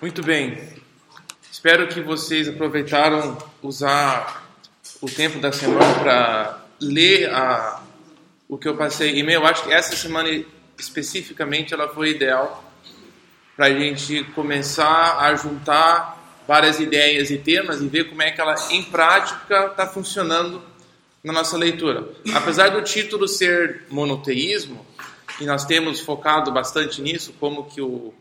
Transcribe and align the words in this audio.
Muito 0.00 0.22
bem. 0.22 0.58
Espero 1.52 1.86
que 1.86 2.00
vocês 2.00 2.48
aproveitaram 2.48 3.36
usar 3.62 4.50
o 4.98 5.06
tempo 5.06 5.38
da 5.38 5.52
semana 5.52 5.94
para 5.96 6.64
ler 6.80 7.28
a, 7.28 7.82
o 8.48 8.56
que 8.56 8.66
eu 8.66 8.78
passei 8.78 9.20
e 9.20 9.30
Eu 9.30 9.44
acho 9.44 9.64
que 9.64 9.70
essa 9.70 9.94
semana 9.94 10.30
especificamente 10.78 11.74
ela 11.74 11.86
foi 11.86 12.12
ideal 12.12 12.64
para 13.54 13.66
a 13.66 13.78
gente 13.78 14.24
começar 14.34 15.18
a 15.18 15.34
juntar 15.34 16.42
várias 16.48 16.80
ideias 16.80 17.30
e 17.30 17.36
temas 17.36 17.82
e 17.82 17.86
ver 17.86 18.04
como 18.04 18.22
é 18.22 18.30
que 18.30 18.40
ela 18.40 18.54
em 18.70 18.82
prática 18.82 19.66
está 19.66 19.86
funcionando 19.86 20.62
na 21.22 21.30
nossa 21.30 21.58
leitura. 21.58 22.08
Apesar 22.32 22.70
do 22.70 22.80
título 22.80 23.28
ser 23.28 23.84
monoteísmo, 23.90 24.86
e 25.38 25.44
nós 25.44 25.66
temos 25.66 26.00
focado 26.00 26.50
bastante 26.50 27.02
nisso, 27.02 27.34
como 27.38 27.64
que 27.64 27.82
o, 27.82 28.14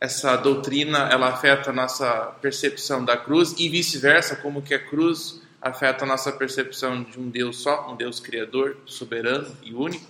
essa 0.00 0.34
doutrina 0.36 1.08
ela 1.10 1.28
afeta 1.28 1.70
a 1.70 1.72
nossa 1.72 2.34
percepção 2.40 3.04
da 3.04 3.16
cruz 3.16 3.54
e 3.58 3.68
vice-versa, 3.68 4.34
como 4.36 4.62
que 4.62 4.72
a 4.72 4.78
cruz 4.78 5.42
afeta 5.60 6.04
a 6.04 6.08
nossa 6.08 6.32
percepção 6.32 7.02
de 7.02 7.20
um 7.20 7.28
Deus 7.28 7.58
só, 7.58 7.90
um 7.90 7.96
Deus 7.96 8.18
criador, 8.18 8.78
soberano 8.86 9.54
e 9.62 9.74
único. 9.74 10.06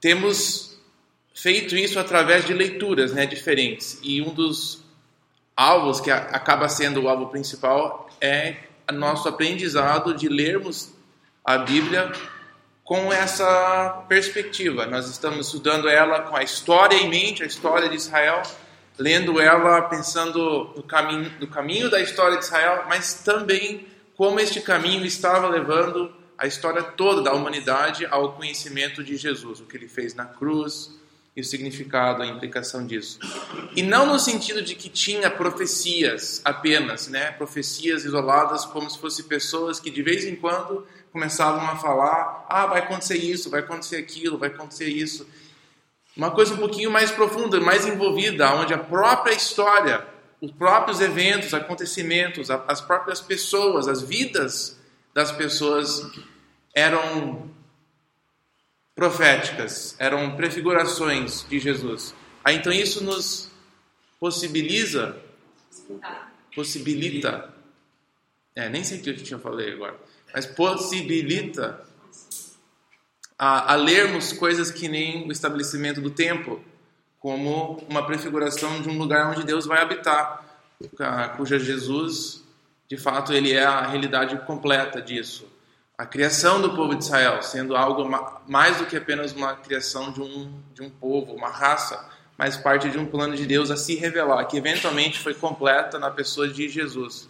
Temos 0.00 0.76
feito 1.32 1.76
isso 1.76 2.00
através 2.00 2.44
de 2.44 2.52
leituras, 2.52 3.12
né, 3.12 3.26
diferentes. 3.26 4.00
E 4.02 4.20
um 4.20 4.34
dos 4.34 4.82
alvos 5.56 6.00
que 6.00 6.10
acaba 6.10 6.68
sendo 6.68 7.02
o 7.02 7.08
alvo 7.08 7.28
principal 7.28 8.10
é 8.20 8.56
nosso 8.92 9.28
aprendizado 9.28 10.14
de 10.14 10.28
lermos 10.28 10.92
a 11.44 11.58
Bíblia 11.58 12.10
com 12.82 13.12
essa 13.12 14.04
perspectiva. 14.08 14.84
Nós 14.86 15.08
estamos 15.08 15.46
estudando 15.46 15.88
ela 15.88 16.22
com 16.22 16.34
a 16.34 16.42
história 16.42 16.96
em 16.96 17.08
mente, 17.08 17.42
a 17.42 17.46
história 17.46 17.88
de 17.88 17.94
Israel, 17.94 18.42
lendo 19.00 19.40
ela 19.40 19.80
pensando 19.82 20.74
no 20.76 20.82
caminho, 20.82 21.32
no 21.40 21.46
caminho 21.46 21.90
da 21.90 22.00
história 22.00 22.36
de 22.36 22.44
Israel, 22.44 22.84
mas 22.86 23.14
também 23.24 23.86
como 24.14 24.38
este 24.38 24.60
caminho 24.60 25.06
estava 25.06 25.48
levando 25.48 26.12
a 26.36 26.46
história 26.46 26.82
toda 26.82 27.22
da 27.22 27.32
humanidade 27.32 28.04
ao 28.04 28.34
conhecimento 28.34 29.02
de 29.02 29.16
Jesus, 29.16 29.60
o 29.60 29.64
que 29.64 29.74
ele 29.76 29.88
fez 29.88 30.14
na 30.14 30.26
cruz 30.26 30.90
e 31.34 31.40
o 31.40 31.44
significado, 31.44 32.22
a 32.22 32.26
implicação 32.26 32.86
disso. 32.86 33.18
E 33.74 33.82
não 33.82 34.04
no 34.04 34.18
sentido 34.18 34.60
de 34.60 34.74
que 34.74 34.90
tinha 34.90 35.30
profecias 35.30 36.42
apenas, 36.44 37.08
né? 37.08 37.30
Profecias 37.32 38.04
isoladas 38.04 38.66
como 38.66 38.90
se 38.90 38.98
fossem 38.98 39.24
pessoas 39.24 39.80
que 39.80 39.90
de 39.90 40.02
vez 40.02 40.26
em 40.26 40.36
quando 40.36 40.86
começavam 41.10 41.66
a 41.66 41.76
falar: 41.76 42.44
"Ah, 42.50 42.66
vai 42.66 42.80
acontecer 42.80 43.16
isso, 43.16 43.48
vai 43.48 43.60
acontecer 43.60 43.96
aquilo, 43.96 44.36
vai 44.36 44.50
acontecer 44.50 44.88
isso". 44.88 45.26
Uma 46.20 46.32
coisa 46.32 46.52
um 46.52 46.58
pouquinho 46.58 46.90
mais 46.90 47.10
profunda, 47.10 47.58
mais 47.62 47.86
envolvida, 47.86 48.54
onde 48.54 48.74
a 48.74 48.78
própria 48.78 49.32
história 49.32 50.06
os 50.38 50.50
próprios 50.50 51.00
eventos, 51.00 51.54
acontecimentos, 51.54 52.50
as 52.50 52.78
próprias 52.78 53.22
pessoas, 53.22 53.88
as 53.88 54.02
vidas 54.02 54.78
das 55.14 55.32
pessoas 55.32 56.10
eram 56.74 57.48
proféticas, 58.94 59.96
eram 59.98 60.36
prefigurações 60.36 61.46
de 61.48 61.58
Jesus. 61.58 62.14
Então 62.46 62.70
isso 62.70 63.02
nos 63.02 63.50
possibiliza, 64.18 65.16
possibilita, 66.54 67.50
é, 68.54 68.68
nem 68.68 68.84
sei 68.84 68.98
o 68.98 69.02
que 69.02 69.08
eu 69.08 69.16
tinha 69.16 69.38
falei 69.38 69.72
agora, 69.72 69.98
mas 70.34 70.44
possibilita 70.44 71.82
a, 73.42 73.72
a 73.72 73.74
lermos 73.74 74.34
coisas 74.34 74.70
que 74.70 74.86
nem 74.86 75.26
o 75.26 75.32
estabelecimento 75.32 75.98
do 75.98 76.10
templo, 76.10 76.62
como 77.18 77.82
uma 77.88 78.04
prefiguração 78.04 78.82
de 78.82 78.90
um 78.90 78.98
lugar 78.98 79.30
onde 79.30 79.44
Deus 79.44 79.64
vai 79.64 79.80
habitar, 79.80 80.44
cuja 81.38 81.58
Jesus, 81.58 82.44
de 82.86 82.98
fato, 82.98 83.32
ele 83.32 83.50
é 83.50 83.64
a 83.64 83.86
realidade 83.86 84.36
completa 84.44 85.00
disso. 85.00 85.48
A 85.96 86.04
criação 86.04 86.60
do 86.60 86.74
povo 86.76 86.94
de 86.94 87.02
Israel 87.02 87.42
sendo 87.42 87.74
algo 87.74 88.06
mais 88.46 88.76
do 88.76 88.84
que 88.84 88.96
apenas 88.98 89.32
uma 89.32 89.54
criação 89.56 90.12
de 90.12 90.20
um, 90.20 90.60
de 90.74 90.82
um 90.82 90.90
povo, 90.90 91.32
uma 91.32 91.48
raça, 91.48 92.10
mas 92.36 92.58
parte 92.58 92.90
de 92.90 92.98
um 92.98 93.06
plano 93.06 93.34
de 93.34 93.46
Deus 93.46 93.70
a 93.70 93.76
se 93.76 93.94
revelar, 93.94 94.44
que 94.44 94.58
eventualmente 94.58 95.18
foi 95.18 95.32
completa 95.32 95.98
na 95.98 96.10
pessoa 96.10 96.46
de 96.46 96.68
Jesus. 96.68 97.26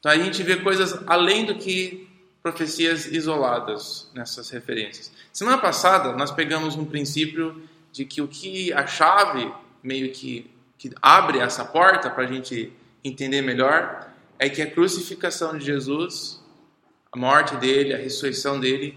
Então 0.00 0.10
a 0.10 0.16
gente 0.16 0.42
vê 0.42 0.56
coisas 0.56 0.98
além 1.06 1.44
do 1.44 1.56
que 1.56 2.08
profecias 2.42 3.06
isoladas 3.06 4.08
nessas 4.14 4.48
referências. 4.50 5.10
Semana 5.36 5.58
passada 5.58 6.12
nós 6.12 6.30
pegamos 6.30 6.76
um 6.76 6.86
princípio 6.86 7.62
de 7.92 8.06
que 8.06 8.22
o 8.22 8.26
que 8.26 8.72
a 8.72 8.86
chave 8.86 9.52
meio 9.82 10.10
que, 10.10 10.50
que 10.78 10.90
abre 11.02 11.40
essa 11.40 11.62
porta 11.62 12.08
para 12.08 12.24
a 12.24 12.26
gente 12.26 12.72
entender 13.04 13.42
melhor 13.42 14.10
é 14.38 14.48
que 14.48 14.62
a 14.62 14.70
crucificação 14.70 15.58
de 15.58 15.66
Jesus, 15.66 16.42
a 17.12 17.18
morte 17.18 17.54
dele, 17.56 17.92
a 17.92 17.98
ressurreição 17.98 18.58
dele, 18.58 18.96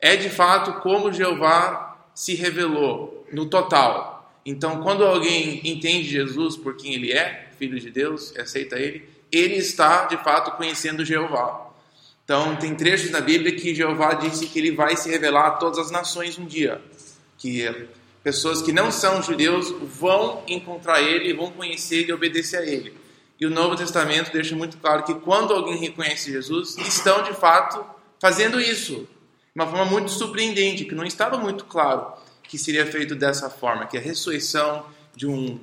é 0.00 0.16
de 0.16 0.28
fato 0.28 0.80
como 0.80 1.12
Jeová 1.12 1.96
se 2.12 2.34
revelou 2.34 3.24
no 3.32 3.46
total. 3.46 4.36
Então, 4.44 4.82
quando 4.82 5.04
alguém 5.04 5.60
entende 5.62 6.08
Jesus 6.08 6.56
por 6.56 6.76
quem 6.76 6.94
ele 6.94 7.12
é, 7.12 7.50
filho 7.56 7.78
de 7.78 7.88
Deus, 7.88 8.36
aceita 8.36 8.80
ele, 8.80 9.08
ele 9.30 9.54
está 9.54 10.06
de 10.06 10.16
fato 10.16 10.56
conhecendo 10.56 11.04
Jeová. 11.04 11.67
Então, 12.28 12.56
tem 12.56 12.74
trechos 12.74 13.10
na 13.10 13.22
Bíblia 13.22 13.56
que 13.56 13.74
Jeová 13.74 14.12
disse 14.12 14.48
que 14.48 14.58
ele 14.58 14.72
vai 14.72 14.94
se 14.98 15.08
revelar 15.08 15.46
a 15.46 15.50
todas 15.52 15.78
as 15.78 15.90
nações 15.90 16.36
um 16.36 16.44
dia, 16.44 16.78
que 17.38 17.88
pessoas 18.22 18.60
que 18.60 18.70
não 18.70 18.92
são 18.92 19.22
judeus 19.22 19.70
vão 19.98 20.42
encontrar 20.46 21.00
ele, 21.00 21.32
vão 21.32 21.50
conhecer 21.50 22.06
e 22.06 22.12
obedecer 22.12 22.58
a 22.58 22.66
ele. 22.66 22.92
E 23.40 23.46
o 23.46 23.50
Novo 23.50 23.76
Testamento 23.76 24.30
deixa 24.30 24.54
muito 24.54 24.76
claro 24.76 25.04
que 25.04 25.14
quando 25.14 25.54
alguém 25.54 25.78
reconhece 25.78 26.30
Jesus, 26.30 26.76
estão 26.76 27.22
de 27.22 27.32
fato 27.32 27.82
fazendo 28.20 28.60
isso. 28.60 29.08
De 29.54 29.62
uma 29.62 29.66
forma 29.66 29.86
muito 29.86 30.10
surpreendente, 30.10 30.84
que 30.84 30.94
não 30.94 31.06
estava 31.06 31.38
muito 31.38 31.64
claro 31.64 32.12
que 32.42 32.58
seria 32.58 32.84
feito 32.84 33.14
dessa 33.14 33.48
forma, 33.48 33.86
que 33.86 33.96
a 33.96 34.02
ressurreição 34.02 34.84
de 35.16 35.26
um, 35.26 35.58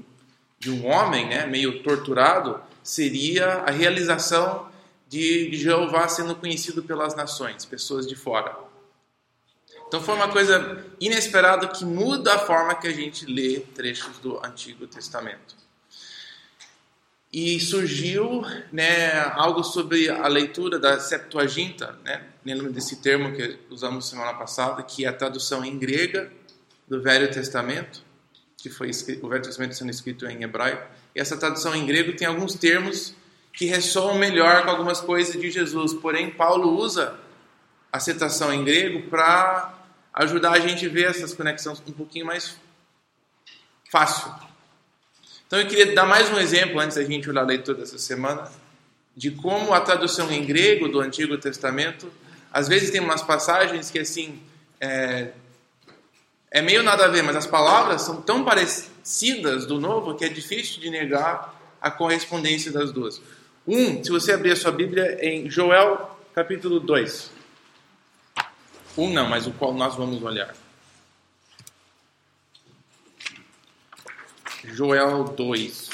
de 0.58 0.72
um 0.72 0.88
homem 0.88 1.28
né, 1.28 1.46
meio 1.46 1.84
torturado 1.84 2.60
seria 2.82 3.64
a 3.68 3.70
realização 3.70 4.74
de 5.08 5.56
Jeová 5.56 6.08
sendo 6.08 6.36
conhecido 6.36 6.84
pelas 6.84 7.16
nações, 7.16 7.66
pessoas 7.66 8.08
de 8.08 8.16
fora. 8.16 8.56
Então 9.88 10.02
foi 10.02 10.16
uma 10.16 10.30
coisa 10.30 10.84
inesperada 11.00 11.68
que 11.68 11.86
muda 11.86 12.34
a 12.34 12.40
forma 12.40 12.76
que 12.76 12.88
a 12.88 12.94
gente 12.94 13.26
lê 13.26 13.60
trechos 13.60 14.18
do 14.20 14.44
Antigo 14.44 14.88
Testamento. 14.88 15.56
E 17.32 17.60
surgiu 17.60 18.44
né, 18.72 19.20
algo 19.36 19.64
sobre 19.64 20.10
a 20.10 20.28
leitura 20.28 20.80
da 20.80 21.00
Septuaginta, 21.00 21.98
né? 22.04 22.24
lembro 22.46 22.72
desse 22.72 22.98
termo 22.98 23.36
que 23.36 23.60
usamos 23.70 24.08
semana 24.08 24.34
passada, 24.34 24.82
que 24.84 25.06
é 25.06 25.10
a 25.10 25.14
tradução 25.14 25.64
em 25.64 25.78
grega 25.78 26.32
do 26.88 27.02
Velho 27.02 27.30
Testamento, 27.30 28.04
que 28.58 28.70
foi 28.70 28.90
escrito, 28.90 29.26
o 29.26 29.30
Velho 29.30 29.44
Testamento 29.44 29.76
sendo 29.76 29.92
escrito 29.92 30.26
em 30.26 30.44
hebraico. 30.44 30.88
E 31.14 31.20
essa 31.20 31.36
tradução 31.36 31.76
em 31.76 31.86
grego 31.86 32.16
tem 32.16 32.28
alguns 32.28 32.56
termos 32.56 33.14
que 33.56 33.66
ressoam 33.66 34.18
melhor 34.18 34.64
com 34.64 34.72
algumas 34.72 35.00
coisas 35.00 35.40
de 35.40 35.50
Jesus, 35.50 35.94
porém 35.94 36.30
Paulo 36.30 36.78
usa 36.78 37.18
a 37.92 38.00
citação 38.00 38.54
em 38.54 38.64
grego 38.64 39.10
para 39.10 39.74
ajudar 40.14 40.52
a 40.52 40.60
gente 40.60 40.86
a 40.86 40.90
ver 40.90 41.10
essas 41.10 41.34
conexões 41.34 41.82
um 41.88 41.94
pouquinho 41.94 42.26
mais 42.26 42.58
fácil. 43.90 44.30
Então 45.48 45.60
eu 45.60 45.68
queria 45.68 45.94
dar 45.94 46.06
mais 46.06 46.30
um 46.30 46.38
exemplo 46.38 46.80
antes 46.80 46.98
da 46.98 47.04
gente 47.04 47.30
olhar 47.30 47.42
a 47.42 47.46
leitura 47.46 47.78
dessa 47.78 47.98
semana 47.98 48.52
de 49.16 49.32
como 49.32 49.74
a 49.74 49.80
tradução 49.80 50.30
em 50.30 50.44
grego 50.44 50.90
do 50.90 51.00
Antigo 51.00 51.38
Testamento 51.38 52.12
às 52.52 52.68
vezes 52.68 52.90
tem 52.90 53.00
umas 53.00 53.22
passagens 53.22 53.90
que 53.90 54.00
assim 54.00 54.42
é, 54.80 55.32
é 56.52 56.62
meio 56.62 56.84
nada 56.84 57.06
a 57.06 57.08
ver, 57.08 57.22
mas 57.22 57.36
as 57.36 57.48
palavras 57.48 58.02
são 58.02 58.22
tão 58.22 58.44
parecidas 58.44 59.66
do 59.66 59.80
Novo 59.80 60.16
que 60.16 60.26
é 60.26 60.30
difícil 60.30 60.82
de 60.82 60.90
negar 60.90 61.54
a 61.82 61.92
correspondência 61.92 62.72
das 62.72 62.92
duas. 62.92 63.22
Um, 63.68 64.04
se 64.04 64.12
você 64.12 64.32
abrir 64.32 64.52
a 64.52 64.56
sua 64.56 64.72
Bíblia 64.72 65.18
em 65.26 65.50
Joel 65.50 66.20
capítulo 66.36 66.80
2. 66.80 67.32
Um 68.96 69.12
não, 69.12 69.28
mas 69.28 69.48
o 69.48 69.52
qual 69.54 69.74
nós 69.74 69.96
vamos 69.96 70.22
olhar. 70.22 70.56
Joel 74.66 75.24
2. 75.24 75.90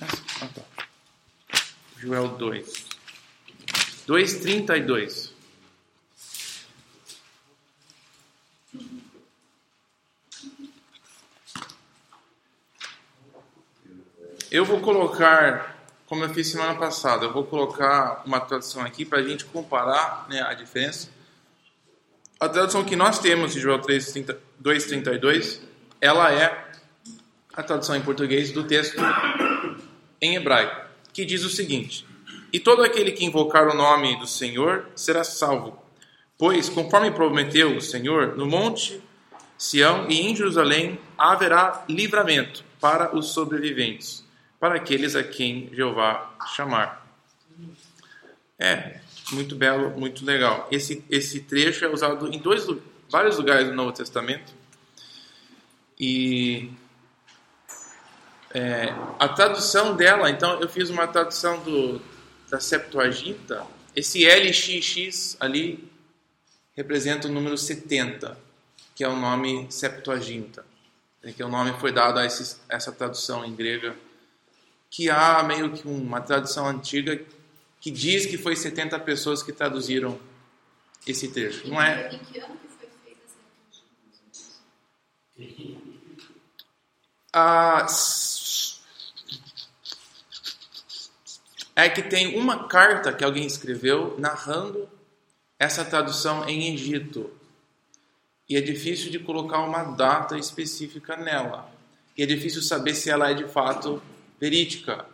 Ah, 0.00 0.48
tá. 0.54 0.62
Joel 1.98 2.28
2. 2.28 2.86
2,32. 4.08 5.35
Eu 14.56 14.64
vou 14.64 14.80
colocar 14.80 15.76
como 16.06 16.24
eu 16.24 16.30
fiz 16.30 16.48
semana 16.48 16.74
passada, 16.76 17.26
eu 17.26 17.30
vou 17.30 17.44
colocar 17.44 18.22
uma 18.24 18.40
tradução 18.40 18.82
aqui 18.82 19.04
para 19.04 19.18
a 19.18 19.22
gente 19.22 19.44
comparar 19.44 20.24
né, 20.30 20.40
a 20.40 20.54
diferença. 20.54 21.10
A 22.40 22.48
tradução 22.48 22.82
que 22.82 22.96
nós 22.96 23.18
temos 23.18 23.52
de 23.52 23.60
Joel 23.60 23.82
2,32, 23.82 25.60
ela 26.00 26.32
é 26.32 26.70
a 27.52 27.62
tradução 27.62 27.96
em 27.96 28.00
português 28.00 28.50
do 28.50 28.64
texto 28.64 28.96
em 30.22 30.36
hebraico, 30.36 30.86
que 31.12 31.26
diz 31.26 31.44
o 31.44 31.50
seguinte: 31.50 32.06
E 32.50 32.58
todo 32.58 32.82
aquele 32.82 33.12
que 33.12 33.26
invocar 33.26 33.68
o 33.68 33.74
nome 33.74 34.18
do 34.18 34.26
Senhor 34.26 34.86
será 34.96 35.22
salvo, 35.22 35.78
pois, 36.38 36.70
conforme 36.70 37.10
prometeu 37.10 37.76
o 37.76 37.82
Senhor, 37.82 38.34
no 38.38 38.46
monte 38.46 39.02
Sião 39.58 40.06
e 40.08 40.18
em 40.18 40.34
Jerusalém 40.34 40.98
haverá 41.18 41.84
livramento 41.90 42.64
para 42.80 43.14
os 43.14 43.34
sobreviventes, 43.34 44.25
para 44.66 44.76
aqueles 44.76 45.14
a 45.14 45.22
quem 45.22 45.70
Jeová 45.72 46.34
chamar. 46.54 47.06
É, 48.58 49.00
muito 49.32 49.54
belo, 49.54 49.90
muito 49.98 50.24
legal. 50.24 50.66
Esse, 50.70 51.04
esse 51.08 51.40
trecho 51.40 51.84
é 51.84 51.88
usado 51.88 52.32
em 52.32 52.38
dois, 52.38 52.66
vários 53.08 53.36
lugares 53.36 53.68
do 53.68 53.74
Novo 53.74 53.92
Testamento. 53.92 54.52
E 55.98 56.70
é, 58.52 58.94
a 59.18 59.28
tradução 59.28 59.94
dela, 59.96 60.30
então 60.30 60.60
eu 60.60 60.68
fiz 60.68 60.90
uma 60.90 61.06
tradução 61.06 61.62
do, 61.62 62.00
da 62.50 62.58
Septuaginta. 62.58 63.64
Esse 63.94 64.26
LXX 64.26 65.36
ali 65.40 65.90
representa 66.74 67.28
o 67.28 67.30
número 67.30 67.56
70, 67.56 68.36
que 68.94 69.04
é 69.04 69.08
o 69.08 69.16
nome 69.16 69.66
Septuaginta. 69.70 70.64
Que 71.36 71.42
o 71.42 71.48
nome 71.48 71.72
foi 71.80 71.90
dado 71.90 72.20
a 72.20 72.24
esse, 72.24 72.56
essa 72.68 72.92
tradução 72.92 73.44
em 73.44 73.52
grega, 73.52 73.96
que 74.96 75.10
há 75.10 75.42
meio 75.42 75.74
que 75.74 75.86
uma 75.86 76.22
tradução 76.22 76.66
antiga 76.66 77.22
que 77.78 77.90
diz 77.90 78.24
que 78.24 78.38
foi 78.38 78.56
70 78.56 78.98
pessoas 79.00 79.42
que 79.42 79.52
traduziram 79.52 80.18
esse 81.06 81.28
trecho. 81.28 81.68
Não 81.68 81.78
é? 81.78 82.14
Em 82.14 82.18
que 82.18 82.38
ano 82.38 82.56
que 82.56 82.68
foi 82.68 82.88
feita 83.04 83.20
essa 87.30 88.80
ah, 91.76 91.84
é 91.84 91.90
que 91.90 92.00
tem 92.00 92.38
uma 92.38 92.66
carta 92.66 93.12
que 93.12 93.22
alguém 93.22 93.46
escreveu 93.46 94.18
narrando 94.18 94.88
essa 95.58 95.84
tradução 95.84 96.48
em 96.48 96.72
Egito. 96.72 97.30
E 98.48 98.56
é 98.56 98.62
difícil 98.62 99.10
de 99.10 99.18
colocar 99.18 99.58
uma 99.58 99.84
data 99.84 100.38
específica 100.38 101.18
nela. 101.18 101.70
E 102.16 102.22
é 102.22 102.26
difícil 102.26 102.62
saber 102.62 102.94
se 102.94 103.10
ela 103.10 103.30
é 103.30 103.34
de 103.34 103.46
fato 103.46 104.02
verídica. 104.40 105.06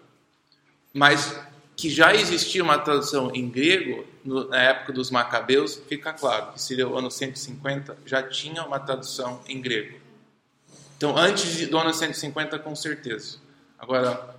Mas 0.92 1.38
que 1.76 1.90
já 1.90 2.14
existia 2.14 2.62
uma 2.62 2.78
tradução 2.78 3.34
em 3.34 3.48
grego 3.48 4.04
na 4.24 4.62
época 4.62 4.92
dos 4.92 5.10
Macabeus, 5.10 5.80
fica 5.88 6.12
claro 6.12 6.52
que 6.52 6.62
seria 6.62 6.86
o 6.86 6.96
ano 6.96 7.10
150, 7.10 7.96
já 8.06 8.22
tinha 8.22 8.64
uma 8.64 8.78
tradução 8.78 9.40
em 9.48 9.60
grego. 9.60 9.98
Então, 10.96 11.16
antes 11.16 11.66
do 11.68 11.76
ano 11.78 11.92
150, 11.92 12.58
com 12.60 12.76
certeza. 12.76 13.38
Agora, 13.78 14.36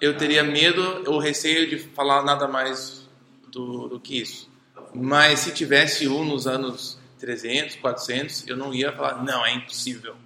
eu 0.00 0.16
teria 0.16 0.42
medo 0.42 1.04
ou 1.06 1.20
receio 1.20 1.68
de 1.68 1.78
falar 1.78 2.24
nada 2.24 2.48
mais 2.48 3.08
do, 3.52 3.88
do 3.88 4.00
que 4.00 4.20
isso. 4.20 4.50
Mas 4.92 5.40
se 5.40 5.52
tivesse 5.52 6.08
um 6.08 6.24
nos 6.24 6.46
anos 6.46 6.98
300, 7.20 7.76
400, 7.76 8.48
eu 8.48 8.56
não 8.56 8.74
ia 8.74 8.92
falar, 8.92 9.22
não, 9.22 9.46
é 9.46 9.54
impossível. 9.54 10.16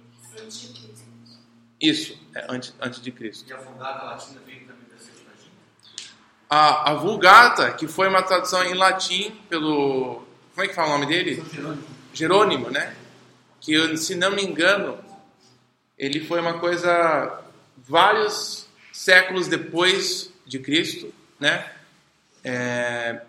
Isso, 1.79 2.19
é 2.35 2.45
antes, 2.49 2.73
antes 2.81 3.01
de 3.01 3.11
Cristo. 3.11 3.49
E 3.49 3.53
a 3.53 3.57
Vulgata 3.57 4.05
Latina 4.05 4.41
veio 4.45 4.59
também 4.61 4.83
da 4.89 4.97
Septuaginta? 4.97 5.51
A, 6.49 6.91
a 6.91 6.93
Vulgata, 6.95 7.71
que 7.73 7.87
foi 7.87 8.07
uma 8.07 8.21
tradução 8.21 8.63
em 8.63 8.73
latim 8.73 9.31
pelo... 9.49 10.23
Como 10.53 10.65
é 10.65 10.67
que 10.67 10.75
fala 10.75 10.89
o 10.89 10.99
nome 10.99 11.05
dele? 11.05 11.43
Jerônimo. 11.53 11.83
Jerônimo, 12.13 12.69
né? 12.69 12.95
Que, 13.61 13.95
se 13.97 14.15
não 14.15 14.31
me 14.31 14.43
engano, 14.43 14.99
ele 15.97 16.19
foi 16.25 16.41
uma 16.41 16.59
coisa 16.59 17.41
vários 17.77 18.67
séculos 18.91 19.47
depois 19.47 20.33
de 20.45 20.59
Cristo, 20.59 21.13
né? 21.39 21.71
É, 22.43 23.21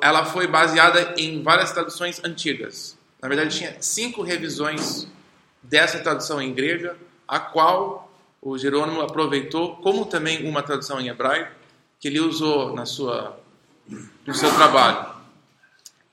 ela 0.00 0.24
foi 0.24 0.46
baseada 0.46 1.14
em 1.16 1.42
várias 1.42 1.72
traduções 1.72 2.22
antigas. 2.24 2.96
Na 3.20 3.28
verdade, 3.28 3.56
tinha 3.56 3.76
cinco 3.80 4.22
revisões 4.22 5.08
dessa 5.62 5.98
tradução 5.98 6.40
em 6.40 6.54
grega, 6.54 6.96
a 7.26 7.38
qual 7.38 8.10
o 8.40 8.56
Jerônimo 8.56 9.00
aproveitou, 9.00 9.76
como 9.76 10.06
também 10.06 10.48
uma 10.48 10.62
tradução 10.62 11.00
em 11.00 11.08
hebraico, 11.08 11.52
que 11.98 12.08
ele 12.08 12.20
usou 12.20 12.74
na 12.74 12.86
sua, 12.86 13.38
no 14.26 14.34
seu 14.34 14.54
trabalho. 14.54 15.14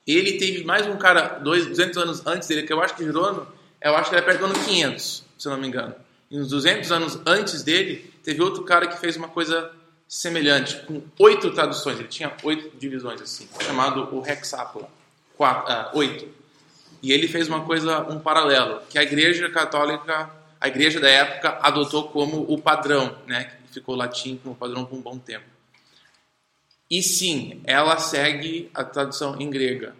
Ele 0.06 0.38
teve 0.38 0.64
mais 0.64 0.86
um 0.86 0.96
cara, 0.96 1.38
dois, 1.38 1.66
200 1.66 1.96
anos 1.98 2.26
antes 2.26 2.48
dele, 2.48 2.64
que 2.64 2.72
eu 2.72 2.82
acho 2.82 2.94
que 2.94 3.04
Jerônimo, 3.04 3.46
eu 3.80 3.96
acho 3.96 4.10
que 4.10 4.16
ele 4.16 4.22
é 4.22 4.24
perto 4.24 4.40
do 4.40 4.46
ano 4.46 4.54
500, 4.54 5.24
se 5.38 5.48
eu 5.48 5.52
não 5.52 5.60
me 5.60 5.68
engano. 5.68 5.94
E 6.30 6.38
uns 6.38 6.48
200 6.48 6.90
anos 6.90 7.18
antes 7.24 7.62
dele, 7.62 8.12
teve 8.22 8.42
outro 8.42 8.64
cara 8.64 8.86
que 8.86 8.98
fez 8.98 9.16
uma 9.16 9.28
coisa 9.28 9.70
semelhante, 10.08 10.76
com 10.86 11.02
oito 11.18 11.50
traduções, 11.52 11.98
ele 11.98 12.08
tinha 12.08 12.32
oito 12.42 12.76
divisões 12.76 13.20
assim, 13.20 13.48
chamado 13.60 14.14
o 14.14 14.26
Hexápola, 14.26 14.88
quatro, 15.36 15.72
ah, 15.72 15.90
oito. 15.94 16.28
E 17.02 17.12
ele 17.12 17.28
fez 17.28 17.48
uma 17.48 17.64
coisa, 17.64 18.00
um 18.10 18.18
paralelo, 18.18 18.80
que 18.88 18.98
a 18.98 19.02
Igreja 19.02 19.48
Católica, 19.50 20.30
a 20.64 20.68
Igreja 20.68 20.98
da 20.98 21.10
época 21.10 21.58
adotou 21.60 22.08
como 22.08 22.50
o 22.50 22.58
padrão, 22.58 23.18
né, 23.26 23.44
que 23.66 23.74
ficou 23.74 23.94
latim 23.94 24.38
como 24.38 24.56
padrão 24.56 24.86
por 24.86 24.96
um 24.96 25.02
bom 25.02 25.18
tempo. 25.18 25.44
E 26.90 27.02
sim, 27.02 27.60
ela 27.64 27.98
segue 27.98 28.70
a 28.72 28.82
tradução 28.82 29.38
em 29.38 29.50
grega, 29.50 29.94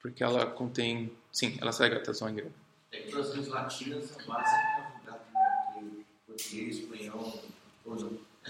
porque 0.00 0.24
ela 0.24 0.44
contém, 0.44 1.12
sim, 1.30 1.56
ela 1.60 1.70
segue 1.70 1.94
a 1.94 2.00
tradução 2.00 2.28
em 2.28 2.34
grega. 2.34 2.50
É 2.90 2.96
que 2.96 3.12
traduções 3.12 3.46
latinas 3.46 4.06
são 4.06 4.26
básicas 4.26 5.04
da 5.06 5.12
né, 5.12 5.84
português, 6.26 6.78
espanhol, 6.78 7.40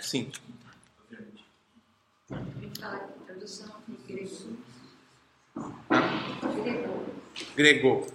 Sim. 0.00 0.32
Grego. 7.54 8.06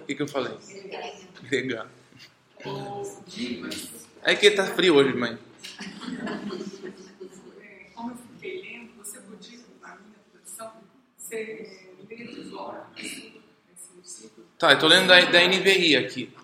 O 0.00 0.06
que, 0.06 0.14
que 0.14 0.22
eu 0.22 0.28
falei? 0.28 0.56
Grega. 1.42 1.97
É 4.22 4.34
que 4.34 4.50
tá 4.50 4.64
frio 4.66 4.96
hoje, 4.96 5.14
mãe. 5.16 5.38
Como 7.94 8.10
eu 8.10 8.16
fiquei 8.16 8.60
lendo, 8.62 8.96
você 8.96 9.20
podia, 9.20 9.58
na 9.80 9.96
minha 9.96 10.18
tradução, 10.32 10.72
ser 11.16 11.88
lê 12.08 12.28
Tá, 14.58 14.72
eu 14.72 14.78
tô 14.78 14.86
lendo 14.88 15.06
da, 15.06 15.20
da 15.20 15.46
NVI 15.46 15.96
aqui. 15.96 16.34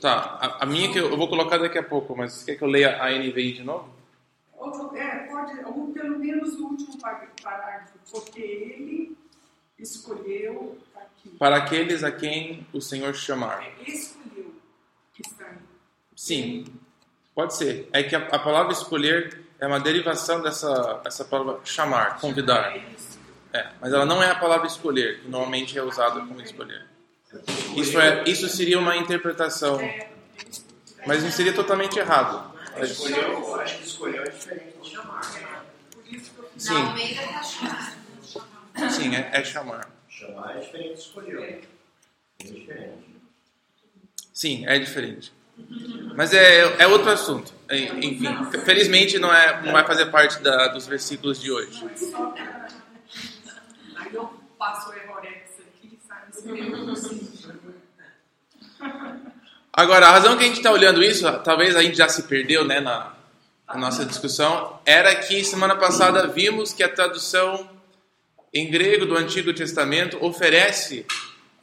Tá, 0.00 0.38
a, 0.40 0.64
a, 0.64 0.66
minha 0.66 0.92
que 0.92 0.98
eu, 0.98 1.10
eu, 1.10 1.16
vou 1.16 1.28
colocar 1.28 1.58
daqui 1.58 1.78
a 1.78 1.82
pouco, 1.82 2.16
mas 2.16 2.32
você 2.32 2.44
quer 2.46 2.58
que 2.58 2.64
eu 2.64 2.68
leia 2.68 3.02
a 3.02 3.10
NVI 3.10 3.52
de 3.52 3.64
novo? 3.64 3.94
É, 4.94 5.26
pode, 5.28 5.58
ou 5.64 5.92
pelo 5.92 6.18
menos 6.18 6.54
o 6.54 6.66
último 6.68 6.98
parágrafo, 6.98 7.98
porque 8.10 8.40
ele 8.40 9.16
escolheu. 9.78 10.78
Para 11.38 11.56
aqueles 11.56 12.02
a 12.02 12.10
quem 12.10 12.66
o 12.72 12.80
Senhor 12.80 13.14
chamar. 13.14 13.62
É, 13.62 13.90
escolheu 13.90 14.54
que 15.12 15.22
está 15.22 15.44
aí. 15.44 15.56
Sim, 16.14 16.64
pode 17.34 17.54
ser. 17.54 17.88
É 17.92 18.02
que 18.02 18.16
a, 18.16 18.20
a, 18.20 18.38
palavra 18.38 18.72
escolher 18.72 19.42
é 19.58 19.66
uma 19.66 19.80
derivação 19.80 20.42
dessa 20.42 21.00
essa 21.04 21.24
palavra 21.24 21.60
chamar, 21.64 22.18
convidar. 22.20 22.74
É, 23.52 23.68
mas 23.80 23.92
ela 23.92 24.04
não 24.04 24.22
é 24.22 24.30
a 24.30 24.34
palavra 24.34 24.66
escolher, 24.66 25.20
que 25.20 25.28
normalmente 25.28 25.78
é 25.78 25.82
usada 25.82 26.20
como 26.20 26.40
escolher. 26.40 26.86
Isso, 27.76 27.98
é, 27.98 28.24
isso 28.26 28.48
seria 28.48 28.78
uma 28.78 28.96
interpretação, 28.96 29.78
mas 31.06 31.22
não 31.22 31.30
seria 31.30 31.52
totalmente 31.52 31.98
errado. 31.98 32.54
Escolheu, 32.82 33.60
acho 33.60 33.78
que 33.78 33.84
escolheu 33.84 34.22
é 34.22 34.28
diferente 34.28 34.76
de 34.82 34.90
chamar. 34.90 35.22
Sim. 36.56 36.74
Sim, 38.90 39.14
é, 39.14 39.30
é 39.32 39.44
chamar. 39.44 39.95
Chamar 40.26 40.56
é 40.56 40.60
diferente 40.60 40.94
de 40.94 41.00
escolheu. 41.00 41.42
É 41.44 41.60
diferente. 42.38 43.16
Sim, 44.32 44.66
é 44.66 44.78
diferente. 44.78 45.32
Mas 46.14 46.34
é, 46.34 46.82
é 46.82 46.86
outro 46.86 47.10
assunto. 47.10 47.54
Enfim, 47.70 48.26
felizmente 48.64 49.18
não, 49.18 49.32
é, 49.32 49.62
não 49.62 49.72
vai 49.72 49.86
fazer 49.86 50.06
parte 50.06 50.40
da, 50.40 50.68
dos 50.68 50.86
versículos 50.86 51.40
de 51.40 51.50
hoje. 51.50 51.82
Aí 53.96 54.14
eu 54.14 54.30
passo 54.58 54.90
o 54.90 54.94
Agora, 59.72 60.08
a 60.08 60.10
razão 60.10 60.36
que 60.36 60.44
a 60.44 60.46
gente 60.46 60.58
está 60.58 60.70
olhando 60.70 61.02
isso, 61.02 61.30
talvez 61.40 61.76
a 61.76 61.82
gente 61.82 61.96
já 61.96 62.08
se 62.08 62.22
perdeu 62.24 62.64
né, 62.64 62.80
na, 62.80 63.14
na 63.68 63.76
nossa 63.76 64.04
discussão, 64.04 64.78
era 64.86 65.14
que 65.14 65.44
semana 65.44 65.76
passada 65.76 66.26
vimos 66.26 66.72
que 66.72 66.82
a 66.82 66.88
tradução 66.88 67.75
em 68.52 68.70
grego 68.70 69.06
do 69.06 69.16
Antigo 69.16 69.52
Testamento 69.52 70.18
oferece 70.24 71.06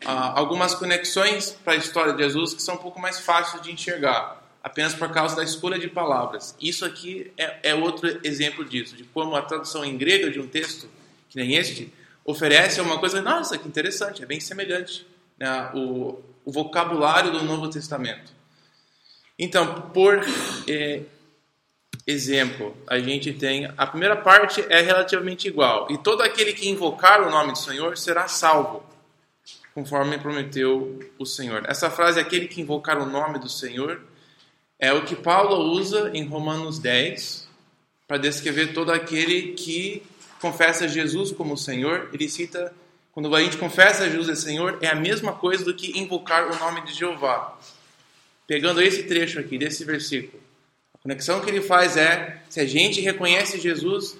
ah, 0.05 0.37
algumas 0.37 0.75
conexões 0.75 1.51
para 1.63 1.73
a 1.73 1.75
história 1.75 2.13
de 2.13 2.23
Jesus 2.23 2.53
que 2.53 2.61
são 2.61 2.75
um 2.75 2.79
pouco 2.79 2.99
mais 2.99 3.19
fáceis 3.19 3.61
de 3.61 3.71
enxergar. 3.71 4.41
apenas 4.61 4.93
por 4.93 5.11
causa 5.11 5.35
da 5.35 5.43
escolha 5.43 5.77
de 5.77 5.89
palavras. 5.89 6.55
Isso 6.61 6.85
aqui 6.85 7.31
é, 7.37 7.71
é 7.71 7.75
outro 7.75 8.19
exemplo 8.23 8.63
disso, 8.63 8.95
de 8.95 9.03
como 9.03 9.35
a 9.35 9.41
tradução 9.41 9.83
em 9.83 9.97
grego 9.97 10.31
de 10.31 10.39
um 10.39 10.47
texto, 10.47 10.87
que 11.29 11.35
nem 11.35 11.55
este, 11.55 11.93
oferece 12.23 12.79
uma 12.79 12.97
coisa, 12.97 13.21
nossa, 13.21 13.57
que 13.57 13.67
interessante, 13.67 14.23
é 14.23 14.25
bem 14.25 14.39
semelhante 14.39 15.05
né, 15.37 15.69
o, 15.73 16.21
o 16.45 16.51
vocabulário 16.51 17.31
do 17.31 17.43
Novo 17.43 17.69
Testamento. 17.69 18.31
Então, 19.37 19.89
por 19.93 20.23
eh, 20.67 21.01
exemplo, 22.05 22.75
a 22.87 22.99
gente 22.99 23.33
tem 23.33 23.71
a 23.77 23.87
primeira 23.87 24.15
parte 24.15 24.63
é 24.69 24.81
relativamente 24.81 25.47
igual, 25.47 25.87
e 25.89 25.97
todo 25.97 26.21
aquele 26.21 26.53
que 26.53 26.69
invocar 26.69 27.25
o 27.25 27.31
nome 27.31 27.53
do 27.53 27.57
Senhor 27.57 27.97
será 27.97 28.27
salvo, 28.27 28.83
conforme 29.73 30.17
prometeu 30.17 30.99
o 31.17 31.25
Senhor. 31.25 31.63
Essa 31.67 31.89
frase, 31.89 32.19
aquele 32.19 32.47
que 32.47 32.61
invocar 32.61 32.97
o 32.97 33.05
nome 33.05 33.39
do 33.39 33.49
Senhor, 33.49 34.01
é 34.77 34.91
o 34.91 35.05
que 35.05 35.15
Paulo 35.15 35.71
usa 35.71 36.11
em 36.13 36.25
Romanos 36.25 36.77
10 36.77 37.47
para 38.07 38.17
descrever 38.17 38.73
todo 38.73 38.91
aquele 38.91 39.53
que 39.53 40.03
confessa 40.41 40.87
Jesus 40.89 41.31
como 41.31 41.57
Senhor. 41.57 42.09
Ele 42.11 42.27
cita 42.27 42.73
quando 43.13 43.33
a 43.33 43.41
gente 43.41 43.57
confessa 43.57 44.09
Jesus 44.09 44.27
é 44.27 44.35
Senhor, 44.35 44.79
é 44.81 44.87
a 44.87 44.95
mesma 44.95 45.33
coisa 45.33 45.63
do 45.63 45.73
que 45.73 45.97
invocar 45.97 46.51
o 46.51 46.59
nome 46.59 46.81
de 46.81 46.93
Jeová. 46.93 47.57
Pegando 48.45 48.81
esse 48.81 49.03
trecho 49.03 49.39
aqui, 49.39 49.57
desse 49.57 49.85
versículo, 49.85 50.42
conexão 51.03 51.41
que 51.41 51.49
ele 51.49 51.61
faz 51.61 51.97
é: 51.97 52.41
se 52.49 52.59
a 52.59 52.65
gente 52.65 53.01
reconhece 53.01 53.59
Jesus, 53.59 54.17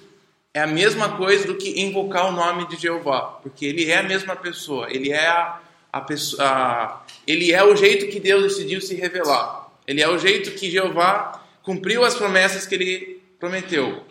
é 0.52 0.60
a 0.60 0.66
mesma 0.66 1.16
coisa 1.16 1.46
do 1.46 1.56
que 1.56 1.80
invocar 1.80 2.28
o 2.28 2.32
nome 2.32 2.68
de 2.68 2.76
Jeová, 2.76 3.22
porque 3.42 3.66
ele 3.66 3.90
é 3.90 3.98
a 3.98 4.02
mesma 4.02 4.36
pessoa, 4.36 4.86
ele 4.90 5.10
é 5.10 5.26
a, 5.26 5.60
a 5.92 6.00
pessoa, 6.00 7.04
ele 7.26 7.52
é 7.52 7.64
o 7.64 7.74
jeito 7.74 8.06
que 8.08 8.20
Deus 8.20 8.42
decidiu 8.42 8.80
se 8.80 8.94
revelar, 8.94 9.68
ele 9.86 10.00
é 10.00 10.08
o 10.08 10.18
jeito 10.18 10.52
que 10.52 10.70
Jeová 10.70 11.44
cumpriu 11.62 12.04
as 12.04 12.14
promessas 12.14 12.66
que 12.66 12.74
ele 12.74 13.22
prometeu. 13.40 14.04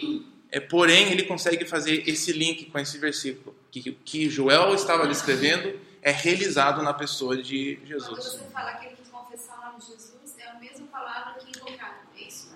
É, 0.51 0.60
porém, 0.60 1.12
ele 1.12 1.24
consegue 1.24 1.65
fazer 1.65 2.08
esse 2.08 2.32
link 2.32 2.65
com 2.65 2.77
esse 2.77 2.98
versículo 3.00 3.56
que, 3.72 3.92
que 3.92 4.30
Joel 4.30 4.75
estava 4.75 5.08
descrevendo 5.08 5.80
é 6.03 6.12
realizado 6.12 6.84
na 6.84 6.94
pessoa 6.94 7.42
de 7.42 7.80
Jesus. 7.86 8.08
Quando 8.08 8.22
você 8.22 8.51
fala 8.51 8.74
que 8.74 8.88
o 8.88 9.12
nome 9.12 9.80
de 9.80 9.86
Jesus, 9.86 10.38
é 10.38 10.50
a 10.50 10.60
mesma 10.60 10.86
palavra 10.88 11.39
que 11.39 11.58
invocar, 11.58 12.06
é 12.15 12.22
isso? 12.22 12.51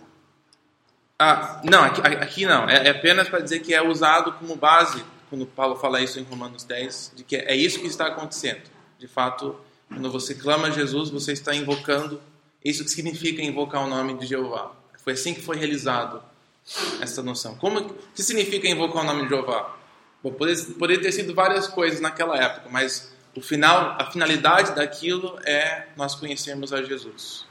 Ah, 1.19 1.61
não, 1.63 1.83
aqui, 1.83 2.01
aqui 2.01 2.45
não. 2.45 2.69
É, 2.69 2.87
é 2.87 2.89
apenas 2.91 3.27
para 3.27 3.39
dizer 3.39 3.59
que 3.59 3.73
é 3.73 3.81
usado 3.81 4.33
como 4.33 4.55
base, 4.55 5.03
quando 5.29 5.45
Paulo 5.47 5.75
fala 5.75 5.99
isso 5.99 6.19
em 6.19 6.23
Romanos 6.23 6.63
10, 6.63 7.13
de 7.15 7.23
que 7.23 7.35
é 7.35 7.55
isso 7.55 7.79
que 7.79 7.87
está 7.87 8.07
acontecendo. 8.07 8.61
De 8.99 9.07
fato, 9.07 9.55
quando 9.87 10.11
você 10.11 10.35
clama 10.35 10.67
a 10.67 10.71
Jesus, 10.71 11.09
você 11.09 11.31
está 11.31 11.55
invocando 11.55 12.21
isso 12.63 12.83
que 12.83 12.91
significa 12.91 13.41
invocar 13.41 13.83
o 13.83 13.87
nome 13.87 14.15
de 14.15 14.27
Jeová. 14.27 14.71
Foi 15.03 15.13
assim 15.13 15.33
que 15.33 15.41
foi 15.41 15.57
realizado 15.57 16.21
essa 17.01 17.23
noção. 17.23 17.55
Como 17.55 17.79
o 17.79 17.93
que 18.13 18.21
significa 18.21 18.67
invocar 18.67 19.03
o 19.03 19.05
nome 19.05 19.23
de 19.23 19.29
Jeová? 19.29 19.75
Bom, 20.21 20.33
poderia, 20.33 21.01
ter 21.01 21.11
sido 21.11 21.33
várias 21.33 21.67
coisas 21.67 22.01
naquela 22.01 22.37
época, 22.37 22.69
mas 22.69 23.13
o 23.35 23.41
final, 23.41 23.95
a 23.99 24.11
finalidade 24.11 24.75
daquilo 24.75 25.39
é 25.45 25.87
nós 25.95 26.13
conhecermos 26.13 26.73
a 26.73 26.83
Jesus. 26.83 27.46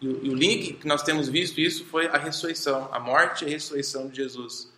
E 0.00 0.08
o, 0.08 0.24
e 0.26 0.30
o 0.30 0.34
link 0.34 0.74
que 0.74 0.86
nós 0.86 1.02
temos 1.02 1.28
visto 1.28 1.60
isso 1.60 1.84
foi 1.84 2.06
a 2.06 2.16
ressurreição, 2.16 2.88
a 2.92 3.00
morte 3.00 3.44
e 3.44 3.48
a 3.48 3.50
ressurreição 3.50 4.08
de 4.08 4.16
Jesus, 4.16 4.70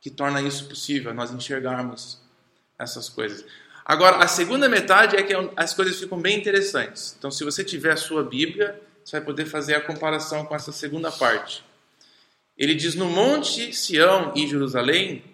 que 0.00 0.10
torna 0.10 0.40
isso 0.40 0.68
possível, 0.68 1.12
nós 1.12 1.32
enxergarmos 1.32 2.20
essas 2.78 3.08
coisas. 3.08 3.44
Agora, 3.84 4.18
a 4.18 4.28
segunda 4.28 4.68
metade 4.68 5.16
é 5.16 5.22
que 5.22 5.32
as 5.56 5.72
coisas 5.74 5.98
ficam 5.98 6.20
bem 6.20 6.38
interessantes. 6.38 7.16
Então, 7.18 7.30
se 7.30 7.42
você 7.42 7.64
tiver 7.64 7.92
a 7.92 7.96
sua 7.96 8.22
Bíblia, 8.22 8.80
você 9.02 9.16
vai 9.16 9.24
poder 9.24 9.46
fazer 9.46 9.74
a 9.74 9.80
comparação 9.80 10.44
com 10.44 10.54
essa 10.54 10.70
segunda 10.70 11.10
parte. 11.10 11.64
Ele 12.56 12.74
diz: 12.74 12.94
No 12.94 13.06
Monte 13.06 13.72
Sião 13.72 14.32
e 14.36 14.46
Jerusalém 14.46 15.24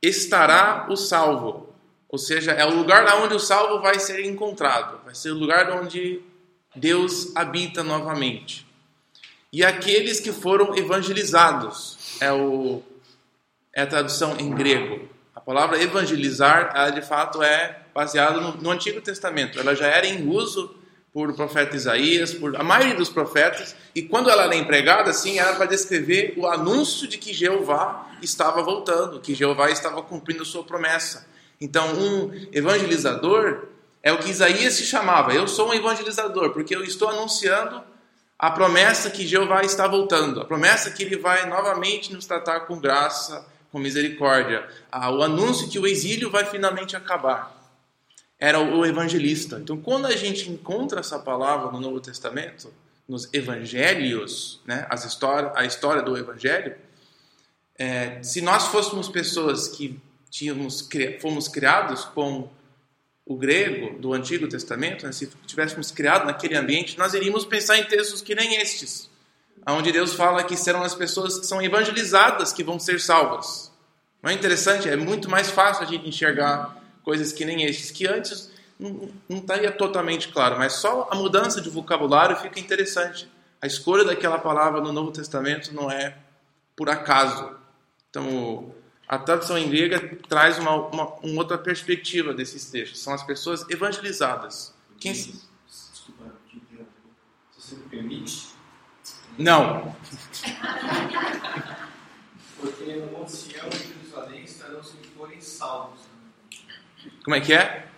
estará 0.00 0.86
o 0.88 0.96
salvo. 0.96 1.74
Ou 2.08 2.18
seja, 2.18 2.52
é 2.52 2.64
o 2.64 2.74
lugar 2.74 3.04
onde 3.20 3.34
o 3.34 3.40
salvo 3.40 3.82
vai 3.82 3.98
ser 3.98 4.24
encontrado, 4.24 5.04
vai 5.04 5.14
ser 5.14 5.30
o 5.32 5.34
lugar 5.34 5.70
onde 5.72 6.22
Deus 6.76 7.34
habita 7.34 7.82
novamente. 7.82 8.66
E 9.52 9.64
aqueles 9.64 10.20
que 10.20 10.32
foram 10.32 10.76
evangelizados 10.76 11.96
é, 12.20 12.32
o, 12.32 12.82
é 13.72 13.82
a 13.82 13.86
tradução 13.86 14.36
em 14.38 14.50
grego. 14.50 15.08
A 15.34 15.40
palavra 15.40 15.82
evangelizar, 15.82 16.72
ela 16.74 16.90
de 16.90 17.02
fato 17.02 17.42
é 17.42 17.80
baseada 17.94 18.40
no, 18.40 18.56
no 18.56 18.70
Antigo 18.70 19.00
Testamento. 19.00 19.58
Ela 19.58 19.74
já 19.74 19.86
era 19.86 20.06
em 20.06 20.28
uso 20.28 20.74
por 21.12 21.32
profeta 21.32 21.74
Isaías, 21.74 22.34
por 22.34 22.54
a 22.56 22.62
maioria 22.62 22.94
dos 22.94 23.08
profetas, 23.08 23.74
e 23.94 24.02
quando 24.02 24.28
ela 24.28 24.44
era 24.44 24.54
empregada, 24.54 25.08
assim, 25.08 25.38
era 25.38 25.54
para 25.54 25.64
descrever 25.64 26.34
o 26.36 26.46
anúncio 26.46 27.08
de 27.08 27.16
que 27.16 27.32
Jeová 27.32 28.10
estava 28.20 28.62
voltando, 28.62 29.18
que 29.20 29.34
Jeová 29.34 29.70
estava 29.70 30.02
cumprindo 30.02 30.44
sua 30.44 30.62
promessa. 30.62 31.26
Então, 31.58 31.94
um 31.94 32.48
evangelizador 32.52 33.66
é 34.06 34.12
o 34.12 34.18
que 34.18 34.30
Isaías 34.30 34.74
se 34.74 34.86
chamava. 34.86 35.34
Eu 35.34 35.48
sou 35.48 35.70
um 35.70 35.74
evangelizador, 35.74 36.52
porque 36.52 36.76
eu 36.76 36.84
estou 36.84 37.08
anunciando 37.08 37.82
a 38.38 38.52
promessa 38.52 39.10
que 39.10 39.26
Jeová 39.26 39.62
está 39.62 39.88
voltando, 39.88 40.40
a 40.40 40.44
promessa 40.44 40.92
que 40.92 41.02
ele 41.02 41.16
vai 41.16 41.44
novamente 41.48 42.12
nos 42.12 42.24
tratar 42.24 42.60
com 42.60 42.78
graça, 42.78 43.44
com 43.72 43.80
misericórdia, 43.80 44.64
o 44.92 45.24
anúncio 45.24 45.68
que 45.68 45.76
o 45.76 45.88
exílio 45.88 46.30
vai 46.30 46.44
finalmente 46.44 46.94
acabar 46.94 47.52
era 48.38 48.60
o 48.60 48.86
evangelista. 48.86 49.58
Então, 49.58 49.76
quando 49.76 50.06
a 50.06 50.14
gente 50.14 50.48
encontra 50.52 51.00
essa 51.00 51.18
palavra 51.18 51.72
no 51.72 51.80
Novo 51.80 51.98
Testamento, 51.98 52.72
nos 53.08 53.28
evangelhos, 53.34 54.60
né, 54.64 54.86
as 54.88 55.04
histórias, 55.04 55.50
a 55.56 55.64
história 55.64 56.02
do 56.02 56.16
evangelho, 56.16 56.76
é, 57.76 58.22
se 58.22 58.40
nós 58.40 58.68
fôssemos 58.68 59.08
pessoas 59.08 59.66
que 59.66 60.00
tínhamos, 60.30 60.88
fomos 61.20 61.48
criados 61.48 62.04
com 62.04 62.48
o 63.26 63.36
grego 63.36 63.98
do 63.98 64.14
Antigo 64.14 64.46
Testamento, 64.46 65.04
né, 65.04 65.10
se 65.10 65.26
tivéssemos 65.46 65.90
criado 65.90 66.24
naquele 66.24 66.56
ambiente, 66.56 66.96
nós 66.96 67.12
iríamos 67.12 67.44
pensar 67.44 67.76
em 67.76 67.84
textos 67.84 68.22
que 68.22 68.36
nem 68.36 68.54
estes, 68.54 69.10
onde 69.66 69.90
Deus 69.90 70.14
fala 70.14 70.44
que 70.44 70.56
serão 70.56 70.84
as 70.84 70.94
pessoas 70.94 71.40
que 71.40 71.46
são 71.46 71.60
evangelizadas 71.60 72.52
que 72.52 72.62
vão 72.62 72.78
ser 72.78 73.00
salvas. 73.00 73.72
Não 74.22 74.30
é 74.30 74.34
interessante? 74.34 74.88
É 74.88 74.94
muito 74.94 75.28
mais 75.28 75.50
fácil 75.50 75.82
a 75.82 75.86
gente 75.86 76.08
enxergar 76.08 76.80
coisas 77.02 77.32
que 77.32 77.44
nem 77.44 77.64
estes, 77.64 77.90
que 77.90 78.06
antes 78.06 78.50
não, 78.78 79.08
não 79.28 79.38
estaria 79.38 79.72
totalmente 79.72 80.28
claro, 80.28 80.56
mas 80.56 80.74
só 80.74 81.08
a 81.10 81.16
mudança 81.16 81.60
de 81.60 81.68
vocabulário 81.68 82.36
fica 82.36 82.60
interessante. 82.60 83.28
A 83.60 83.66
escolha 83.66 84.04
daquela 84.04 84.38
palavra 84.38 84.80
no 84.80 84.92
Novo 84.92 85.10
Testamento 85.10 85.74
não 85.74 85.90
é 85.90 86.16
por 86.76 86.88
acaso. 86.88 87.56
Então, 88.08 88.72
a 89.08 89.18
tradução 89.18 89.56
em 89.56 89.68
grega 89.68 90.18
traz 90.28 90.58
uma, 90.58 90.74
uma, 90.88 91.14
uma 91.16 91.38
outra 91.38 91.56
perspectiva 91.56 92.34
desses 92.34 92.70
textos. 92.70 93.00
São 93.00 93.14
as 93.14 93.22
pessoas 93.22 93.68
evangelizadas. 93.70 94.74
Quem... 94.98 95.12
Desculpa, 95.12 96.34
Se 97.52 97.60
você 97.60 97.76
me 97.76 97.82
permite. 97.84 98.48
Não. 99.38 99.94
Porque 102.60 102.96
no 102.96 103.06
Monte 103.12 103.32
Sião 103.32 103.68
e 103.68 103.76
Jerusalém 103.76 104.44
estarão 104.44 104.80
que 104.80 105.08
forem 105.08 105.40
salvos. 105.40 106.00
Como 107.22 107.36
é 107.36 107.40
que 107.40 107.52
é? 107.52 107.88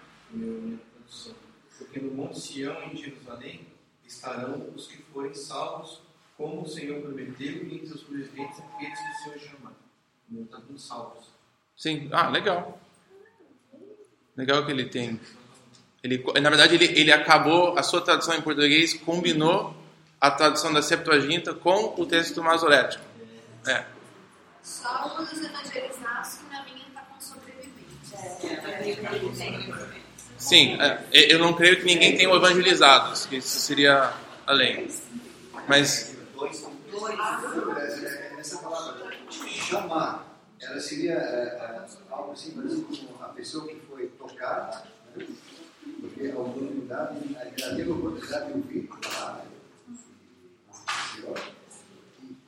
Porque 1.79 2.01
no 2.01 2.13
Monte 2.13 2.41
Sião, 2.41 2.83
em 2.83 2.97
Jerusalém, 2.97 3.67
estarão 4.07 4.69
os 4.75 4.87
que 4.89 5.03
forem 5.05 5.33
salvos, 5.33 6.03
como 6.37 6.63
o 6.63 6.69
Senhor 6.69 7.01
prometeu, 7.01 7.67
e 7.67 7.77
entre 7.77 7.95
os 7.95 8.01
sobreviventes 8.01 8.59
aqueles 8.59 8.99
que 8.99 9.09
o 9.09 9.23
Senhor 9.23 9.39
chamar. 9.39 9.78
Salvos. 10.77 11.27
Sim, 11.77 12.09
ah, 12.13 12.29
legal. 12.29 12.79
Legal 14.37 14.65
que 14.65 14.71
ele 14.71 14.85
tem. 14.85 15.21
Ele, 16.03 16.23
na 16.41 16.49
verdade, 16.49 16.75
ele, 16.75 16.85
ele 17.01 17.13
acabou, 17.13 17.77
a 17.79 17.83
sua 17.83 18.01
tradução 18.01 18.35
em 18.35 18.41
português 18.41 18.95
combinou 18.95 19.75
a 20.21 20.31
tradução 20.31 20.73
da 20.73 20.83
Septuaginta 20.83 21.55
com 21.55 21.95
o 22.01 22.07
texto 22.07 22.43
masorético. 22.43 23.05
É. 23.67 23.85
Só 24.63 25.17
os 25.19 25.33
evangelizados 25.33 26.35
que 26.35 26.53
na 26.53 26.63
minha 26.65 26.87
está 26.87 27.01
com 27.03 27.19
Sim, 30.37 30.81
é, 30.81 31.05
eu 31.13 31.39
não 31.39 31.53
creio 31.53 31.79
que 31.79 31.85
ninguém 31.85 32.17
tenha 32.17 32.33
evangelizados, 32.33 33.27
que 33.27 33.37
isso 33.37 33.59
seria 33.61 34.13
além. 34.47 34.89
Mas. 35.69 36.17
Palavra 36.91 38.08
chamar, 39.69 40.27
ela 40.61 40.81
seria 40.81 41.13
é, 41.13 41.87
algo 42.11 42.33
assim, 42.33 42.53
parecido 42.53 42.87
com 43.13 43.25
a 43.25 43.29
pessoa 43.29 43.69
que 43.69 43.77
foi 43.81 44.07
tocada, 44.19 44.85
né? 45.15 45.27
porque 46.01 46.31
a 46.31 46.39
oportunidade, 46.39 47.37
ela 47.37 47.77
teve 47.77 47.91
a 47.91 47.95
oportunidade 47.95 48.47
de 48.47 48.53
ouvir 48.59 48.91
a 48.91 49.09
palavra. 49.09 49.49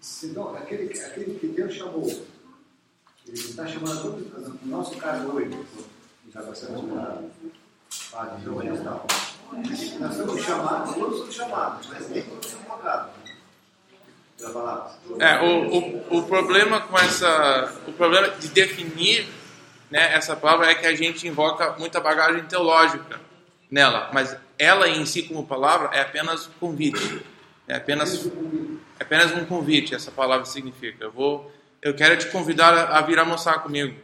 Senão, 0.00 0.56
aquele, 0.56 0.98
aquele 0.98 1.38
que 1.38 1.48
Deus 1.48 1.74
chamou, 1.74 2.06
ele 2.06 3.38
está 3.38 3.66
chamando, 3.66 4.18
no 4.62 4.70
nosso 4.70 4.96
caso 4.96 5.28
hoje, 5.28 5.66
já 6.32 6.42
passamos 6.42 6.90
para 6.90 7.22
Padre 8.10 8.44
João 8.44 8.84
tal. 8.84 9.06
Nós 10.00 10.14
somos 10.14 10.42
chamados, 10.42 10.94
todos 10.94 11.18
somos 11.18 11.34
chamados, 11.34 11.88
mas 11.88 12.08
nem 12.08 12.22
todos 12.22 12.46
são 12.46 12.62
convocados. 12.62 13.19
É, 15.18 15.40
o, 15.42 15.68
o, 15.68 16.18
o 16.18 16.23
problema 16.25 16.80
com 16.80 16.99
essa. 16.99 17.75
O 17.87 17.92
problema 17.92 18.28
de 18.28 18.49
definir 18.49 19.26
né, 19.90 20.14
essa 20.14 20.37
palavra 20.37 20.70
é 20.70 20.75
que 20.75 20.87
a 20.87 20.94
gente 20.94 21.26
invoca 21.26 21.75
muita 21.78 22.00
bagagem 22.00 22.44
teológica 22.44 23.20
nela, 23.70 24.11
mas 24.12 24.37
ela 24.59 24.88
em 24.88 25.04
si, 25.06 25.23
como 25.23 25.47
palavra, 25.47 25.90
é 25.97 26.00
apenas 26.00 26.47
um 26.47 26.52
convite. 26.59 27.23
É 27.66 27.76
apenas, 27.76 28.26
é 28.26 29.02
apenas 29.02 29.32
um 29.32 29.44
convite, 29.44 29.94
essa 29.94 30.11
palavra 30.11 30.44
significa. 30.44 31.04
Eu, 31.04 31.12
vou, 31.12 31.52
eu 31.80 31.94
quero 31.94 32.16
te 32.16 32.26
convidar 32.26 32.73
a, 32.75 33.00
vir 33.00 33.18
almoçar 33.18 33.62
comigo. 33.62 33.97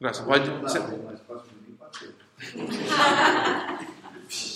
Você 0.00 0.22
pode. 0.22 0.50
Você, 0.50 0.78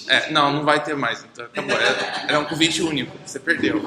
é, 0.09 0.31
não, 0.31 0.52
não 0.52 0.64
vai 0.64 0.83
ter 0.83 0.97
mais. 0.97 1.25
Então, 1.25 1.45
acabou. 1.45 1.76
Era, 1.76 2.25
era 2.28 2.40
um 2.40 2.45
convite 2.47 2.83
único. 2.83 3.16
Você 3.25 3.38
perdeu. 3.38 3.83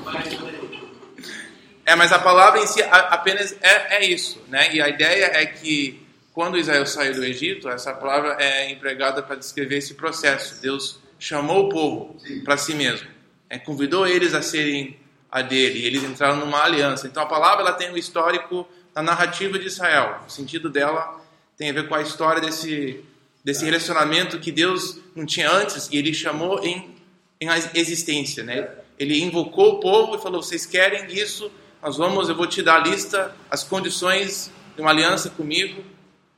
É, 1.89 1.96
mas 1.96 2.12
a 2.12 2.19
palavra 2.19 2.62
em 2.62 2.67
si 2.67 2.84
apenas 2.84 3.55
é, 3.63 3.96
é 3.96 4.05
isso, 4.05 4.39
né? 4.48 4.72
E 4.72 4.79
a 4.79 4.88
ideia 4.88 5.25
é 5.34 5.43
que 5.48 6.05
quando 6.31 6.55
Israel 6.55 6.86
saiu 6.86 7.15
do 7.15 7.24
Egito, 7.25 7.67
essa 7.67 7.91
palavra 7.91 8.38
é 8.39 8.69
empregada 8.69 9.24
para 9.24 9.36
descrever 9.36 9.77
esse 9.77 9.96
processo. 9.96 10.62
Deus 10.62 11.00
chamou 11.17 11.65
o 11.65 11.69
povo 11.69 12.15
para 12.46 12.58
si 12.58 12.75
mesmo, 12.75 13.08
é, 13.50 13.58
convidou 13.58 14.05
eles 14.05 14.36
a 14.36 14.43
serem 14.43 15.00
a 15.31 15.41
dele. 15.41 15.79
E 15.79 15.86
eles 15.88 16.03
entraram 16.03 16.36
numa 16.36 16.63
aliança. 16.63 17.08
Então 17.08 17.24
a 17.24 17.25
palavra 17.25 17.62
ela 17.62 17.74
tem 17.74 17.91
o 17.91 17.98
histórico 17.98 18.67
da 18.93 19.01
narrativa 19.01 19.58
de 19.58 19.65
Israel. 19.65 20.19
O 20.27 20.29
sentido 20.29 20.69
dela 20.69 21.19
tem 21.58 21.72
a 21.72 21.74
ver 21.74 21.88
com 21.88 21.96
a 21.96 22.03
história 22.03 22.39
desse 22.39 23.03
desse 23.43 23.65
relacionamento 23.65 24.38
que 24.38 24.51
Deus 24.51 25.00
não 25.15 25.25
tinha 25.25 25.50
antes 25.50 25.89
e 25.91 25.98
Ele 25.98 26.13
chamou 26.13 26.63
em 26.63 26.96
em 27.41 27.48
existência, 27.74 28.43
né? 28.43 28.69
Ele 29.00 29.24
invocou 29.24 29.77
o 29.77 29.79
povo 29.79 30.15
e 30.15 30.22
falou: 30.22 30.43
vocês 30.43 30.67
querem 30.67 31.12
isso? 31.12 31.51
Nós 31.81 31.98
vamos, 31.98 32.27
eu 32.29 32.36
vou 32.36 32.48
te 32.48 32.62
dar 32.62 32.75
a 32.75 32.79
lista, 32.79 33.36
as 33.50 33.63
condições 33.63 34.51
de 34.75 34.81
uma 34.81 34.91
aliança 34.91 35.29
comigo. 35.29 35.83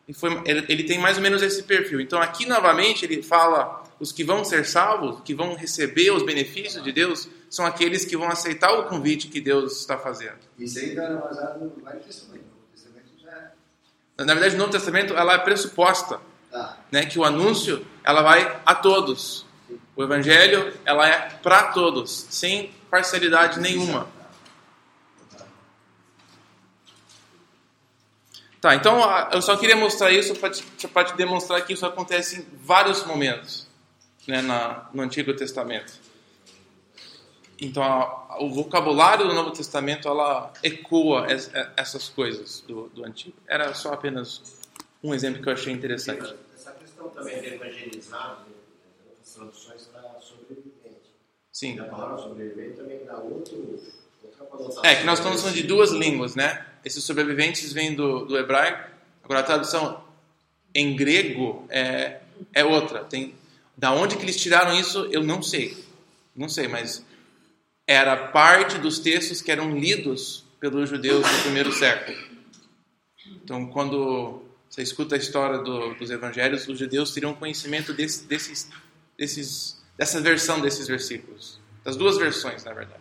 E 0.08 0.14
foi, 0.14 0.42
ele, 0.46 0.66
ele 0.68 0.84
tem 0.84 1.00
mais 1.00 1.18
ou 1.18 1.24
menos 1.24 1.42
esse 1.42 1.64
perfil. 1.64 2.00
Então 2.02 2.22
aqui 2.22 2.46
novamente 2.46 3.06
ele 3.06 3.22
fala 3.24 3.84
os 4.00 4.12
que 4.12 4.24
vão 4.24 4.44
ser 4.44 4.66
salvos, 4.66 5.22
que 5.24 5.34
vão 5.34 5.56
receber 5.56 6.12
os 6.12 6.24
benefícios 6.24 6.84
de 6.84 6.92
Deus, 6.92 7.30
são 7.50 7.66
aqueles 7.66 8.04
que 8.04 8.18
vão 8.18 8.28
aceitar 8.30 8.72
o 8.74 8.86
convite 8.86 9.28
que 9.28 9.40
Deus 9.40 9.80
está 9.80 9.98
fazendo. 9.98 10.38
Isso 10.58 10.80
aí 10.80 10.90
está 10.90 11.08
baseado 11.16 11.60
no 11.60 11.86
Velho 11.86 12.00
Testamento. 12.00 12.46
O 12.46 12.74
Testamento 12.76 13.08
já 13.22 13.32
é. 14.18 14.24
Na 14.26 14.34
verdade, 14.34 14.54
no 14.56 14.60
Novo 14.62 14.72
Testamento 14.72 15.14
ela 15.16 15.34
é 15.34 15.38
pressuposta, 15.38 16.20
Tá. 16.52 16.78
né, 16.92 17.06
que 17.06 17.18
o 17.18 17.24
anúncio 17.24 17.86
ela 18.04 18.22
vai 18.22 18.60
a 18.66 18.76
todos. 18.76 19.46
O 19.96 20.04
evangelho 20.04 20.74
ela 20.84 21.08
é 21.08 21.30
para 21.42 21.72
todos, 21.72 22.28
sem 22.30 22.72
parcialidade 22.90 23.58
nenhuma. 23.60 24.08
Tá, 28.62 28.76
então 28.76 29.00
eu 29.34 29.42
só 29.42 29.58
queria 29.58 29.76
mostrar 29.76 30.12
isso 30.12 30.36
para 30.36 30.52
te, 30.52 30.64
pra 30.88 31.04
te 31.04 31.16
demonstrar 31.18 31.66
que 31.66 31.74
isso 31.74 31.86
acontece 31.86 32.42
em 32.42 32.46
vários 32.58 33.04
momentos 33.06 33.68
né, 34.28 34.40
na, 34.44 34.88
no 34.94 35.02
Antigo 35.02 35.34
Testamento. 35.36 35.92
Então 37.60 37.82
a- 37.84 38.38
o 38.40 38.50
vocabulário 38.52 39.28
do 39.28 39.34
Novo 39.34 39.50
Testamento 39.52 40.08
ela 40.08 40.54
ecoa 40.64 41.26
es- 41.32 41.52
essas 41.76 42.08
coisas 42.10 42.62
do, 42.68 42.88
do 42.90 43.04
Antigo. 43.04 43.36
Era 43.48 43.74
só 43.74 43.94
apenas 43.94 44.42
um 45.04 45.12
exemplo 45.14 45.42
que 45.42 45.50
eu 45.50 45.54
achei 45.54 45.74
interessante. 45.74 46.36
Essa 46.56 46.72
questão 46.74 47.10
também 47.10 47.42
de 47.42 47.56
evangelizar, 47.56 48.42
né, 48.48 48.54
outras 49.10 49.34
traduções 49.34 49.88
para 49.88 50.22
sobrevivente. 50.22 51.10
Sim. 51.52 51.76
E 51.76 51.80
a 51.80 51.86
palavra 51.86 52.18
sobrevivente 52.18 52.78
também 52.78 53.04
dá 53.06 53.18
outro. 53.18 53.80
É, 54.84 54.96
que 54.96 55.04
nós 55.04 55.20
estamos 55.20 55.42
falando 55.42 55.56
de 55.56 55.64
duas 55.64 55.92
línguas, 55.92 56.36
né? 56.36 56.66
Esses 56.84 57.04
sobreviventes 57.04 57.72
vêm 57.74 57.94
do, 57.96 58.26
do 58.26 58.38
hebraico, 58.38 58.90
agora 59.24 59.40
a 59.42 59.44
tradução 59.44 60.04
em 60.74 60.96
grego 60.96 61.66
é, 61.70 62.20
é 62.54 62.64
outra. 62.64 63.04
Tem, 63.04 63.34
da 63.78 63.92
onde 63.92 64.16
que 64.18 64.24
eles 64.24 64.36
tiraram 64.40 64.74
isso, 64.80 65.08
eu 65.12 65.24
não 65.24 65.42
sei. 65.42 65.78
Não 66.36 66.48
sei, 66.50 66.68
mas 66.68 67.04
era 67.86 68.16
parte 68.28 68.78
dos 68.78 69.00
textos 69.00 69.42
que 69.42 69.52
eram 69.52 69.78
lidos 69.78 70.44
pelos 70.60 70.90
judeus 70.90 71.30
no 71.30 71.42
primeiro 71.44 71.72
século. 71.72 72.18
Então, 73.44 73.66
quando 73.68 74.42
você 74.70 74.82
escuta 74.82 75.16
a 75.16 75.18
história 75.18 75.60
do- 75.60 75.94
dos 75.96 76.10
evangelhos, 76.10 76.68
os 76.68 76.80
judeus 76.80 77.12
teriam 77.14 77.34
conhecimento 77.34 77.94
desse- 77.94 78.24
desses, 78.26 78.70
desses, 79.18 79.82
dessa 79.98 80.22
versão 80.22 80.62
desses 80.62 80.88
versículos. 80.88 81.60
Das 81.84 81.96
duas 81.96 82.18
versões, 82.18 82.64
na 82.64 82.74
verdade. 82.74 83.01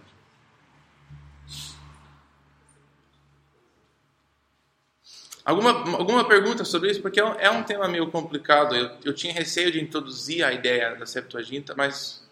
Alguma, 5.51 5.71
alguma 5.99 6.25
pergunta 6.29 6.65
sobre 6.65 6.91
isso? 6.91 7.03
Porque 7.03 7.19
é 7.21 7.25
um, 7.25 7.33
é 7.35 7.51
um 7.51 7.63
tema 7.65 7.89
meio 7.89 8.11
complicado. 8.11 8.77
Eu, 8.77 8.91
eu 9.05 9.15
tinha 9.15 9.33
receio 9.33 9.71
de 9.73 9.81
introduzir 9.81 10.45
a 10.45 10.53
ideia 10.53 10.95
da 10.95 11.05
Septuaginta, 11.07 11.75
mas 11.77 12.23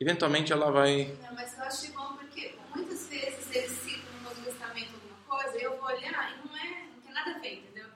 eventualmente 0.00 0.52
ela 0.52 0.70
vai. 0.70 1.12
Não, 1.22 1.34
mas 1.34 1.56
eu 1.58 1.64
achei 1.64 1.90
bom 1.90 2.14
porque 2.16 2.54
muitas 2.74 3.08
vezes 3.08 3.46
eles 3.54 3.72
citam 3.72 4.12
no 4.18 4.22
Novo 4.28 4.40
Testamento 4.42 4.90
alguma 4.94 5.42
coisa 5.42 5.58
e 5.58 5.62
eu 5.64 5.76
vou 5.76 5.86
olhar 5.86 6.32
e 6.38 6.46
não, 6.48 6.56
é, 6.56 6.84
não 6.94 7.00
tem 7.02 7.12
nada 7.12 7.30
a 7.32 7.38
ver, 7.40 7.54
entendeu? 7.54 7.86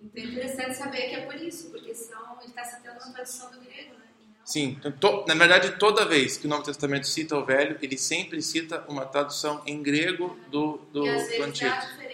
Então 0.00 0.22
é 0.22 0.26
interessante 0.26 0.74
saber 0.76 1.02
que 1.08 1.14
é 1.14 1.20
por 1.20 1.34
isso, 1.36 1.70
porque 1.70 1.94
são, 1.94 2.38
ele 2.40 2.48
está 2.50 2.64
citando 2.64 2.98
uma 3.04 3.12
tradução 3.12 3.50
do 3.52 3.60
grego, 3.60 3.90
né? 3.94 4.04
Não- 4.20 4.44
Sim, 4.44 4.76
então, 4.78 4.92
to- 4.92 5.24
na 5.28 5.34
verdade, 5.34 5.78
toda 5.78 6.04
vez 6.04 6.36
que 6.36 6.46
o 6.46 6.50
Novo 6.50 6.64
Testamento 6.64 7.06
cita 7.06 7.36
o 7.36 7.44
Velho, 7.44 7.78
ele 7.80 7.96
sempre 7.96 8.42
cita 8.42 8.84
uma 8.88 9.06
tradução 9.06 9.62
em 9.64 9.80
grego 9.82 10.36
do, 10.48 10.78
do, 10.92 11.06
e 11.06 11.06
às 11.08 11.22
do 11.22 11.28
vezes 11.28 11.46
Antigo. 11.48 11.70
dá 11.70 11.76
a 11.76 11.80
diferença. 11.86 12.13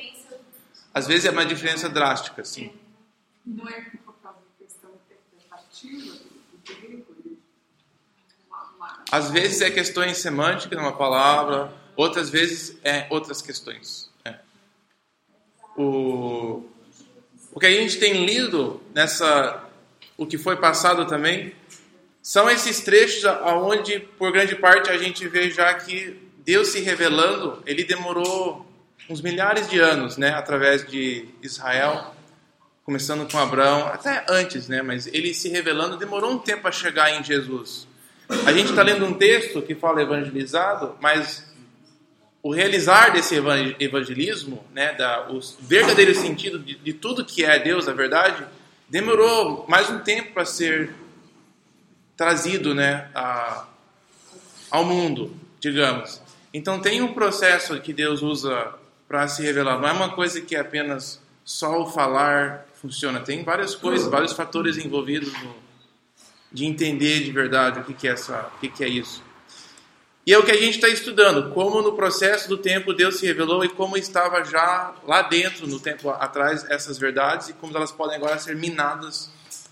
Às 0.93 1.07
vezes 1.07 1.25
é 1.25 1.31
uma 1.31 1.47
diferença 1.47 1.89
drástica, 1.89 2.45
sim. 2.45 2.73
Não 3.47 3.69
é 3.69 3.81
por 4.05 4.15
causa 4.23 4.39
da 4.39 4.65
questão 4.65 4.91
interpretativa 4.91 6.17
do 6.53 6.75
grego, 6.75 7.07
uma, 8.49 9.05
Às 9.11 9.31
vezes 9.31 9.61
é 9.61 9.71
questões 9.71 10.19
semânticas 10.19 10.79
numa 10.79 10.97
palavra, 10.97 11.73
outras 11.97 12.29
vezes 12.29 12.77
é 12.83 13.07
outras 13.11 13.41
questões. 13.41 14.11
É. 14.25 14.39
O, 15.77 16.65
o 17.53 17.61
que 17.61 17.67
a 17.67 17.71
gente 17.71 17.99
tem 17.99 18.25
lido 18.25 18.83
nessa, 18.93 19.65
o 20.17 20.27
que 20.27 20.37
foi 20.37 20.57
passado 20.57 21.07
também, 21.07 21.55
são 22.23 22.51
esses 22.51 22.81
trechos 22.81 23.25
aonde, 23.25 24.01
por 24.01 24.33
grande 24.33 24.57
parte, 24.57 24.91
a 24.91 24.99
gente 24.99 25.27
vê 25.27 25.51
já 25.51 25.73
que 25.75 26.31
Deus 26.45 26.69
se 26.69 26.81
revelando, 26.81 27.63
ele 27.65 27.85
demorou 27.85 28.70
uns 29.09 29.21
milhares 29.21 29.69
de 29.69 29.79
anos, 29.79 30.17
né, 30.17 30.31
através 30.31 30.87
de 30.87 31.27
Israel, 31.43 32.15
começando 32.85 33.31
com 33.31 33.39
Abraão, 33.39 33.87
até 33.87 34.25
antes, 34.29 34.69
né, 34.69 34.83
mas 34.83 35.07
ele 35.07 35.35
se 35.35 35.49
revelando 35.49 35.97
demorou 35.97 36.33
um 36.33 36.39
tempo 36.39 36.67
a 36.69 36.73
chegar 36.73 37.11
em 37.13 37.23
Jesus. 37.23 37.87
A 38.47 38.53
gente 38.53 38.71
está 38.71 38.83
lendo 38.83 39.05
um 39.05 39.15
texto 39.15 39.61
que 39.63 39.75
fala 39.75 40.03
evangelizado, 40.03 40.97
mas 41.01 41.53
o 42.43 42.53
realizar 42.53 43.13
desse 43.13 43.35
evan- 43.35 43.75
evangelismo, 43.79 44.65
né, 44.73 44.93
da, 44.95 45.29
o 45.31 45.41
verdadeiro 45.61 46.15
sentido 46.15 46.59
de, 46.59 46.77
de 46.77 46.93
tudo 46.93 47.25
que 47.25 47.45
é 47.45 47.59
Deus, 47.59 47.89
a 47.89 47.93
verdade, 47.93 48.45
demorou 48.89 49.67
mais 49.69 49.91
um 49.91 49.99
tempo 49.99 50.33
para 50.33 50.45
ser 50.45 50.95
trazido, 52.17 52.75
né, 52.75 53.09
a, 53.15 53.67
ao 54.71 54.85
mundo, 54.85 55.35
digamos. 55.59 56.21
Então 56.53 56.81
tem 56.81 57.01
um 57.03 57.13
processo 57.13 57.79
que 57.81 57.93
Deus 57.93 58.23
usa 58.23 58.75
para 59.11 59.27
se 59.27 59.43
revelar. 59.43 59.81
Não 59.81 59.89
é 59.89 59.93
uma 59.93 60.11
coisa 60.11 60.41
que 60.41 60.55
é 60.55 60.61
apenas 60.61 61.21
só 61.45 61.83
o 61.83 61.87
falar 61.91 62.65
funciona. 62.75 63.19
Tem 63.19 63.43
várias 63.43 63.75
coisas, 63.75 64.07
vários 64.07 64.33
fatores 64.33 64.79
envolvidos 64.79 65.33
no, 65.43 65.53
de 66.53 66.65
entender 66.65 67.25
de 67.25 67.33
verdade 67.33 67.81
o 67.81 67.85
que, 67.85 67.93
que 67.93 68.07
é 68.07 68.13
essa, 68.13 68.49
o 68.55 68.61
que, 68.61 68.69
que 68.69 68.85
é 68.85 68.89
isso. 68.89 69.21
E 70.25 70.33
é 70.33 70.39
o 70.39 70.45
que 70.45 70.53
a 70.53 70.57
gente 70.57 70.77
está 70.77 70.87
estudando, 70.89 71.53
como 71.53 71.83
no 71.83 71.95
processo 71.95 72.49
do 72.49 72.57
tempo 72.57 72.95
Deus 72.95 73.17
se 73.17 73.27
revelou 73.27 73.65
e 73.65 73.69
como 73.69 73.97
estava 73.97 74.45
já 74.45 74.95
lá 75.05 75.23
dentro, 75.23 75.67
no 75.67 75.81
tempo 75.81 76.09
atrás, 76.11 76.65
essas 76.71 76.97
verdades 76.97 77.49
e 77.49 77.53
como 77.55 77.77
elas 77.77 77.91
podem 77.91 78.15
agora 78.15 78.39
ser 78.39 78.55
minadas 78.55 79.29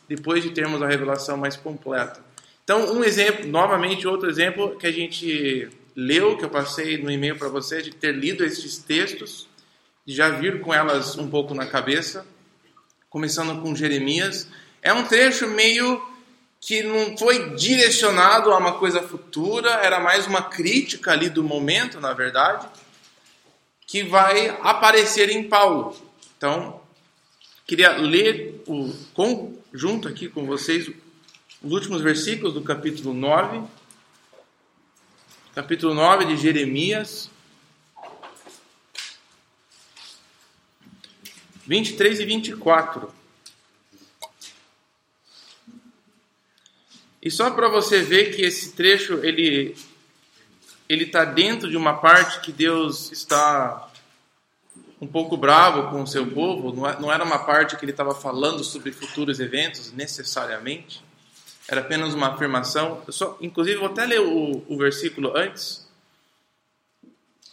depois 0.08 0.42
de 0.42 0.50
termos 0.50 0.82
a 0.82 0.88
revelação 0.88 1.36
mais 1.36 1.56
completa. 1.56 2.20
Então, 2.64 2.92
um 2.92 3.04
exemplo, 3.04 3.46
novamente, 3.46 4.04
outro 4.04 4.28
exemplo 4.28 4.76
que 4.76 4.86
a 4.88 4.92
gente 4.92 5.70
leu, 6.00 6.36
que 6.36 6.44
eu 6.44 6.48
passei 6.48 6.96
no 6.96 7.10
e-mail 7.10 7.36
para 7.36 7.48
você, 7.48 7.82
de 7.82 7.90
ter 7.90 8.14
lido 8.14 8.44
esses 8.44 8.78
textos, 8.78 9.48
de 10.06 10.14
já 10.14 10.28
vir 10.28 10.60
com 10.60 10.72
elas 10.72 11.18
um 11.18 11.28
pouco 11.28 11.54
na 11.54 11.66
cabeça, 11.66 12.24
começando 13.10 13.60
com 13.60 13.74
Jeremias. 13.74 14.46
É 14.80 14.92
um 14.92 15.02
trecho 15.02 15.48
meio 15.48 16.00
que 16.60 16.84
não 16.84 17.18
foi 17.18 17.56
direcionado 17.56 18.52
a 18.52 18.58
uma 18.58 18.74
coisa 18.74 19.02
futura, 19.02 19.70
era 19.70 19.98
mais 19.98 20.24
uma 20.28 20.42
crítica 20.42 21.10
ali 21.10 21.28
do 21.28 21.42
momento, 21.42 22.00
na 22.00 22.12
verdade, 22.12 22.68
que 23.84 24.04
vai 24.04 24.56
aparecer 24.62 25.28
em 25.30 25.48
Paulo. 25.48 25.96
Então, 26.36 26.80
queria 27.66 27.96
ler 27.96 28.62
o, 28.68 28.94
com, 29.12 29.58
junto 29.74 30.06
aqui 30.06 30.28
com 30.28 30.46
vocês 30.46 30.88
os 31.60 31.72
últimos 31.72 32.02
versículos 32.02 32.54
do 32.54 32.62
capítulo 32.62 33.12
9 33.12 33.66
capítulo 35.58 35.92
9 35.92 36.24
de 36.26 36.36
Jeremias, 36.36 37.28
23 41.66 42.20
e 42.20 42.24
24. 42.24 43.12
E 47.20 47.28
só 47.28 47.50
para 47.50 47.68
você 47.68 48.02
ver 48.02 48.36
que 48.36 48.42
esse 48.42 48.70
trecho 48.70 49.14
ele 49.24 49.76
ele 50.88 51.06
está 51.06 51.24
dentro 51.24 51.68
de 51.68 51.76
uma 51.76 51.94
parte 51.94 52.38
que 52.38 52.52
Deus 52.52 53.10
está 53.10 53.90
um 55.00 55.08
pouco 55.08 55.36
bravo 55.36 55.90
com 55.90 56.04
o 56.04 56.06
seu 56.06 56.24
povo. 56.30 56.72
Não 56.72 57.10
é, 57.10 57.14
era 57.16 57.24
uma 57.24 57.40
parte 57.40 57.76
que 57.76 57.84
ele 57.84 57.90
estava 57.90 58.14
falando 58.14 58.62
sobre 58.62 58.92
futuros 58.92 59.40
eventos 59.40 59.90
necessariamente. 59.90 61.07
Era 61.68 61.82
apenas 61.82 62.14
uma 62.14 62.28
afirmação. 62.28 63.02
Eu 63.06 63.12
só, 63.12 63.36
inclusive, 63.40 63.76
vou 63.76 63.88
até 63.88 64.06
ler 64.06 64.20
o, 64.20 64.64
o 64.66 64.78
versículo 64.78 65.36
antes. 65.36 65.86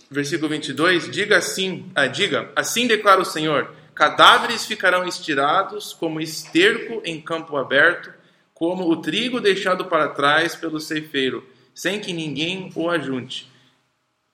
Versículo 0.09 0.49
22. 0.49 1.11
Diga 1.11 1.37
assim, 1.37 1.91
ah, 1.93 2.07
diga, 2.07 2.51
assim 2.55 2.87
declara 2.87 3.19
o 3.19 3.25
Senhor: 3.25 3.75
cadáveres 3.93 4.65
ficarão 4.65 5.05
estirados 5.05 5.93
como 5.93 6.21
esterco 6.21 7.01
em 7.03 7.19
campo 7.19 7.57
aberto 7.57 8.13
como 8.55 8.89
o 8.89 8.95
trigo 9.01 9.41
deixado 9.41 9.85
para 9.85 10.07
trás 10.07 10.55
pelo 10.55 10.79
ceifeiro, 10.79 11.45
sem 11.73 11.99
que 11.99 12.13
ninguém 12.13 12.71
o 12.73 12.89
ajunte. 12.89 13.51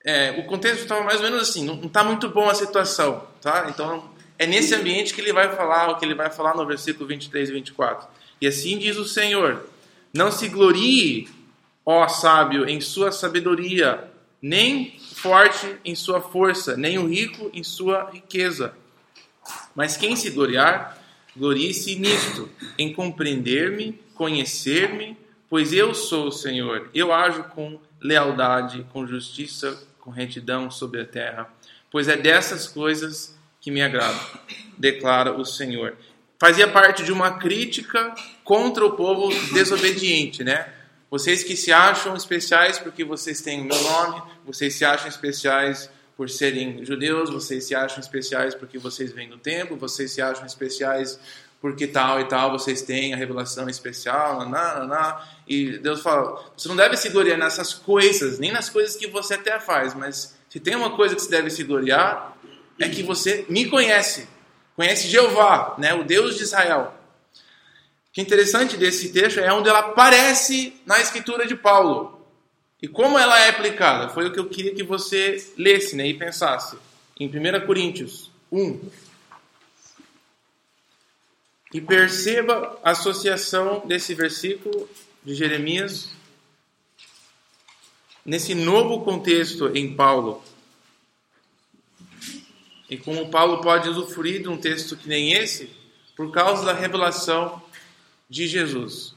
É, 0.04 0.30
o 0.38 0.44
contexto 0.44 0.82
estava 0.82 1.02
mais 1.02 1.18
ou 1.18 1.24
menos 1.24 1.42
assim, 1.42 1.64
não 1.64 1.74
está 1.74 2.04
muito 2.04 2.28
bom 2.28 2.48
a 2.48 2.54
situação, 2.54 3.26
tá? 3.40 3.66
Então, 3.68 4.10
é 4.38 4.46
nesse 4.46 4.74
ambiente 4.74 5.12
que 5.12 5.20
ele 5.20 5.32
vai 5.32 5.54
falar 5.54 5.90
o 5.90 5.98
que 5.98 6.04
ele 6.04 6.14
vai 6.14 6.30
falar 6.30 6.54
no 6.54 6.64
versículo 6.64 7.06
23 7.06 7.50
e 7.50 7.52
24. 7.52 8.08
E 8.40 8.46
assim 8.46 8.78
diz 8.78 8.96
o 8.96 9.04
Senhor: 9.04 9.66
Não 10.12 10.30
se 10.30 10.48
glorie, 10.48 11.28
ó 11.84 12.06
sábio, 12.08 12.68
em 12.68 12.80
sua 12.80 13.10
sabedoria, 13.12 14.10
nem 14.40 14.98
forte 15.14 15.76
em 15.84 15.94
sua 15.94 16.20
força, 16.20 16.76
nem 16.76 16.98
o 16.98 17.06
rico 17.06 17.50
em 17.54 17.62
sua 17.62 18.10
riqueza. 18.10 18.74
Mas 19.74 19.96
quem 19.96 20.14
se 20.16 20.30
gloriar, 20.30 20.98
glorie-se 21.36 21.94
nisto, 21.96 22.48
em 22.78 22.92
compreender-me 22.92 24.00
conhecer-me, 24.14 25.16
pois 25.48 25.72
eu 25.72 25.94
sou 25.94 26.28
o 26.28 26.32
Senhor. 26.32 26.88
Eu 26.94 27.12
ajo 27.12 27.42
com 27.44 27.80
lealdade, 28.00 28.86
com 28.92 29.06
justiça, 29.06 29.82
com 29.98 30.10
retidão 30.10 30.70
sobre 30.70 31.00
a 31.00 31.04
terra, 31.04 31.52
pois 31.90 32.06
é 32.06 32.16
dessas 32.16 32.68
coisas 32.68 33.36
que 33.60 33.70
me 33.70 33.82
agrada, 33.82 34.18
declara 34.78 35.32
o 35.32 35.44
Senhor. 35.44 35.96
Fazia 36.42 36.66
parte 36.66 37.04
de 37.04 37.12
uma 37.12 37.38
crítica 37.38 38.12
contra 38.42 38.84
o 38.84 38.96
povo 38.96 39.32
desobediente, 39.54 40.42
né? 40.42 40.72
Vocês 41.08 41.44
que 41.44 41.56
se 41.56 41.72
acham 41.72 42.16
especiais 42.16 42.80
porque 42.80 43.04
vocês 43.04 43.40
têm 43.40 43.60
o 43.60 43.64
meu 43.64 43.80
nome, 43.80 44.20
vocês 44.44 44.74
se 44.74 44.84
acham 44.84 45.06
especiais 45.06 45.88
por 46.16 46.28
serem 46.28 46.84
judeus, 46.84 47.30
vocês 47.30 47.62
se 47.62 47.76
acham 47.76 48.00
especiais 48.00 48.56
porque 48.56 48.76
vocês 48.76 49.12
vêm 49.12 49.28
do 49.28 49.38
templo, 49.38 49.76
vocês 49.76 50.10
se 50.10 50.20
acham 50.20 50.44
especiais 50.44 51.16
porque 51.60 51.86
tal 51.86 52.20
e 52.20 52.24
tal 52.24 52.50
vocês 52.50 52.82
têm 52.82 53.14
a 53.14 53.16
revelação 53.16 53.68
especial, 53.68 54.44
naná, 54.44 55.24
e 55.46 55.78
Deus 55.78 56.00
fala, 56.00 56.44
você 56.56 56.66
não 56.66 56.74
deve 56.74 56.96
se 56.96 57.08
gloriar 57.10 57.38
nessas 57.38 57.72
coisas, 57.72 58.40
nem 58.40 58.50
nas 58.50 58.68
coisas 58.68 58.96
que 58.96 59.06
você 59.06 59.34
até 59.34 59.60
faz, 59.60 59.94
mas 59.94 60.36
se 60.48 60.58
tem 60.58 60.74
uma 60.74 60.90
coisa 60.90 61.14
que 61.14 61.22
você 61.22 61.30
deve 61.30 61.50
se 61.50 61.62
gloriar, 61.62 62.36
é 62.80 62.88
que 62.88 63.04
você 63.04 63.46
me 63.48 63.66
conhece, 63.66 64.26
conhece 64.76 65.08
Jeová, 65.08 65.74
né, 65.78 65.94
o 65.94 66.04
Deus 66.04 66.36
de 66.36 66.44
Israel. 66.44 66.94
O 68.08 68.12
que 68.12 68.20
é 68.20 68.24
interessante 68.24 68.76
desse 68.76 69.12
texto 69.12 69.40
é 69.40 69.52
onde 69.52 69.68
ela 69.68 69.80
aparece 69.80 70.74
na 70.84 71.00
escritura 71.00 71.46
de 71.46 71.56
Paulo. 71.56 72.20
E 72.80 72.88
como 72.88 73.18
ela 73.18 73.38
é 73.38 73.48
aplicada? 73.48 74.08
Foi 74.08 74.26
o 74.26 74.32
que 74.32 74.40
eu 74.40 74.48
queria 74.48 74.74
que 74.74 74.82
você 74.82 75.52
lesse 75.56 75.96
né, 75.96 76.06
e 76.06 76.14
pensasse. 76.14 76.76
Em 77.18 77.28
1 77.28 77.66
Coríntios 77.66 78.30
1, 78.50 78.80
e 81.72 81.80
perceba 81.80 82.78
a 82.82 82.90
associação 82.90 83.82
desse 83.86 84.14
versículo 84.14 84.88
de 85.24 85.34
Jeremias 85.34 86.10
nesse 88.24 88.54
novo 88.54 89.02
contexto 89.02 89.74
em 89.74 89.94
Paulo. 89.94 90.42
E 92.92 92.98
como 92.98 93.30
Paulo 93.30 93.62
pode 93.62 93.88
usufruir 93.88 94.42
de 94.42 94.50
um 94.50 94.58
texto 94.58 94.98
que 94.98 95.08
nem 95.08 95.32
esse 95.32 95.70
por 96.14 96.30
causa 96.30 96.62
da 96.62 96.74
revelação 96.74 97.62
de 98.28 98.46
Jesus. 98.46 99.14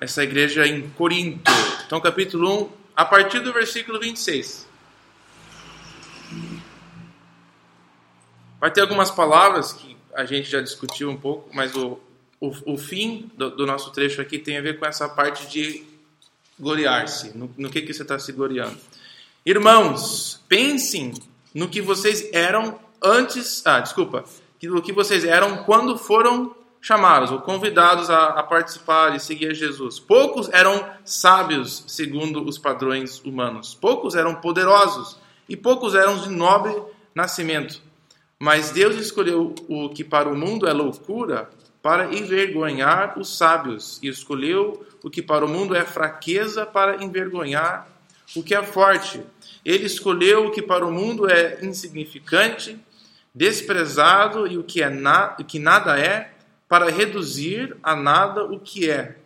Essa 0.00 0.24
igreja 0.24 0.66
em 0.66 0.88
Corinto. 0.92 1.52
Então, 1.84 2.00
capítulo 2.00 2.68
1, 2.68 2.72
a 2.96 3.04
partir 3.04 3.40
do 3.40 3.52
versículo 3.52 4.00
26. 4.00 4.66
Vai 8.58 8.70
ter 8.70 8.80
algumas 8.80 9.10
palavras 9.10 9.74
que 9.74 9.94
a 10.14 10.24
gente 10.24 10.48
já 10.50 10.62
discutiu 10.62 11.10
um 11.10 11.18
pouco, 11.18 11.54
mas 11.54 11.76
o, 11.76 12.00
o, 12.40 12.72
o 12.72 12.78
fim 12.78 13.30
do, 13.36 13.50
do, 13.50 13.66
nosso 13.66 13.92
trecho 13.92 14.22
aqui 14.22 14.38
tem 14.38 14.56
a 14.56 14.62
ver 14.62 14.78
com 14.78 14.86
essa 14.86 15.06
parte 15.06 15.46
de 15.48 15.92
gloriar-se. 16.58 17.36
No, 17.36 17.50
no 17.56 17.70
que, 17.70 17.82
que 17.82 17.92
você 17.92 18.02
está 18.02 18.18
se 18.18 18.32
gloriando? 18.32 18.76
Irmãos, 19.44 20.42
pensem 20.48 21.12
no 21.54 21.68
que 21.68 21.80
vocês 21.80 22.28
eram 22.32 22.78
antes. 23.02 23.64
Ah, 23.66 23.80
desculpa. 23.80 24.24
No 24.62 24.80
que 24.80 24.92
vocês 24.92 25.24
eram 25.24 25.64
quando 25.64 25.98
foram 25.98 26.54
chamados 26.80 27.30
ou 27.30 27.40
convidados 27.40 28.10
a, 28.10 28.26
a, 28.26 28.42
participar 28.42 29.16
e 29.16 29.20
seguir 29.20 29.54
Jesus. 29.54 29.98
Poucos 29.98 30.50
eram 30.52 30.86
sábios 31.02 31.84
segundo 31.86 32.46
os 32.46 32.58
padrões 32.58 33.22
humanos, 33.24 33.74
poucos 33.74 34.14
eram 34.14 34.34
poderosos 34.34 35.18
e 35.48 35.56
poucos 35.56 35.94
eram 35.94 36.18
de 36.18 36.28
nobre 36.28 36.74
nascimento. 37.14 37.80
Mas 38.38 38.70
Deus 38.70 38.96
escolheu 38.96 39.54
o 39.66 39.88
que 39.88 40.04
para 40.04 40.28
o 40.28 40.36
mundo 40.36 40.66
é 40.66 40.74
loucura 40.74 41.48
para 41.80 42.14
envergonhar 42.14 43.18
os 43.18 43.36
sábios, 43.36 43.98
e 44.02 44.08
escolheu 44.08 44.86
o 45.04 45.10
que 45.10 45.20
para 45.20 45.44
o 45.44 45.48
mundo 45.48 45.76
é 45.76 45.84
fraqueza 45.84 46.64
para 46.64 47.04
envergonhar 47.04 47.86
o 48.34 48.42
que 48.42 48.54
é 48.54 48.62
forte. 48.62 49.20
Ele 49.62 49.84
escolheu 49.84 50.46
o 50.46 50.50
que 50.50 50.62
para 50.62 50.84
o 50.84 50.90
mundo 50.90 51.30
é 51.30 51.58
insignificante, 51.62 52.78
desprezado 53.34 54.46
e 54.46 54.56
o 54.56 54.64
que, 54.64 54.82
é 54.82 54.88
na, 54.88 55.36
o 55.38 55.44
que 55.44 55.58
nada 55.58 56.00
é, 56.00 56.32
para 56.66 56.90
reduzir 56.90 57.76
a 57.82 57.94
nada 57.94 58.44
o 58.44 58.58
que 58.58 58.90
é, 58.90 59.18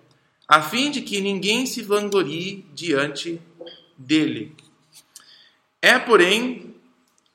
a 0.48 0.60
fim 0.60 0.90
de 0.90 1.00
que 1.00 1.20
ninguém 1.20 1.64
se 1.64 1.80
vanglorie 1.80 2.66
diante 2.74 3.40
dele. 3.96 4.56
É, 5.80 5.96
porém, 5.96 6.74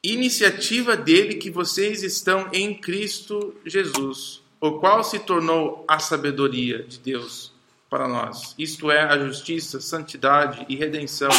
iniciativa 0.03 0.97
dele 0.97 1.35
que 1.35 1.49
vocês 1.49 2.03
estão 2.03 2.49
em 2.51 2.75
Cristo 2.75 3.55
Jesus, 3.65 4.41
o 4.59 4.73
qual 4.79 5.01
se 5.01 5.19
tornou 5.19 5.85
a 5.87 5.97
sabedoria 5.97 6.83
de 6.83 6.99
Deus 6.99 7.52
para 7.93 8.07
nós. 8.07 8.55
Isto 8.57 8.89
é 8.89 9.03
a 9.03 9.15
justiça, 9.19 9.79
santidade 9.79 10.65
e 10.67 10.75
redenção. 10.75 11.29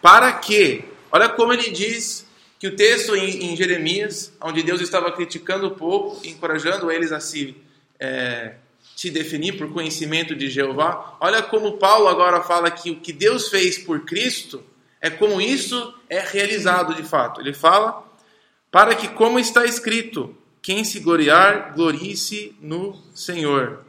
Para 0.00 0.32
que, 0.32 0.84
olha 1.10 1.28
como 1.28 1.52
ele 1.52 1.70
diz 1.70 2.24
que 2.56 2.68
o 2.68 2.76
texto 2.76 3.16
em, 3.16 3.50
em 3.50 3.56
Jeremias, 3.56 4.32
onde 4.40 4.62
Deus 4.62 4.80
estava 4.80 5.10
criticando 5.10 5.66
o 5.66 5.70
povo, 5.72 6.24
encorajando 6.24 6.88
eles 6.88 7.10
a 7.10 7.18
se 7.18 7.56
é, 7.98 8.54
definir 9.10 9.58
por 9.58 9.72
conhecimento 9.72 10.36
de 10.36 10.48
Jeová. 10.48 11.16
Olha 11.18 11.42
como 11.42 11.78
Paulo 11.78 12.06
agora 12.06 12.44
fala 12.44 12.70
que 12.70 12.92
o 12.92 13.00
que 13.00 13.12
Deus 13.12 13.48
fez 13.48 13.76
por 13.76 14.04
Cristo 14.04 14.62
é 15.00 15.10
como 15.10 15.40
isso 15.40 15.92
é 16.08 16.20
realizado 16.20 16.94
de 16.94 17.02
fato. 17.02 17.40
Ele 17.40 17.52
fala 17.52 18.04
para 18.70 18.94
que, 18.94 19.08
como 19.08 19.40
está 19.40 19.64
escrito, 19.64 20.32
quem 20.62 20.84
se 20.84 21.00
gloriar, 21.00 21.74
glorie-se 21.74 22.54
no 22.60 22.96
Senhor. 23.12 23.87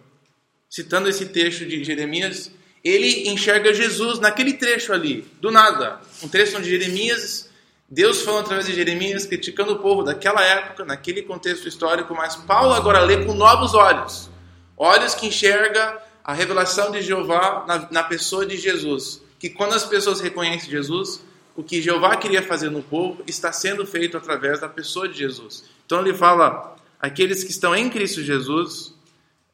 Citando 0.70 1.10
esse 1.10 1.26
texto 1.28 1.66
de 1.66 1.84
Jeremias, 1.84 2.52
ele 2.84 3.30
enxerga 3.30 3.74
Jesus 3.74 4.20
naquele 4.20 4.54
trecho 4.54 4.94
ali, 4.94 5.26
do 5.42 5.52
nada. 5.52 6.00
Um 6.22 6.28
trecho 6.28 6.58
onde 6.58 6.70
Jeremias, 6.70 7.50
Deus 7.90 8.22
falando 8.22 8.46
através 8.46 8.68
de 8.68 8.76
Jeremias, 8.76 9.26
criticando 9.26 9.74
o 9.74 9.80
povo 9.80 10.04
daquela 10.04 10.44
época, 10.44 10.86
naquele 10.86 11.24
contexto 11.24 11.68
histórico, 11.68 12.14
mas 12.14 12.36
Paulo 12.36 12.74
agora 12.74 13.02
lê 13.02 13.26
com 13.26 13.34
novos 13.34 13.74
olhos. 13.74 14.30
Olhos 14.78 15.16
que 15.16 15.28
enxerga 15.28 15.98
a 16.24 16.34
revelação 16.34 16.92
de 16.92 17.02
Jeová 17.02 17.66
na, 17.68 17.92
na 17.92 18.04
pessoa 18.04 18.46
de 18.46 18.56
Jesus 18.56 19.22
que 19.40 19.50
quando 19.50 19.74
as 19.74 19.86
pessoas 19.86 20.20
reconhecem 20.20 20.70
Jesus, 20.70 21.24
o 21.56 21.64
que 21.64 21.82
Jeová 21.82 22.18
queria 22.18 22.44
fazer 22.44 22.70
no 22.70 22.84
povo 22.84 23.24
está 23.26 23.52
sendo 23.54 23.86
feito 23.86 24.18
através 24.18 24.60
da 24.60 24.68
pessoa 24.68 25.08
de 25.08 25.18
Jesus. 25.18 25.64
Então 25.86 26.02
ele 26.02 26.14
fala: 26.14 26.76
aqueles 27.00 27.44
que 27.44 27.52
estão 27.52 27.74
em 27.74 27.90
Cristo 27.90 28.22
Jesus, 28.22 28.94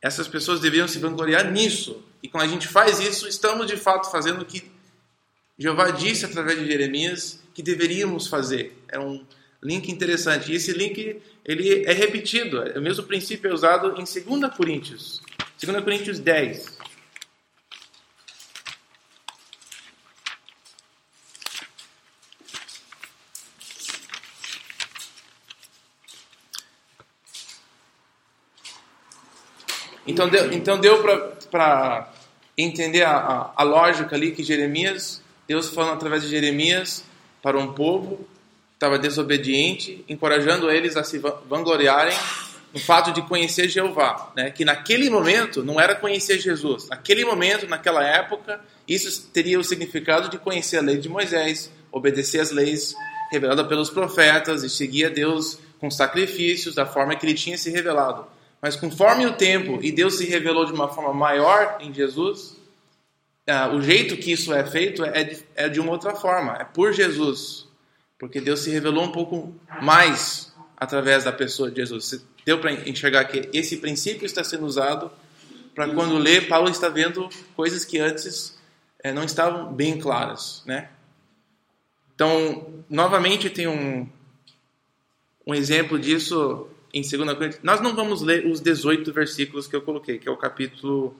essas 0.01 0.27
pessoas 0.27 0.59
deveriam 0.59 0.87
se 0.87 0.99
vangloriar 0.99 1.51
nisso. 1.51 2.03
E 2.21 2.27
quando 2.27 2.43
a 2.43 2.47
gente 2.47 2.67
faz 2.67 2.99
isso, 2.99 3.27
estamos 3.27 3.67
de 3.67 3.77
fato 3.77 4.09
fazendo 4.11 4.41
o 4.41 4.45
que 4.45 4.71
Jeová 5.57 5.91
disse 5.91 6.25
através 6.25 6.59
de 6.59 6.65
Jeremias 6.65 7.39
que 7.53 7.63
deveríamos 7.63 8.27
fazer. 8.27 8.77
É 8.89 8.99
um 8.99 9.25
link 9.63 9.89
interessante. 9.91 10.51
E 10.51 10.55
esse 10.55 10.73
link 10.73 11.21
ele 11.43 11.85
é 11.85 11.93
repetido. 11.93 12.61
O 12.75 12.81
mesmo 12.81 13.03
princípio 13.03 13.49
é 13.49 13.53
usado 13.53 13.95
em 13.99 14.03
2 14.03 14.53
Coríntios. 14.55 15.21
2 15.63 15.83
Coríntios 15.83 16.19
10. 16.19 16.74
Então 30.07 30.29
deu, 30.29 30.51
então 30.53 30.79
deu 30.79 31.03
para 31.49 32.11
entender 32.57 33.03
a, 33.03 33.15
a, 33.15 33.53
a 33.57 33.63
lógica 33.63 34.15
ali 34.15 34.31
que 34.31 34.43
Jeremias, 34.43 35.21
Deus 35.47 35.69
falando 35.69 35.93
através 35.93 36.23
de 36.23 36.29
Jeremias 36.29 37.03
para 37.41 37.57
um 37.57 37.73
povo 37.73 38.17
que 38.17 38.75
estava 38.75 38.97
desobediente, 38.97 40.03
encorajando 40.07 40.69
eles 40.69 40.95
a 40.97 41.03
se 41.03 41.19
vangloriarem 41.19 42.15
no 42.73 42.79
fato 42.79 43.13
de 43.13 43.21
conhecer 43.21 43.69
Jeová, 43.69 44.33
né? 44.35 44.51
que 44.51 44.65
naquele 44.65 45.09
momento 45.09 45.63
não 45.63 45.79
era 45.79 45.95
conhecer 45.95 46.39
Jesus, 46.39 46.89
naquele 46.89 47.23
momento, 47.23 47.67
naquela 47.67 48.03
época, 48.03 48.59
isso 48.85 49.29
teria 49.31 49.57
o 49.57 49.63
significado 49.63 50.27
de 50.27 50.37
conhecer 50.37 50.77
a 50.77 50.81
lei 50.81 50.97
de 50.97 51.07
Moisés, 51.07 51.71
obedecer 51.89 52.41
às 52.41 52.51
leis 52.51 52.93
reveladas 53.31 53.65
pelos 53.67 53.89
profetas 53.89 54.61
e 54.61 54.69
seguir 54.69 55.05
a 55.05 55.09
Deus 55.09 55.57
com 55.79 55.89
sacrifícios 55.89 56.75
da 56.75 56.85
forma 56.85 57.15
que 57.15 57.25
ele 57.25 57.33
tinha 57.33 57.57
se 57.57 57.71
revelado. 57.71 58.27
Mas 58.65 58.75
conforme 58.75 59.27
o 59.27 59.33
tempo 59.33 59.77
e 59.83 59.91
Deus 59.91 60.17
se 60.17 60.25
revelou 60.25 60.65
de 60.65 60.73
uma 60.73 60.87
forma 60.87 61.13
maior 61.13 61.77
em 61.79 61.93
Jesus, 61.93 62.57
uh, 63.47 63.75
o 63.75 63.79
jeito 63.79 64.17
que 64.17 64.31
isso 64.31 64.51
é 64.51 64.65
feito 64.65 65.05
é 65.05 65.23
de, 65.23 65.45
é 65.55 65.69
de 65.69 65.79
uma 65.79 65.91
outra 65.91 66.15
forma, 66.15 66.57
é 66.59 66.63
por 66.63 66.91
Jesus. 66.91 67.67
Porque 68.17 68.41
Deus 68.41 68.61
se 68.61 68.71
revelou 68.71 69.03
um 69.03 69.11
pouco 69.11 69.53
mais 69.83 70.51
através 70.75 71.25
da 71.25 71.31
pessoa 71.31 71.69
de 71.69 71.75
Jesus. 71.75 72.25
Deu 72.43 72.57
para 72.57 72.71
enxergar 72.89 73.25
que 73.25 73.47
esse 73.53 73.77
princípio 73.77 74.25
está 74.25 74.43
sendo 74.43 74.65
usado 74.65 75.11
para 75.75 75.87
quando 75.89 76.17
lê, 76.17 76.41
Paulo 76.41 76.67
está 76.67 76.89
vendo 76.89 77.29
coisas 77.55 77.85
que 77.85 77.99
antes 77.99 78.57
é, 79.03 79.13
não 79.13 79.25
estavam 79.25 79.71
bem 79.71 79.99
claras, 79.99 80.63
né? 80.65 80.89
Então, 82.15 82.83
novamente 82.89 83.47
tem 83.47 83.67
um, 83.67 84.09
um 85.45 85.53
exemplo 85.53 85.99
disso 85.99 86.67
em 86.95 87.01
2 87.01 87.11
Coríntios. 87.33 87.59
Nós 87.61 87.81
não 87.81 87.93
vamos 87.95 88.23
ler 88.23 88.47
os 88.47 88.59
18 88.59 89.13
versículos 89.13 89.67
que 89.67 89.75
eu 89.75 89.81
coloquei, 89.81 90.17
que 90.17 90.27
é 90.27 90.31
o 90.31 90.37
capítulo 90.37 91.15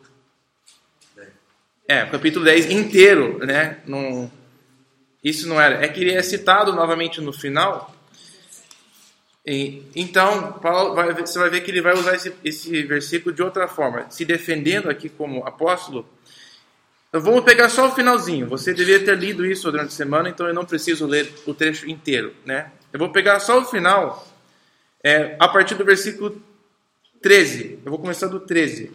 é, 1.88 2.04
o 2.04 2.10
capítulo 2.10 2.44
10 2.44 2.72
inteiro, 2.72 3.38
né? 3.46 3.78
Isso 5.24 5.48
não 5.48 5.62
era. 5.62 5.86
É 5.86 5.88
que 5.88 6.02
ele 6.02 6.14
é 6.14 6.24
citado 6.24 6.74
novamente 6.74 7.22
no 7.22 7.32
final, 7.32 7.96
e, 9.46 9.84
então, 9.96 10.54
Paulo 10.54 10.96
vai, 10.96 11.14
você 11.14 11.38
vai 11.38 11.50
ver 11.52 11.62
que 11.62 11.70
ele 11.70 11.82
vai 11.82 11.94
usar 11.94 12.16
esse, 12.16 12.34
esse 12.44 12.82
versículo 12.84 13.34
de 13.34 13.44
outra 13.44 13.68
forma, 13.68 14.10
se 14.10 14.26
defendendo 14.26 14.90
aqui 14.90 15.08
como 15.08 15.46
apóstolo. 15.46 16.08
Eu 17.14 17.22
vou 17.22 17.42
pegar 17.44 17.70
só 17.70 17.88
o 17.88 17.92
finalzinho. 17.92 18.48
Você 18.50 18.74
deveria 18.74 19.06
ter 19.06 19.16
lido 19.16 19.46
isso 19.46 19.72
durante 19.72 19.90
a 19.90 19.92
semana, 19.92 20.30
então 20.30 20.48
eu 20.48 20.54
não 20.54 20.66
preciso 20.66 21.06
ler 21.06 21.32
o 21.46 21.54
trecho 21.54 21.88
inteiro, 21.88 22.34
né? 22.44 22.72
Eu 22.92 22.98
vou 22.98 23.10
pegar 23.10 23.40
só 23.40 23.60
o 23.60 23.66
final, 23.66 24.28
é, 25.06 25.36
a 25.38 25.48
partir 25.48 25.76
do 25.76 25.86
versículo 25.86 26.42
13. 27.22 27.78
Eu 27.86 27.92
vou 27.92 28.00
começar 28.00 28.26
do 28.26 28.40
13. 28.40 28.92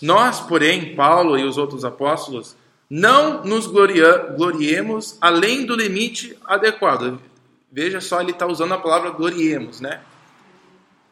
Nós, 0.00 0.40
porém, 0.40 0.96
Paulo 0.96 1.38
e 1.38 1.44
os 1.44 1.58
outros 1.58 1.84
apóstolos, 1.84 2.56
não 2.88 3.44
nos 3.44 3.66
gloria, 3.66 4.16
gloriemos 4.34 5.18
além 5.20 5.66
do 5.66 5.76
limite 5.76 6.38
adequado. 6.46 7.20
Veja 7.70 8.00
só, 8.00 8.22
ele 8.22 8.30
está 8.30 8.46
usando 8.46 8.72
a 8.72 8.78
palavra 8.78 9.10
gloriemos, 9.10 9.78
né? 9.78 10.00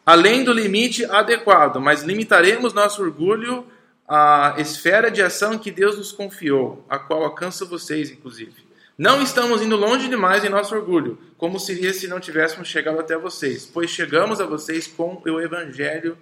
Além 0.07 0.43
do 0.43 0.53
limite 0.53 1.05
adequado, 1.05 1.79
mas 1.83 2.03
limitaremos 2.03 2.73
nosso 2.73 3.03
orgulho 3.03 3.67
à 4.09 4.55
esfera 4.57 5.11
de 5.11 5.21
ação 5.21 5.59
que 5.59 5.71
Deus 5.71 5.99
nos 5.99 6.13
confiou, 6.13 6.83
a 6.89 6.99
qual 6.99 7.23
alcança 7.23 7.67
vocês, 7.67 8.11
inclusive. 8.11 8.64
Não 8.97 9.21
estamos 9.21 9.61
indo 9.61 9.77
longe 9.77 10.09
demais 10.09 10.45
em 10.45 10.49
nosso 10.49 10.75
orgulho, 10.75 11.19
como 11.37 11.59
seria 11.59 11.93
se 11.93 12.07
não 12.07 12.21
tivéssemos 12.21 12.69
chegado 12.69 13.01
até 13.01 13.19
vocês, 13.19 13.67
pois 13.67 13.91
chegamos 13.91 14.41
a 14.41 14.47
vocês 14.47 14.87
com 14.87 15.21
o 15.25 15.41
Evangelho 15.41 16.17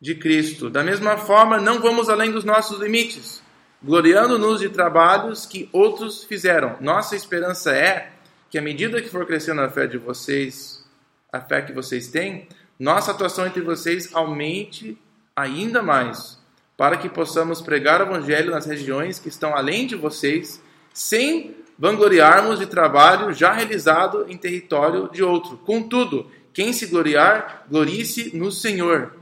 de 0.00 0.14
Cristo. 0.14 0.70
Da 0.70 0.84
mesma 0.84 1.16
forma, 1.16 1.60
não 1.60 1.80
vamos 1.80 2.08
além 2.08 2.30
dos 2.30 2.44
nossos 2.44 2.78
limites, 2.78 3.42
gloriando-nos 3.82 4.60
de 4.60 4.68
trabalhos 4.68 5.44
que 5.44 5.68
outros 5.72 6.22
fizeram. 6.22 6.76
Nossa 6.80 7.16
esperança 7.16 7.72
é 7.72 8.12
que 8.48 8.58
à 8.58 8.62
medida 8.62 9.02
que 9.02 9.08
for 9.08 9.26
crescendo 9.26 9.60
a 9.60 9.68
fé 9.68 9.86
de 9.86 9.98
vocês, 9.98 10.84
a 11.32 11.40
fé 11.40 11.62
que 11.62 11.72
vocês 11.72 12.08
têm, 12.08 12.46
nossa 12.78 13.10
atuação 13.10 13.46
entre 13.46 13.62
vocês 13.62 14.14
aumente 14.14 14.96
ainda 15.34 15.82
mais, 15.82 16.38
para 16.76 16.96
que 16.96 17.08
possamos 17.08 17.60
pregar 17.60 18.00
o 18.00 18.04
evangelho 18.04 18.52
nas 18.52 18.66
regiões 18.66 19.18
que 19.18 19.28
estão 19.28 19.56
além 19.56 19.86
de 19.86 19.96
vocês, 19.96 20.62
sem 20.92 21.61
vangloriarmos 21.82 22.60
de 22.60 22.66
trabalho 22.66 23.34
já 23.34 23.52
realizado 23.52 24.24
em 24.28 24.36
território 24.36 25.10
de 25.12 25.20
outro. 25.22 25.58
Contudo, 25.58 26.30
quem 26.54 26.72
se 26.72 26.86
gloriar, 26.86 27.66
glorie-se 27.68 28.36
no 28.36 28.52
Senhor. 28.52 29.16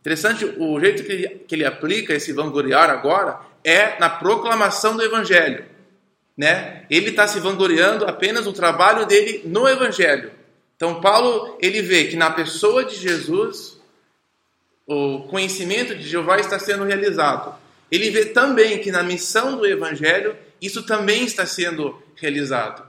Interessante, 0.00 0.44
o 0.58 0.80
jeito 0.80 1.04
que 1.04 1.12
ele, 1.12 1.28
que 1.46 1.54
ele 1.54 1.66
aplica 1.66 2.14
esse 2.14 2.32
vangloriar 2.32 2.88
agora 2.88 3.38
é 3.62 3.98
na 4.00 4.08
proclamação 4.08 4.96
do 4.96 5.02
evangelho 5.02 5.74
né? 6.36 6.84
Ele 6.90 7.10
está 7.10 7.26
se 7.26 7.38
vangloriando 7.38 8.06
apenas 8.06 8.44
do 8.44 8.52
trabalho 8.52 9.06
dele 9.06 9.42
no 9.44 9.68
Evangelho. 9.68 10.32
Então 10.76 11.00
Paulo 11.00 11.56
ele 11.60 11.80
vê 11.80 12.04
que 12.04 12.16
na 12.16 12.30
pessoa 12.30 12.84
de 12.84 12.96
Jesus 12.96 13.80
o 14.86 15.20
conhecimento 15.28 15.94
de 15.94 16.06
Jeová 16.06 16.38
está 16.38 16.58
sendo 16.58 16.84
realizado. 16.84 17.54
Ele 17.90 18.10
vê 18.10 18.26
também 18.26 18.78
que 18.80 18.90
na 18.90 19.02
missão 19.02 19.56
do 19.56 19.66
Evangelho 19.66 20.36
isso 20.64 20.82
também 20.84 21.24
está 21.24 21.44
sendo 21.46 22.00
realizado. 22.16 22.86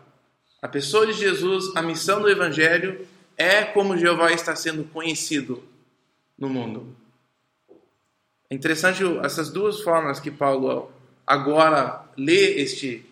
A 0.62 0.68
pessoa 0.68 1.06
de 1.06 1.14
Jesus, 1.14 1.76
a 1.76 1.82
missão 1.82 2.22
do 2.22 2.30
Evangelho 2.30 3.08
é 3.38 3.64
como 3.64 3.98
Jeová 3.98 4.32
está 4.32 4.56
sendo 4.56 4.84
conhecido 4.86 5.64
no 6.38 6.50
mundo. 6.50 6.96
É 8.50 8.56
interessante 8.56 9.04
essas 9.24 9.50
duas 9.50 9.82
formas 9.82 10.20
que 10.20 10.32
Paulo 10.32 10.92
agora 11.26 12.06
lê 12.18 12.62
este 12.62 13.06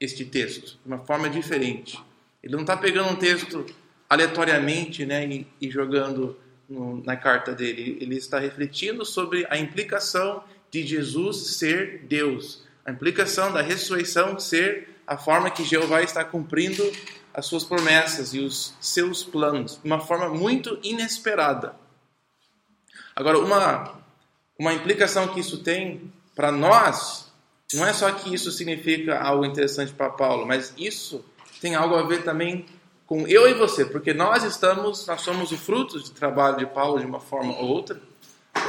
este 0.00 0.24
texto 0.24 0.78
de 0.84 0.86
uma 0.86 0.98
forma 0.98 1.28
diferente. 1.28 1.98
Ele 2.42 2.54
não 2.54 2.60
está 2.60 2.76
pegando 2.76 3.10
um 3.10 3.16
texto 3.16 3.66
aleatoriamente 4.08 5.04
né, 5.04 5.26
e, 5.26 5.46
e 5.60 5.70
jogando 5.70 6.38
no, 6.68 7.02
na 7.02 7.16
carta 7.16 7.52
dele. 7.52 7.98
Ele 8.00 8.16
está 8.16 8.38
refletindo 8.38 9.04
sobre 9.04 9.46
a 9.50 9.58
implicação 9.58 10.44
de 10.70 10.86
Jesus 10.86 11.56
ser 11.56 12.04
Deus, 12.08 12.62
a 12.88 12.90
implicação 12.90 13.52
da 13.52 13.60
ressurreição 13.60 14.40
ser 14.40 14.96
a 15.06 15.18
forma 15.18 15.50
que 15.50 15.62
Jeová 15.62 16.02
está 16.02 16.24
cumprindo 16.24 16.82
as 17.34 17.44
suas 17.44 17.62
promessas 17.62 18.32
e 18.32 18.38
os 18.38 18.74
seus 18.80 19.22
planos 19.22 19.78
de 19.78 19.86
uma 19.86 20.00
forma 20.00 20.30
muito 20.30 20.78
inesperada. 20.82 21.74
Agora, 23.14 23.38
uma, 23.40 24.00
uma 24.58 24.72
implicação 24.72 25.28
que 25.28 25.38
isso 25.38 25.62
tem 25.62 26.10
para 26.34 26.50
nós 26.50 27.30
não 27.74 27.86
é 27.86 27.92
só 27.92 28.10
que 28.10 28.32
isso 28.34 28.50
significa 28.50 29.18
algo 29.18 29.44
interessante 29.44 29.92
para 29.92 30.08
Paulo, 30.08 30.46
mas 30.46 30.72
isso 30.78 31.22
tem 31.60 31.74
algo 31.74 31.94
a 31.94 32.04
ver 32.04 32.24
também 32.24 32.64
com 33.04 33.26
eu 33.26 33.46
e 33.46 33.52
você, 33.52 33.84
porque 33.84 34.14
nós 34.14 34.44
estamos, 34.44 35.06
nós 35.06 35.20
somos 35.20 35.52
o 35.52 35.58
fruto 35.58 35.98
do 35.98 36.10
trabalho 36.10 36.56
de 36.56 36.66
Paulo 36.66 36.98
de 36.98 37.04
uma 37.04 37.20
forma 37.20 37.52
ou 37.52 37.68
outra. 37.68 38.00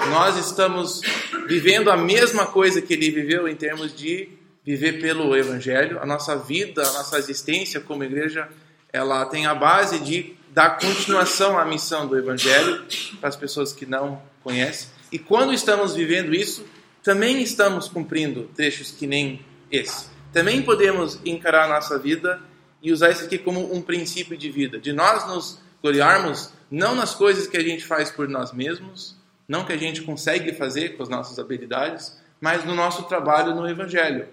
Nós 0.10 0.38
estamos 0.38 1.02
vivendo 1.48 1.90
a 1.92 1.98
mesma 1.98 2.46
coisa 2.46 2.82
que 2.82 2.94
ele 2.94 3.12
viveu 3.12 3.48
em 3.48 3.56
termos 3.56 3.96
de 3.96 4.30
viver 4.66 5.02
pelo 5.02 5.36
evangelho. 5.36 6.00
A 6.02 6.06
nossa 6.06 6.36
vida, 6.36 6.82
a 6.82 6.92
nossa 6.94 7.18
existência 7.18 7.80
como 7.80 8.04
igreja, 8.04 8.48
ela 8.92 9.26
tem 9.26 9.46
a 9.46 9.54
base 9.54 10.00
de 10.00 10.36
dar 10.52 10.78
continuação 10.80 11.58
à 11.58 11.66
missão 11.66 12.08
do 12.08 12.18
evangelho 12.18 12.86
para 13.20 13.30
as 13.30 13.36
pessoas 13.36 13.72
que 13.72 13.86
não 13.86 14.22
conhecem. 14.44 14.90
E 15.12 15.20
quando 15.20 15.54
estamos 15.54 15.96
vivendo 15.96 16.34
isso, 16.34 16.66
também 17.04 17.42
estamos 17.42 17.88
cumprindo 17.88 18.50
trechos 18.56 18.92
que 18.92 19.08
nem 19.08 19.44
esse. 19.72 20.08
Também 20.34 20.62
podemos 20.62 21.20
encarar 21.26 21.66
a 21.66 21.70
nossa 21.70 21.98
vida 21.98 22.42
e 22.82 22.92
usar 22.92 23.10
isso 23.12 23.26
aqui 23.26 23.38
como 23.38 23.74
um 23.74 23.82
princípio 23.82 24.38
de 24.38 24.50
vida, 24.50 24.80
de 24.80 24.94
nós 24.94 25.28
nos 25.28 25.60
gloriarmos 25.82 26.52
não 26.70 26.96
nas 26.96 27.16
coisas 27.16 27.48
que 27.48 27.58
a 27.58 27.64
gente 27.64 27.86
faz 27.86 28.12
por 28.12 28.28
nós 28.28 28.54
mesmos, 28.54 29.16
não 29.50 29.66
que 29.66 29.74
a 29.74 29.78
gente 29.78 30.04
consegue 30.04 30.54
fazer 30.54 30.96
com 30.96 31.02
as 31.02 31.10
nossas 31.10 31.40
habilidades, 31.40 32.16
mas 32.40 32.64
no 32.64 32.76
nosso 32.76 33.04
trabalho 33.04 33.56
no 33.56 33.68
Evangelho. 33.68 34.28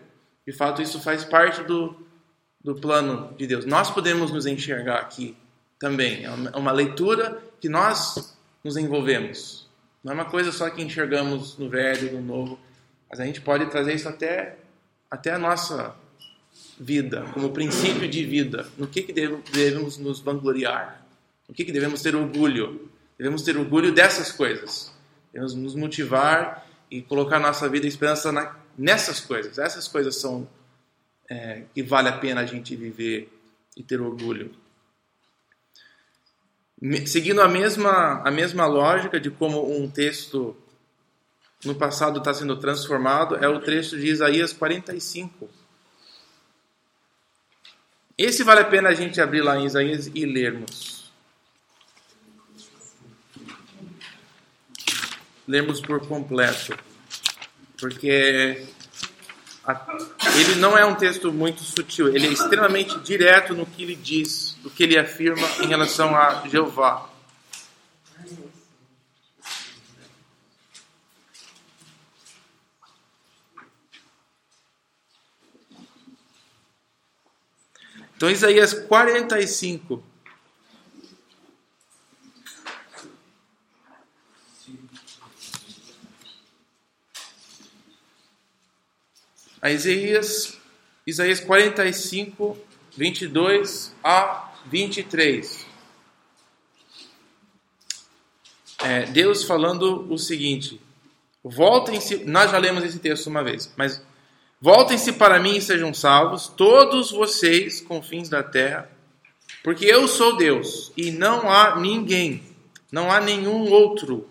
De 0.46 0.52
fato, 0.52 0.82
isso 0.82 1.00
faz 1.00 1.24
parte 1.24 1.62
do, 1.62 1.96
do 2.62 2.74
plano 2.74 3.34
de 3.36 3.46
Deus. 3.46 3.64
Nós 3.64 3.90
podemos 3.90 4.30
nos 4.30 4.44
enxergar 4.44 4.98
aqui 4.98 5.34
também. 5.78 6.24
É 6.26 6.56
uma 6.56 6.70
leitura 6.70 7.42
que 7.58 7.68
nós 7.68 8.36
nos 8.62 8.76
envolvemos. 8.76 9.66
Não 10.04 10.12
é 10.12 10.14
uma 10.14 10.26
coisa 10.26 10.52
só 10.52 10.68
que 10.68 10.82
enxergamos 10.82 11.56
no 11.56 11.70
velho, 11.70 12.12
no 12.12 12.20
novo, 12.20 12.60
mas 13.08 13.18
a 13.18 13.24
gente 13.24 13.40
pode 13.40 13.66
trazer 13.66 13.94
isso 13.94 14.08
até, 14.08 14.58
até 15.10 15.32
a 15.32 15.38
nossa 15.38 15.96
vida, 16.78 17.24
como 17.32 17.50
princípio 17.50 18.06
de 18.06 18.22
vida. 18.22 18.66
No 18.76 18.86
que, 18.86 19.02
que 19.02 19.12
devemos 19.12 19.96
nos 19.96 20.20
vangloriar? 20.20 21.02
No 21.48 21.54
que, 21.54 21.64
que 21.64 21.72
devemos 21.72 22.02
ter 22.02 22.14
orgulho? 22.14 22.90
Devemos 23.16 23.42
ter 23.42 23.56
orgulho 23.56 23.92
dessas 23.92 24.30
coisas. 24.30 24.94
Devemos 25.36 25.54
nos 25.54 25.74
motivar 25.74 26.66
e 26.90 27.02
colocar 27.02 27.38
nossa 27.38 27.68
vida 27.68 27.84
e 27.84 27.90
esperança 27.90 28.32
na, 28.32 28.56
nessas 28.78 29.20
coisas. 29.20 29.58
Essas 29.58 29.86
coisas 29.86 30.16
são 30.16 30.48
é, 31.28 31.64
que 31.74 31.82
vale 31.82 32.08
a 32.08 32.16
pena 32.16 32.40
a 32.40 32.46
gente 32.46 32.74
viver 32.74 33.28
e 33.76 33.82
ter 33.82 34.00
orgulho. 34.00 34.50
Seguindo 37.04 37.42
a 37.42 37.48
mesma, 37.48 38.22
a 38.22 38.30
mesma 38.30 38.64
lógica 38.64 39.20
de 39.20 39.30
como 39.30 39.78
um 39.78 39.90
texto 39.90 40.56
no 41.62 41.74
passado 41.74 42.20
está 42.20 42.32
sendo 42.32 42.56
transformado, 42.56 43.36
é 43.36 43.46
o 43.46 43.60
trecho 43.60 43.98
de 43.98 44.06
Isaías 44.06 44.54
45. 44.54 45.50
Esse 48.16 48.42
vale 48.42 48.60
a 48.60 48.64
pena 48.64 48.88
a 48.88 48.94
gente 48.94 49.20
abrir 49.20 49.42
lá 49.42 49.58
em 49.58 49.66
Isaías 49.66 50.10
e 50.14 50.24
lermos. 50.24 50.95
Lermos 55.46 55.80
por 55.80 56.06
completo. 56.06 56.76
Porque 57.78 58.64
a- 59.64 59.86
ele 60.38 60.54
não 60.56 60.76
é 60.76 60.84
um 60.84 60.94
texto 60.94 61.32
muito 61.32 61.62
sutil, 61.62 62.08
ele 62.08 62.26
é 62.26 62.30
extremamente 62.30 62.98
direto 63.00 63.54
no 63.54 63.66
que 63.66 63.82
ele 63.82 63.94
diz, 63.94 64.56
no 64.62 64.70
que 64.70 64.82
ele 64.82 64.98
afirma 64.98 65.46
em 65.62 65.66
relação 65.66 66.14
a 66.16 66.46
Jeová. 66.48 67.08
Então, 78.16 78.30
Isaías 78.30 78.72
45. 78.72 80.02
Isaías, 89.76 90.58
Isaías 91.06 91.40
45, 91.40 92.56
22 92.96 93.94
a 94.02 94.52
23. 94.66 95.66
É, 98.82 99.06
Deus 99.06 99.44
falando 99.44 100.10
o 100.12 100.18
seguinte: 100.18 100.80
Voltem-se, 101.44 102.24
nós 102.24 102.50
já 102.50 102.58
lemos 102.58 102.82
esse 102.84 102.98
texto 102.98 103.28
uma 103.28 103.44
vez, 103.44 103.72
mas 103.76 104.02
voltem-se 104.60 105.12
para 105.12 105.38
mim 105.38 105.56
e 105.56 105.62
sejam 105.62 105.94
salvos, 105.94 106.48
todos 106.48 107.10
vocês 107.10 107.80
confins 107.80 108.28
da 108.28 108.42
terra, 108.42 108.90
porque 109.62 109.84
eu 109.84 110.08
sou 110.08 110.36
Deus 110.36 110.92
e 110.96 111.10
não 111.10 111.50
há 111.50 111.78
ninguém, 111.78 112.42
não 112.90 113.12
há 113.12 113.20
nenhum 113.20 113.70
outro. 113.70 114.28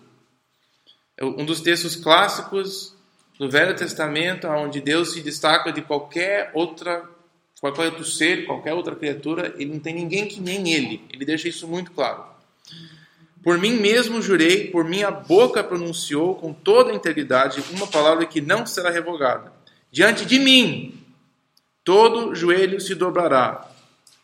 É 1.16 1.24
um 1.24 1.46
dos 1.46 1.62
textos 1.62 1.96
clássicos 1.96 2.95
do 3.38 3.50
Velho 3.50 3.76
Testamento, 3.76 4.46
onde 4.48 4.80
Deus 4.80 5.12
se 5.12 5.20
destaca 5.20 5.72
de 5.72 5.82
qualquer 5.82 6.50
outra, 6.54 7.04
qualquer 7.60 7.86
outro 7.86 8.04
ser, 8.04 8.46
qualquer 8.46 8.72
outra 8.72 8.96
criatura, 8.96 9.54
ele 9.56 9.72
não 9.72 9.80
tem 9.80 9.94
ninguém 9.94 10.26
que 10.26 10.40
nem 10.40 10.72
ele. 10.72 11.04
Ele 11.12 11.24
deixa 11.24 11.48
isso 11.48 11.68
muito 11.68 11.90
claro. 11.92 12.24
Por 13.42 13.58
mim 13.58 13.74
mesmo 13.74 14.20
jurei, 14.20 14.70
por 14.70 14.84
minha 14.84 15.10
boca 15.10 15.62
pronunciou 15.62 16.34
com 16.34 16.52
toda 16.52 16.92
integridade 16.92 17.62
uma 17.72 17.86
palavra 17.86 18.26
que 18.26 18.40
não 18.40 18.66
será 18.66 18.90
revogada. 18.90 19.52
Diante 19.92 20.24
de 20.24 20.38
mim, 20.38 20.98
todo 21.84 22.34
joelho 22.34 22.80
se 22.80 22.94
dobrará. 22.94 23.70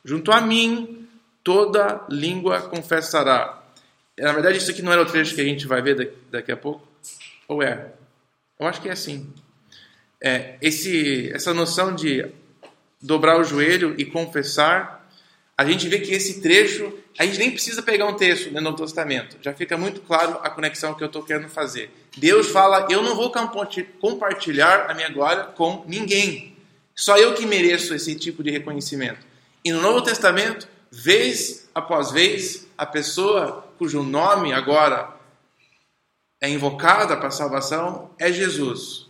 Junto 0.04 0.32
a 0.32 0.40
mim, 0.40 1.06
toda 1.44 2.04
língua 2.10 2.62
confessará. 2.62 3.62
Na 4.18 4.32
verdade, 4.32 4.58
isso 4.58 4.70
aqui 4.70 4.82
não 4.82 4.92
era 4.92 5.02
o 5.02 5.06
trecho 5.06 5.34
que 5.34 5.40
a 5.40 5.44
gente 5.44 5.66
vai 5.66 5.80
ver 5.80 6.18
daqui 6.30 6.50
a 6.50 6.56
pouco? 6.56 6.86
Ou 7.46 7.62
é? 7.62 7.92
Eu 8.62 8.68
acho 8.68 8.80
que 8.80 8.88
é 8.88 8.92
assim. 8.92 9.28
É, 10.20 10.54
esse, 10.62 11.32
essa 11.34 11.52
noção 11.52 11.94
de 11.94 12.24
dobrar 13.00 13.40
o 13.40 13.42
joelho 13.42 13.92
e 13.98 14.04
confessar, 14.04 15.10
a 15.58 15.64
gente 15.64 15.88
vê 15.88 15.98
que 15.98 16.12
esse 16.12 16.40
trecho, 16.40 16.92
a 17.18 17.26
gente 17.26 17.38
nem 17.38 17.50
precisa 17.50 17.82
pegar 17.82 18.06
um 18.06 18.14
texto 18.14 18.52
no 18.52 18.60
Novo 18.60 18.76
Testamento, 18.76 19.36
já 19.42 19.52
fica 19.52 19.76
muito 19.76 20.00
claro 20.02 20.38
a 20.44 20.48
conexão 20.48 20.94
que 20.94 21.02
eu 21.02 21.08
estou 21.08 21.24
querendo 21.24 21.48
fazer. 21.48 21.90
Deus 22.16 22.50
fala: 22.50 22.86
Eu 22.88 23.02
não 23.02 23.16
vou 23.16 23.32
comparti- 23.32 23.88
compartilhar 24.00 24.88
a 24.88 24.94
minha 24.94 25.08
glória 25.08 25.42
com 25.42 25.84
ninguém, 25.88 26.56
só 26.94 27.18
eu 27.18 27.34
que 27.34 27.44
mereço 27.44 27.92
esse 27.94 28.14
tipo 28.14 28.44
de 28.44 28.50
reconhecimento. 28.52 29.26
E 29.64 29.72
no 29.72 29.82
Novo 29.82 30.02
Testamento, 30.02 30.68
vez 30.88 31.68
após 31.74 32.12
vez, 32.12 32.68
a 32.78 32.86
pessoa 32.86 33.66
cujo 33.76 34.04
nome 34.04 34.52
agora 34.52 35.20
é 36.42 36.48
invocada 36.48 37.16
para 37.16 37.30
salvação 37.30 38.10
é 38.18 38.32
Jesus. 38.32 39.06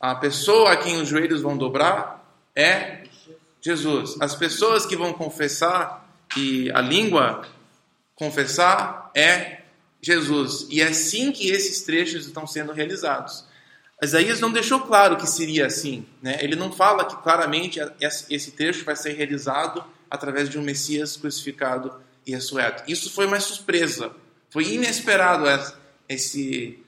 A 0.00 0.14
pessoa 0.14 0.72
a 0.72 0.76
quem 0.78 1.02
os 1.02 1.06
joelhos 1.06 1.42
vão 1.42 1.54
dobrar 1.54 2.26
é 2.56 3.04
Jesus. 3.60 4.16
As 4.18 4.34
pessoas 4.34 4.86
que 4.86 4.96
vão 4.96 5.12
confessar 5.12 6.08
e 6.34 6.72
a 6.72 6.80
língua 6.80 7.46
confessar 8.16 9.10
é 9.14 9.60
Jesus. 10.00 10.66
E 10.70 10.80
é 10.80 10.88
assim 10.88 11.30
que 11.30 11.50
esses 11.50 11.82
trechos 11.82 12.26
estão 12.26 12.46
sendo 12.46 12.72
realizados. 12.72 13.44
Isaías 14.02 14.40
não 14.40 14.50
deixou 14.50 14.80
claro 14.80 15.18
que 15.18 15.28
seria 15.28 15.66
assim. 15.66 16.06
Né? 16.22 16.38
Ele 16.40 16.56
não 16.56 16.72
fala 16.72 17.04
que 17.04 17.16
claramente 17.22 17.78
esse 18.00 18.50
trecho 18.52 18.82
vai 18.82 18.96
ser 18.96 19.12
realizado 19.12 19.84
através 20.10 20.48
de 20.48 20.58
um 20.58 20.62
Messias 20.62 21.18
crucificado 21.18 21.92
e 22.26 22.32
ressurreto. 22.32 22.82
Isso 22.90 23.10
foi 23.12 23.26
uma 23.26 23.38
surpresa. 23.40 24.10
Foi 24.48 24.64
inesperado 24.64 25.46
esse 26.12 26.78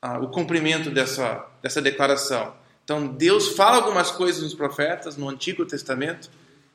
ah, 0.00 0.18
o 0.18 0.28
cumprimento 0.28 0.90
dessa, 0.90 1.46
dessa 1.62 1.80
declaração. 1.80 2.54
Então, 2.84 3.06
Deus 3.06 3.50
fala 3.50 3.76
algumas 3.76 4.10
coisas 4.10 4.42
nos 4.42 4.54
profetas, 4.54 5.16
no 5.16 5.28
Antigo 5.28 5.64
Testamento, 5.64 6.28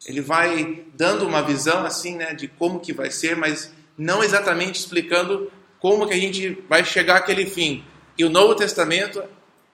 ele 0.05 0.21
vai 0.21 0.85
dando 0.93 1.27
uma 1.27 1.41
visão 1.41 1.85
assim, 1.85 2.15
né, 2.15 2.33
de 2.33 2.47
como 2.47 2.79
que 2.79 2.93
vai 2.93 3.11
ser, 3.11 3.35
mas 3.35 3.73
não 3.97 4.23
exatamente 4.23 4.79
explicando 4.79 5.51
como 5.79 6.07
que 6.07 6.13
a 6.13 6.17
gente 6.17 6.63
vai 6.69 6.85
chegar 6.85 7.17
àquele 7.17 7.45
fim. 7.45 7.83
E 8.17 8.23
o 8.23 8.29
Novo 8.29 8.55
Testamento, 8.55 9.21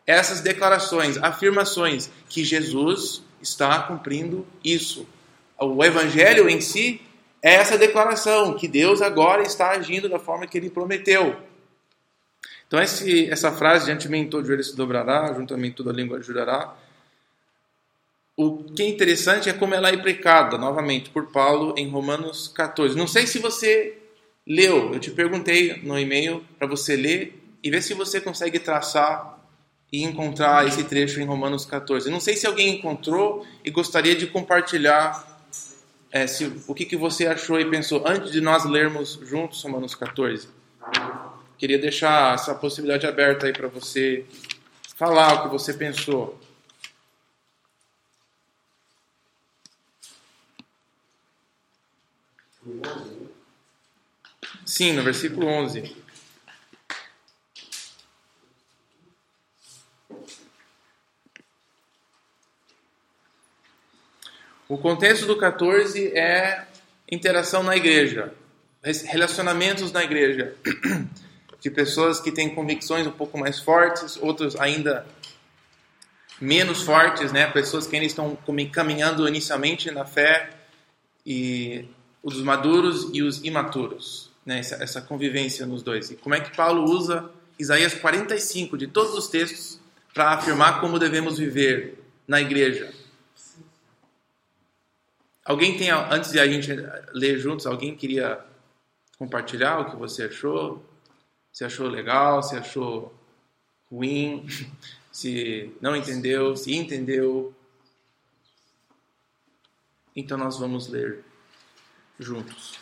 essas 0.07 0.41
declarações, 0.41 1.17
afirmações 1.17 2.09
que 2.27 2.43
Jesus 2.43 3.21
está 3.41 3.83
cumprindo 3.83 4.45
isso. 4.63 5.07
O 5.59 5.83
Evangelho 5.83 6.49
em 6.49 6.59
si 6.59 7.01
é 7.41 7.53
essa 7.55 7.77
declaração 7.77 8.53
que 8.53 8.67
Deus 8.67 9.01
agora 9.01 9.43
está 9.43 9.71
agindo 9.71 10.09
da 10.09 10.17
forma 10.17 10.47
que 10.47 10.57
Ele 10.57 10.69
prometeu. 10.69 11.37
Então, 12.73 12.81
esse, 12.81 13.29
essa 13.29 13.51
frase, 13.51 13.85
diante 13.85 14.07
de 14.07 14.09
mim 14.09 14.25
todo 14.25 14.47
joelho 14.47 14.63
se 14.63 14.75
dobrará, 14.75 15.31
mim 15.55 15.71
toda 15.71 15.91
língua 15.91 16.19
jurará. 16.23 16.73
O 18.35 18.63
que 18.63 18.81
é 18.81 18.87
interessante 18.87 19.47
é 19.47 19.53
como 19.53 19.75
ela 19.75 19.89
é 19.89 19.93
aplicada, 19.93 20.57
novamente, 20.57 21.11
por 21.11 21.27
Paulo 21.27 21.75
em 21.77 21.87
Romanos 21.87 22.47
14. 22.47 22.97
Não 22.97 23.05
sei 23.05 23.27
se 23.27 23.37
você 23.37 23.95
leu, 24.47 24.91
eu 24.91 24.99
te 24.99 25.11
perguntei 25.11 25.83
no 25.83 25.99
e-mail 25.99 26.43
para 26.57 26.65
você 26.65 26.95
ler 26.95 27.39
e 27.61 27.69
ver 27.69 27.83
se 27.83 27.93
você 27.93 28.19
consegue 28.19 28.57
traçar 28.57 29.39
e 29.91 30.03
encontrar 30.03 30.67
esse 30.67 30.83
trecho 30.83 31.21
em 31.21 31.25
Romanos 31.25 31.67
14. 31.67 32.09
Não 32.09 32.19
sei 32.19 32.35
se 32.35 32.47
alguém 32.47 32.79
encontrou 32.79 33.45
e 33.63 33.69
gostaria 33.69 34.15
de 34.15 34.25
compartilhar 34.25 35.39
é, 36.11 36.25
se, 36.25 36.51
o 36.67 36.73
que, 36.73 36.85
que 36.85 36.97
você 36.97 37.27
achou 37.27 37.59
e 37.59 37.69
pensou 37.69 38.01
antes 38.03 38.31
de 38.31 38.41
nós 38.41 38.65
lermos 38.65 39.19
juntos 39.21 39.61
Romanos 39.61 39.93
14 39.93 40.47
queria 41.63 41.79
deixar 41.79 42.35
essa 42.35 42.53
possibilidade 42.53 43.07
aberta 43.07 43.45
aí 43.45 43.53
para 43.53 43.69
você 43.69 44.25
falar 44.97 45.33
o 45.35 45.43
que 45.43 45.47
você 45.47 45.73
pensou. 45.73 46.37
Sim, 54.65 54.91
no 54.91 55.03
versículo 55.03 55.47
11. 55.47 55.95
O 64.67 64.77
contexto 64.77 65.25
do 65.25 65.37
14 65.37 66.07
é 66.07 66.67
interação 67.09 67.63
na 67.63 67.77
igreja, 67.77 68.33
relacionamentos 69.05 69.93
na 69.93 70.03
igreja 70.03 70.57
de 71.63 71.71
pessoas 71.71 72.19
que 72.19 72.29
têm 72.29 72.53
convicções 72.53 73.07
um 73.07 73.11
pouco 73.11 73.37
mais 73.37 73.57
fortes, 73.57 74.17
outros 74.17 74.57
ainda 74.57 75.07
menos 76.39 76.81
fortes, 76.81 77.31
né? 77.31 77.47
Pessoas 77.47 77.87
que 77.87 77.95
ainda 77.95 78.05
estão 78.05 78.37
caminhando 78.69 79.25
inicialmente 79.25 79.89
na 79.89 80.03
fé 80.03 80.49
e 81.25 81.85
os 82.21 82.41
maduros 82.41 83.09
e 83.13 83.23
os 83.23 83.41
imaturos, 83.45 84.29
né? 84.45 84.59
Essa, 84.59 84.83
essa 84.83 85.01
convivência 85.01 85.65
nos 85.65 85.81
dois. 85.81 86.11
E 86.11 86.17
como 86.17 86.35
é 86.35 86.41
que 86.41 86.53
Paulo 86.53 86.83
usa 86.83 87.31
Isaías 87.57 87.93
45 87.93 88.77
de 88.77 88.87
todos 88.87 89.13
os 89.13 89.29
textos 89.29 89.79
para 90.13 90.33
afirmar 90.33 90.81
como 90.81 90.99
devemos 90.99 91.37
viver 91.37 91.97
na 92.27 92.41
igreja? 92.41 92.93
Alguém 95.45 95.77
tem, 95.77 95.91
antes 95.91 96.29
de 96.33 96.41
a 96.41 96.45
gente 96.45 96.73
ler 97.13 97.39
juntos, 97.39 97.65
alguém 97.65 97.95
queria 97.95 98.41
compartilhar 99.17 99.79
o 99.79 99.91
que 99.91 99.95
você 99.95 100.23
achou? 100.23 100.92
Se 101.53 101.63
achou 101.63 101.87
legal, 101.87 102.41
se 102.43 102.57
achou 102.57 103.13
ruim, 103.89 104.45
se 105.11 105.71
não 105.79 105.95
entendeu, 105.95 106.57
se 106.57 106.75
entendeu. 106.75 107.53
Então 110.15 110.37
nós 110.37 110.57
vamos 110.59 110.87
ler 110.87 111.23
juntos. 112.19 112.79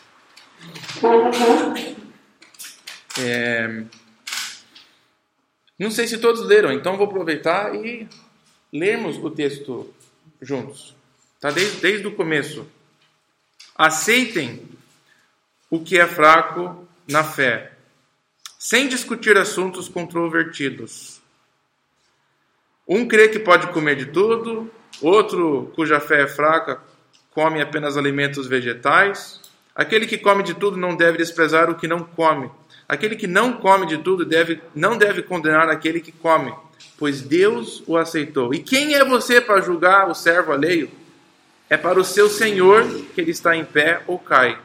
É, 3.20 3.84
Não 5.78 5.92
sei 5.92 6.08
se 6.08 6.18
todos 6.18 6.46
leram, 6.46 6.72
então 6.72 6.96
vou 6.96 7.08
aproveitar 7.08 7.76
e 7.76 8.08
lermos 8.72 9.18
o 9.18 9.30
texto 9.30 9.94
juntos. 10.42 10.96
Tá 11.40 11.52
desde, 11.52 11.82
desde 11.82 12.08
o 12.08 12.16
começo. 12.16 12.68
Aceitem 13.76 14.70
o 15.70 15.80
que 15.80 15.98
é 15.98 16.08
fraco 16.08 16.88
na 17.08 17.24
fé, 17.24 17.71
sem 18.64 18.88
discutir 18.88 19.40
assuntos 19.40 19.90
controvertidos. 19.90 21.20
Um 22.88 23.08
crê 23.08 23.28
que 23.28 23.40
pode 23.40 23.66
comer 23.74 23.96
de 23.96 24.06
tudo, 24.06 24.70
outro, 25.02 25.72
cuja 25.76 26.00
fé 26.00 26.22
é 26.22 26.28
fraca, 26.28 26.80
come 27.32 27.60
apenas 27.60 27.98
alimentos 27.98 28.46
vegetais. 28.46 29.42
Aquele 29.74 30.06
que 30.06 30.16
come 30.16 30.44
de 30.44 30.54
tudo 30.54 30.78
não 30.78 30.96
deve 30.96 31.18
desprezar 31.18 31.72
o 31.72 31.76
que 31.76 31.88
não 31.88 32.04
come. 32.04 32.52
Aquele 32.88 33.16
que 33.16 33.26
não 33.26 33.54
come 33.54 33.88
de 33.88 33.98
tudo 33.98 34.24
deve, 34.24 34.62
não 34.76 34.96
deve 34.96 35.24
condenar 35.24 35.68
aquele 35.68 36.00
que 36.00 36.12
come, 36.12 36.54
pois 37.00 37.20
Deus 37.20 37.84
o 37.88 37.98
aceitou. 37.98 38.54
E 38.54 38.60
quem 38.60 38.94
é 38.94 39.04
você 39.04 39.42
para 39.42 39.60
julgar 39.60 40.08
o 40.08 40.14
servo 40.14 40.52
alheio? 40.52 40.92
É 41.68 41.78
para 41.78 42.00
o 42.00 42.06
seu 42.06 42.30
Senhor 42.30 42.88
que 43.16 43.22
ele 43.22 43.32
está 43.32 43.56
em 43.56 43.66
pé 43.66 44.04
ou 44.06 44.20
cai. 44.20 44.60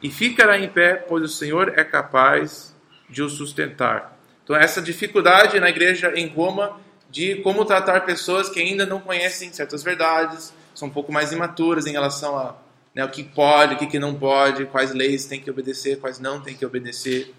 E 0.00 0.08
ficará 0.08 0.56
em 0.56 0.68
pé, 0.68 0.94
pois 0.94 1.24
o 1.24 1.28
Senhor 1.28 1.72
é 1.74 1.82
capaz 1.82 2.78
de 3.10 3.22
o 3.22 3.28
sustentar. 3.28 4.18
Então, 4.44 4.56
essa 4.56 4.80
dificuldade 4.80 5.58
na 5.60 5.68
igreja 5.68 6.12
em 6.14 6.26
Roma 6.28 6.80
de 7.10 7.36
como 7.36 7.64
tratar 7.64 8.00
pessoas 8.02 8.48
que 8.48 8.60
ainda 8.60 8.86
não 8.86 9.00
conhecem 9.00 9.52
certas 9.52 9.82
verdades, 9.82 10.52
são 10.74 10.88
um 10.88 10.90
pouco 10.90 11.12
mais 11.12 11.32
imaturas 11.32 11.86
em 11.86 11.92
relação 11.92 12.38
a 12.38 12.56
né, 12.94 13.04
o 13.04 13.08
que 13.08 13.22
pode, 13.22 13.74
o 13.74 13.88
que 13.88 13.98
não 13.98 14.14
pode, 14.14 14.66
quais 14.66 14.92
leis 14.92 15.26
tem 15.26 15.40
que 15.40 15.50
obedecer, 15.50 15.98
quais 15.98 16.18
não 16.18 16.40
tem 16.40 16.56
que 16.56 16.64
obedecer. 16.64 17.32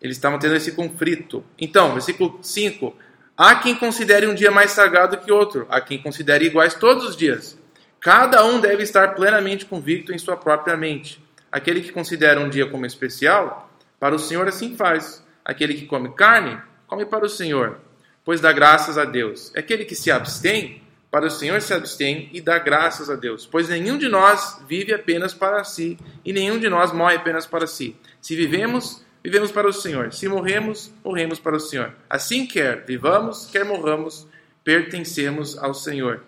Eles 0.00 0.16
estavam 0.16 0.38
tendo 0.38 0.54
esse 0.54 0.72
conflito. 0.72 1.44
Então, 1.58 1.92
versículo 1.92 2.38
5. 2.42 2.94
Há 3.36 3.56
quem 3.56 3.74
considere 3.74 4.26
um 4.26 4.34
dia 4.34 4.50
mais 4.50 4.70
sagrado 4.70 5.18
que 5.18 5.30
outro, 5.30 5.66
há 5.68 5.80
quem 5.80 5.98
considere 5.98 6.46
iguais 6.46 6.74
todos 6.74 7.04
os 7.04 7.16
dias. 7.16 7.58
Cada 8.00 8.44
um 8.44 8.60
deve 8.60 8.82
estar 8.82 9.14
plenamente 9.14 9.66
convicto 9.66 10.12
em 10.12 10.18
sua 10.18 10.36
própria 10.36 10.76
mente. 10.76 11.22
Aquele 11.50 11.80
que 11.80 11.92
considera 11.92 12.40
um 12.40 12.48
dia 12.48 12.66
como 12.66 12.86
especial, 12.86 13.65
para 13.98 14.14
o 14.14 14.18
Senhor 14.18 14.46
assim 14.48 14.76
faz. 14.76 15.24
Aquele 15.44 15.74
que 15.74 15.86
come 15.86 16.12
carne, 16.14 16.60
come 16.86 17.06
para 17.06 17.24
o 17.24 17.28
Senhor, 17.28 17.78
pois 18.24 18.40
dá 18.40 18.52
graças 18.52 18.98
a 18.98 19.04
Deus. 19.04 19.52
Aquele 19.56 19.84
que 19.84 19.94
se 19.94 20.10
abstém, 20.10 20.82
para 21.10 21.26
o 21.26 21.30
Senhor 21.30 21.62
se 21.62 21.72
abstém 21.72 22.28
e 22.32 22.40
dá 22.40 22.58
graças 22.58 23.08
a 23.08 23.14
Deus. 23.14 23.46
Pois 23.46 23.68
nenhum 23.68 23.96
de 23.96 24.08
nós 24.08 24.60
vive 24.68 24.92
apenas 24.92 25.32
para 25.32 25.62
si, 25.64 25.98
e 26.24 26.32
nenhum 26.32 26.58
de 26.58 26.68
nós 26.68 26.92
morre 26.92 27.16
apenas 27.16 27.46
para 27.46 27.66
si. 27.66 27.96
Se 28.20 28.34
vivemos, 28.34 29.04
vivemos 29.22 29.50
para 29.50 29.68
o 29.68 29.72
Senhor. 29.72 30.12
Se 30.12 30.28
morremos, 30.28 30.92
morremos 31.04 31.38
para 31.38 31.56
o 31.56 31.60
Senhor. 31.60 31.94
Assim 32.10 32.46
quer 32.46 32.84
vivamos, 32.84 33.48
quer 33.50 33.64
morramos, 33.64 34.26
pertencemos 34.64 35.56
ao 35.56 35.72
Senhor. 35.72 36.22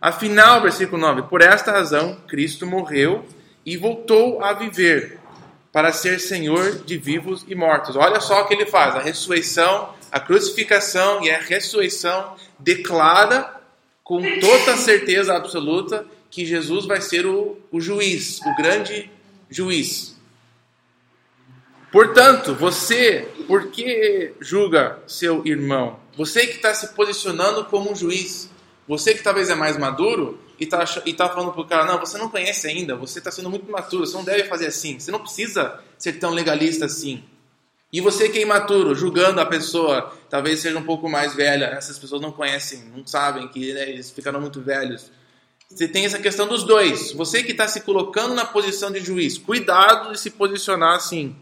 Afinal, 0.00 0.60
versículo 0.60 1.00
9: 1.00 1.22
Por 1.22 1.40
esta 1.40 1.72
razão, 1.72 2.16
Cristo 2.26 2.66
morreu 2.66 3.24
e 3.64 3.76
voltou 3.76 4.42
a 4.44 4.52
viver 4.52 5.18
para 5.74 5.90
ser 5.90 6.20
Senhor 6.20 6.84
de 6.84 6.96
vivos 6.96 7.44
e 7.48 7.54
mortos. 7.56 7.96
Olha 7.96 8.20
só 8.20 8.42
o 8.42 8.46
que 8.46 8.54
ele 8.54 8.64
faz: 8.64 8.94
a 8.94 9.00
ressurreição, 9.00 9.92
a 10.12 10.20
crucificação 10.20 11.24
e 11.24 11.32
a 11.32 11.40
ressurreição 11.40 12.36
declara 12.60 13.60
com 14.04 14.22
toda 14.38 14.76
certeza 14.76 15.34
absoluta 15.34 16.06
que 16.30 16.46
Jesus 16.46 16.86
vai 16.86 17.00
ser 17.00 17.26
o, 17.26 17.58
o 17.72 17.80
juiz, 17.80 18.40
o 18.46 18.54
grande 18.54 19.10
juiz. 19.50 20.14
Portanto, 21.90 22.54
você, 22.54 23.28
por 23.48 23.72
que 23.72 24.32
julga 24.40 25.00
seu 25.08 25.44
irmão? 25.44 25.98
Você 26.16 26.46
que 26.46 26.56
está 26.56 26.72
se 26.72 26.94
posicionando 26.94 27.64
como 27.64 27.90
um 27.90 27.96
juiz, 27.96 28.48
você 28.86 29.12
que 29.12 29.24
talvez 29.24 29.50
é 29.50 29.56
mais 29.56 29.76
maduro 29.76 30.38
e 30.58 30.64
está 30.64 30.84
e 31.04 31.12
tá 31.12 31.28
falando 31.28 31.52
para 31.52 31.60
o 31.60 31.66
cara, 31.66 31.84
não, 31.84 31.98
você 31.98 32.16
não 32.18 32.28
conhece 32.28 32.66
ainda, 32.66 32.94
você 32.94 33.18
está 33.18 33.30
sendo 33.30 33.50
muito 33.50 33.70
maturo, 33.70 34.06
você 34.06 34.16
não 34.16 34.24
deve 34.24 34.44
fazer 34.44 34.66
assim, 34.66 34.98
você 34.98 35.10
não 35.10 35.20
precisa 35.20 35.80
ser 35.98 36.14
tão 36.14 36.30
legalista 36.30 36.86
assim. 36.86 37.24
E 37.92 38.00
você 38.00 38.28
que 38.28 38.38
é 38.38 38.42
imaturo, 38.42 38.94
julgando 38.94 39.40
a 39.40 39.46
pessoa, 39.46 40.12
talvez 40.28 40.58
seja 40.60 40.76
um 40.76 40.82
pouco 40.82 41.08
mais 41.08 41.34
velha, 41.34 41.66
essas 41.66 41.98
pessoas 41.98 42.20
não 42.20 42.32
conhecem, 42.32 42.84
não 42.94 43.06
sabem 43.06 43.46
que 43.46 43.72
né, 43.72 43.88
eles 43.88 44.10
ficaram 44.10 44.40
muito 44.40 44.60
velhos. 44.60 45.12
Você 45.70 45.86
tem 45.86 46.04
essa 46.04 46.18
questão 46.18 46.46
dos 46.46 46.64
dois. 46.64 47.12
Você 47.12 47.42
que 47.42 47.52
está 47.52 47.68
se 47.68 47.80
colocando 47.82 48.34
na 48.34 48.44
posição 48.44 48.90
de 48.90 49.00
juiz, 49.00 49.38
cuidado 49.38 50.12
de 50.12 50.18
se 50.18 50.30
posicionar 50.30 50.96
assim. 50.96 51.36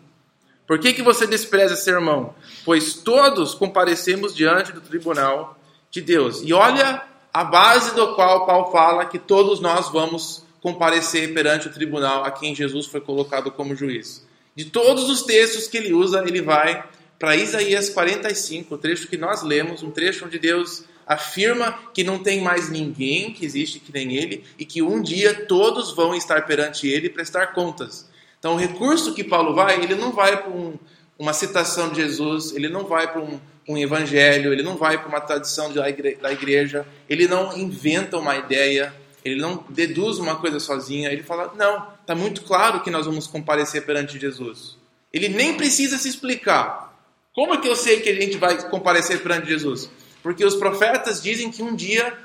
Por 0.67 0.79
que, 0.79 0.93
que 0.93 1.03
você 1.03 1.27
despreza 1.27 1.75
seu 1.75 1.95
irmão? 1.95 2.35
Pois 2.65 2.95
todos 2.95 3.55
comparecemos 3.55 4.35
diante 4.35 4.73
do 4.73 4.81
tribunal 4.81 5.59
de 5.91 6.01
Deus. 6.01 6.43
E 6.43 6.53
olha 6.53 7.03
a 7.33 7.45
base 7.45 7.95
do 7.95 8.14
qual 8.14 8.45
Paulo 8.45 8.70
fala 8.70 9.07
que 9.07 9.18
todos 9.18 9.61
nós 9.61 9.89
vamos 9.89 10.45
comparecer 10.61 11.33
perante 11.33 11.66
o 11.66 11.72
tribunal 11.72 12.24
a 12.24 12.30
quem 12.30 12.55
Jesus 12.55 12.87
foi 12.87 13.01
colocado 13.01 13.51
como 13.51 13.74
juiz. 13.74 14.26
De 14.55 14.66
todos 14.66 15.09
os 15.09 15.22
textos 15.22 15.66
que 15.66 15.78
ele 15.78 15.93
usa, 15.93 16.22
ele 16.26 16.43
vai 16.43 16.85
para 17.18 17.37
Isaías 17.37 17.89
45, 17.89 18.74
o 18.74 18.78
trecho 18.78 19.09
que 19.09 19.16
nós 19.16 19.43
lemos, 19.43 19.83
um 19.83 19.91
trecho 19.91 20.26
onde 20.26 20.39
Deus 20.39 20.85
afirma 21.07 21.78
que 21.95 22.05
não 22.05 22.18
tem 22.18 22.41
mais 22.41 22.68
ninguém 22.68 23.33
que 23.33 23.45
existe 23.45 23.80
que 23.80 23.93
nem 23.93 24.14
ele 24.14 24.45
e 24.59 24.64
que 24.64 24.83
um 24.83 25.01
dia 25.01 25.47
todos 25.47 25.93
vão 25.93 26.14
estar 26.14 26.47
perante 26.47 26.87
ele 26.87 27.07
e 27.07 27.11
prestar 27.11 27.49
contas. 27.49 28.09
Então, 28.39 28.55
o 28.55 28.59
recurso 28.59 29.14
que 29.14 29.24
Paulo 29.24 29.55
vai, 29.55 29.83
ele 29.83 29.95
não 29.95 30.12
vai 30.12 30.43
para 30.43 30.51
um, 30.51 30.76
uma 31.18 31.33
citação 31.33 31.91
de 31.91 32.03
Jesus, 32.03 32.55
ele 32.55 32.68
não 32.68 32.85
vai 32.85 33.11
para 33.11 33.20
um, 33.20 33.41
um 33.69 33.79
evangelho, 33.79 34.53
ele 34.53 34.63
não 34.63 34.77
vai 34.77 34.99
para 34.99 35.09
uma 35.09 35.21
tradição 35.21 35.73
da 35.73 36.33
igreja, 36.33 36.87
ele 37.09 37.29
não 37.29 37.57
inventa 37.57 38.19
uma 38.19 38.37
ideia, 38.37 38.95
ele 39.25 39.41
não 39.41 39.65
deduz 39.69 40.19
uma 40.19 40.37
coisa 40.37 40.59
sozinha, 40.59 41.11
ele 41.11 41.23
fala: 41.23 41.53
não, 41.57 41.89
está 42.01 42.15
muito 42.15 42.43
claro 42.43 42.81
que 42.81 42.91
nós 42.91 43.07
vamos 43.07 43.27
comparecer 43.27 43.85
perante 43.85 44.19
Jesus. 44.19 44.77
Ele 45.13 45.29
nem 45.29 45.57
precisa 45.57 45.99
se 45.99 46.09
explicar. 46.09 46.93
Como 47.35 47.55
é 47.55 47.59
que 47.59 47.69
eu 47.69 47.77
sei 47.77 48.01
que 48.01 48.11
a 48.11 48.15
gente 48.15 48.37
vai 48.37 48.69
comparecer 48.69 49.23
perante 49.23 49.49
Jesus? 49.49 49.89
Porque 50.23 50.45
os 50.45 50.55
profetas 50.55 51.23
dizem 51.23 51.51
que 51.51 51.63
um 51.63 51.75
dia 51.75 52.17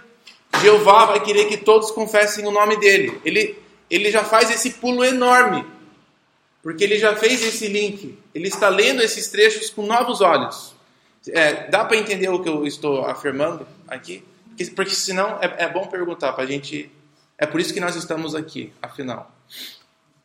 Jeová 0.61 1.05
vai 1.05 1.23
querer 1.23 1.45
que 1.45 1.57
todos 1.57 1.91
confessem 1.91 2.45
o 2.45 2.51
nome 2.51 2.77
dele. 2.77 3.19
Ele, 3.23 3.57
ele 3.89 4.11
já 4.11 4.23
faz 4.23 4.49
esse 4.49 4.71
pulo 4.71 5.03
enorme, 5.03 5.65
porque 6.63 6.83
ele 6.83 6.97
já 6.97 7.15
fez 7.15 7.43
esse 7.43 7.67
link. 7.67 8.17
Ele 8.33 8.47
está 8.47 8.69
lendo 8.69 9.01
esses 9.01 9.27
trechos 9.27 9.69
com 9.69 9.85
novos 9.85 10.21
olhos. 10.21 10.76
É, 11.29 11.69
dá 11.69 11.83
para 11.85 11.97
entender 11.97 12.29
o 12.29 12.41
que 12.41 12.49
eu 12.49 12.65
estou 12.65 13.05
afirmando 13.05 13.67
aqui? 13.87 14.23
Porque, 14.49 14.65
porque 14.71 14.95
senão 14.95 15.39
é, 15.41 15.65
é 15.65 15.69
bom 15.69 15.85
perguntar 15.87 16.33
para 16.33 16.43
a 16.43 16.47
gente. 16.47 16.91
É 17.37 17.45
por 17.45 17.59
isso 17.59 17.73
que 17.73 17.79
nós 17.79 17.95
estamos 17.95 18.33
aqui, 18.35 18.73
afinal. 18.81 19.31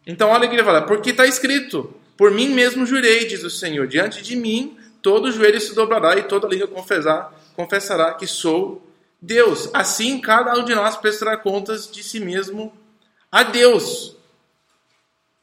Então, 0.07 0.31
olha 0.31 0.47
o 0.47 0.49
que 0.49 0.57
ele 0.57 0.65
fala: 0.65 0.83
porque 0.83 1.11
está 1.11 1.27
escrito, 1.27 1.95
por 2.17 2.31
mim 2.31 2.49
mesmo 2.49 2.87
jurei, 2.87 3.27
diz 3.27 3.45
o 3.45 3.51
Senhor, 3.51 3.87
diante 3.87 4.23
de 4.23 4.37
mim 4.37 4.77
todo 5.03 5.33
joelho 5.33 5.61
se 5.61 5.75
dobrará 5.75 6.17
e 6.17 6.23
toda 6.23 6.47
língua 6.47 6.69
confessar, 6.69 7.35
confessará 7.57 8.15
que 8.15 8.27
sou 8.27 8.87
Deus. 9.21 9.69
Assim, 9.75 10.21
cada 10.21 10.55
um 10.55 10.65
de 10.65 10.75
nós 10.75 10.97
prestará 10.97 11.37
contas 11.37 11.91
de 11.91 12.03
si 12.03 12.21
mesmo 12.21 12.73
a 13.31 13.43
Deus. 13.43 14.17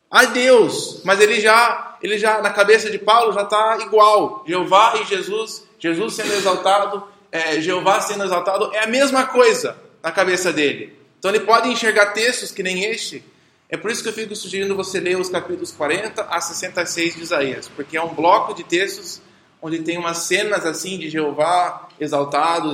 A 0.09 0.25
Deus. 0.25 1.01
Mas 1.03 1.19
ele 1.19 1.39
já, 1.39 1.97
ele 2.01 2.17
já 2.17 2.41
na 2.41 2.49
cabeça 2.49 2.89
de 2.89 2.97
Paulo 2.97 3.33
já 3.33 3.43
está 3.43 3.77
igual. 3.81 4.43
Jeová 4.47 4.93
e 5.01 5.05
Jesus, 5.05 5.63
Jesus 5.77 6.13
sendo 6.13 6.33
exaltado, 6.33 7.03
é, 7.31 7.61
Jeová 7.61 8.01
sendo 8.01 8.23
exaltado, 8.23 8.73
é 8.73 8.83
a 8.83 8.87
mesma 8.87 9.25
coisa 9.25 9.77
na 10.01 10.11
cabeça 10.11 10.51
dele. 10.51 10.97
Então 11.19 11.29
ele 11.31 11.41
pode 11.41 11.69
enxergar 11.69 12.07
textos 12.13 12.51
que 12.51 12.63
nem 12.63 12.85
este. 12.85 13.23
É 13.69 13.77
por 13.77 13.91
isso 13.91 14.01
que 14.01 14.09
eu 14.09 14.13
fico 14.13 14.35
sugerindo 14.35 14.75
você 14.75 14.99
ler 14.99 15.17
os 15.17 15.29
capítulos 15.29 15.71
40 15.71 16.23
a 16.23 16.41
66 16.41 17.15
de 17.15 17.21
Isaías, 17.21 17.69
porque 17.75 17.97
é 17.97 18.01
um 18.01 18.15
bloco 18.15 18.53
de 18.53 18.63
textos 18.63 19.21
onde 19.61 19.79
tem 19.79 19.97
umas 19.97 20.19
cenas 20.19 20.65
assim 20.65 20.97
de 20.97 21.09
Jeová 21.09 21.87
exaltado, 21.99 22.73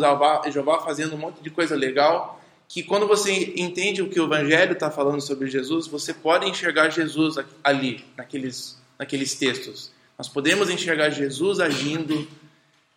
Jeová 0.52 0.80
fazendo 0.82 1.16
um 1.16 1.18
monte 1.18 1.42
de 1.42 1.50
coisa 1.50 1.76
legal, 1.76 2.40
que 2.76 2.84
quando 2.84 3.08
você 3.08 3.54
entende 3.56 4.02
o 4.02 4.10
que 4.10 4.20
o 4.20 4.26
Evangelho 4.26 4.74
está 4.74 4.92
falando 4.92 5.22
sobre 5.22 5.50
Jesus, 5.50 5.88
você 5.88 6.14
pode 6.14 6.46
enxergar 6.46 6.90
Jesus 6.90 7.38
ali, 7.64 8.04
naqueles, 8.18 8.78
naqueles 9.00 9.34
textos. 9.34 9.94
Nós 10.18 10.28
podemos 10.28 10.70
enxergar 10.70 11.10
Jesus 11.10 11.62
agindo 11.62 12.28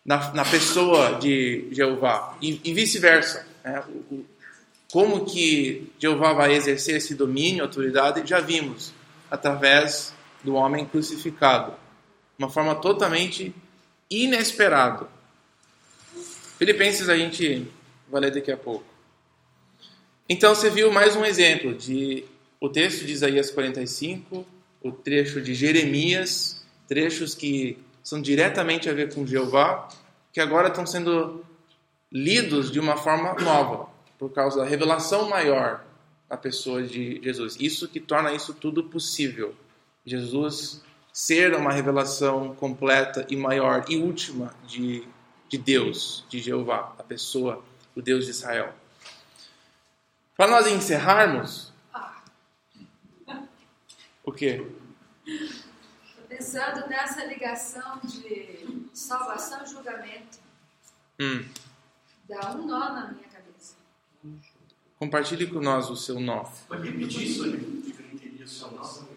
na, 0.03 0.33
na 0.33 0.43
pessoa 0.43 1.13
de 1.13 1.69
Jeová 1.71 2.37
e, 2.41 2.59
e 2.61 2.73
vice-versa. 2.73 3.47
Né? 3.63 3.81
Como 4.91 5.23
que 5.23 5.89
Jeová 5.97 6.33
vai 6.33 6.55
exercer 6.55 6.97
esse 6.97 7.15
domínio, 7.15 7.63
autoridade, 7.63 8.27
já 8.27 8.41
vimos 8.41 8.91
através 9.31 10.13
do 10.43 10.55
homem 10.55 10.85
crucificado, 10.85 11.73
uma 12.37 12.49
forma 12.49 12.75
totalmente 12.75 13.55
inesperada. 14.11 15.07
Filipenses 16.57 17.07
a 17.07 17.15
gente 17.15 17.65
vai 18.09 18.19
ler 18.19 18.31
daqui 18.31 18.51
a 18.51 18.57
pouco. 18.57 18.98
Então 20.31 20.53
você 20.53 20.69
viu 20.69 20.91
mais 20.91 21.15
um 21.15 21.25
exemplo 21.25 21.73
de 21.73 22.23
o 22.61 22.69
texto 22.69 23.03
de 23.03 23.13
Isaías 23.13 23.49
45 23.49 24.45
o 24.81 24.91
trecho 24.91 25.41
de 25.41 25.53
Jeremias, 25.53 26.63
trechos 26.87 27.35
que 27.35 27.77
são 28.03 28.21
diretamente 28.21 28.89
a 28.89 28.93
ver 28.93 29.13
com 29.13 29.25
Jeová, 29.25 29.89
que 30.31 30.39
agora 30.39 30.69
estão 30.69 30.85
sendo 30.85 31.43
lidos 32.11 32.71
de 32.71 32.79
uma 32.79 32.95
forma 32.95 33.33
nova, 33.33 33.89
por 34.17 34.31
causa 34.31 34.59
da 34.59 34.65
revelação 34.65 35.27
maior 35.27 35.83
da 36.29 36.37
pessoa 36.37 36.83
de 36.83 37.19
Jesus. 37.23 37.57
Isso 37.59 37.87
que 37.87 37.99
torna 37.99 38.31
isso 38.31 38.53
tudo 38.53 38.83
possível. 38.83 39.55
Jesus 40.05 40.81
ser 41.11 41.55
uma 41.55 41.73
revelação 41.73 42.53
completa 42.55 43.25
e 43.29 43.35
maior 43.35 43.83
e 43.89 43.97
última 43.97 44.53
de, 44.65 45.03
de 45.49 45.57
Deus, 45.57 46.23
de 46.29 46.39
Jeová, 46.39 46.93
a 46.97 47.03
pessoa, 47.03 47.63
o 47.95 48.01
Deus 48.01 48.25
de 48.25 48.31
Israel. 48.31 48.73
Para 50.39 50.51
nós 50.51 50.67
encerrarmos, 50.67 51.73
o 54.23 54.31
quê? 54.31 54.65
Tô 55.25 56.21
pensando 56.29 56.87
nessa 56.87 57.25
ligação 57.25 57.99
de 58.05 58.89
salvação 58.93 59.65
e 59.65 59.67
julgamento. 59.67 60.39
Hum. 61.19 61.45
Dá 62.23 62.51
um 62.51 62.65
nó 62.65 62.79
na 62.79 63.07
minha 63.11 63.27
cabeça. 63.27 63.75
Compartilhe 64.97 65.45
com 65.45 65.59
nós 65.59 65.89
o 65.89 65.97
seu 65.97 66.21
nó. 66.21 66.45
Pode 66.69 66.89
repetir 66.89 67.27
isso 67.27 67.43
aí? 67.43 68.39
Eu 68.39 68.45
o 68.45 68.47
seu 68.47 68.71
nome. 68.71 69.09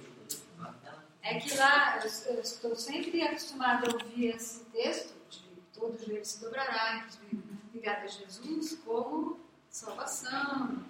É 1.23 1.39
que 1.39 1.57
lá 1.57 2.01
eu, 2.01 2.41
estou 2.41 2.75
sempre 2.75 3.23
acostumada 3.23 3.89
a 3.89 3.93
ouvir 3.93 4.31
esse 4.31 4.64
texto 4.73 5.14
de 5.31 5.41
todo 5.73 6.05
joelho 6.05 6.25
se 6.25 6.41
dobrará, 6.41 6.97
inclusive 6.97 7.45
ligado 7.73 8.03
a 8.03 8.09
Jesus, 8.09 8.77
como 8.85 9.39
salvação, 9.70 10.85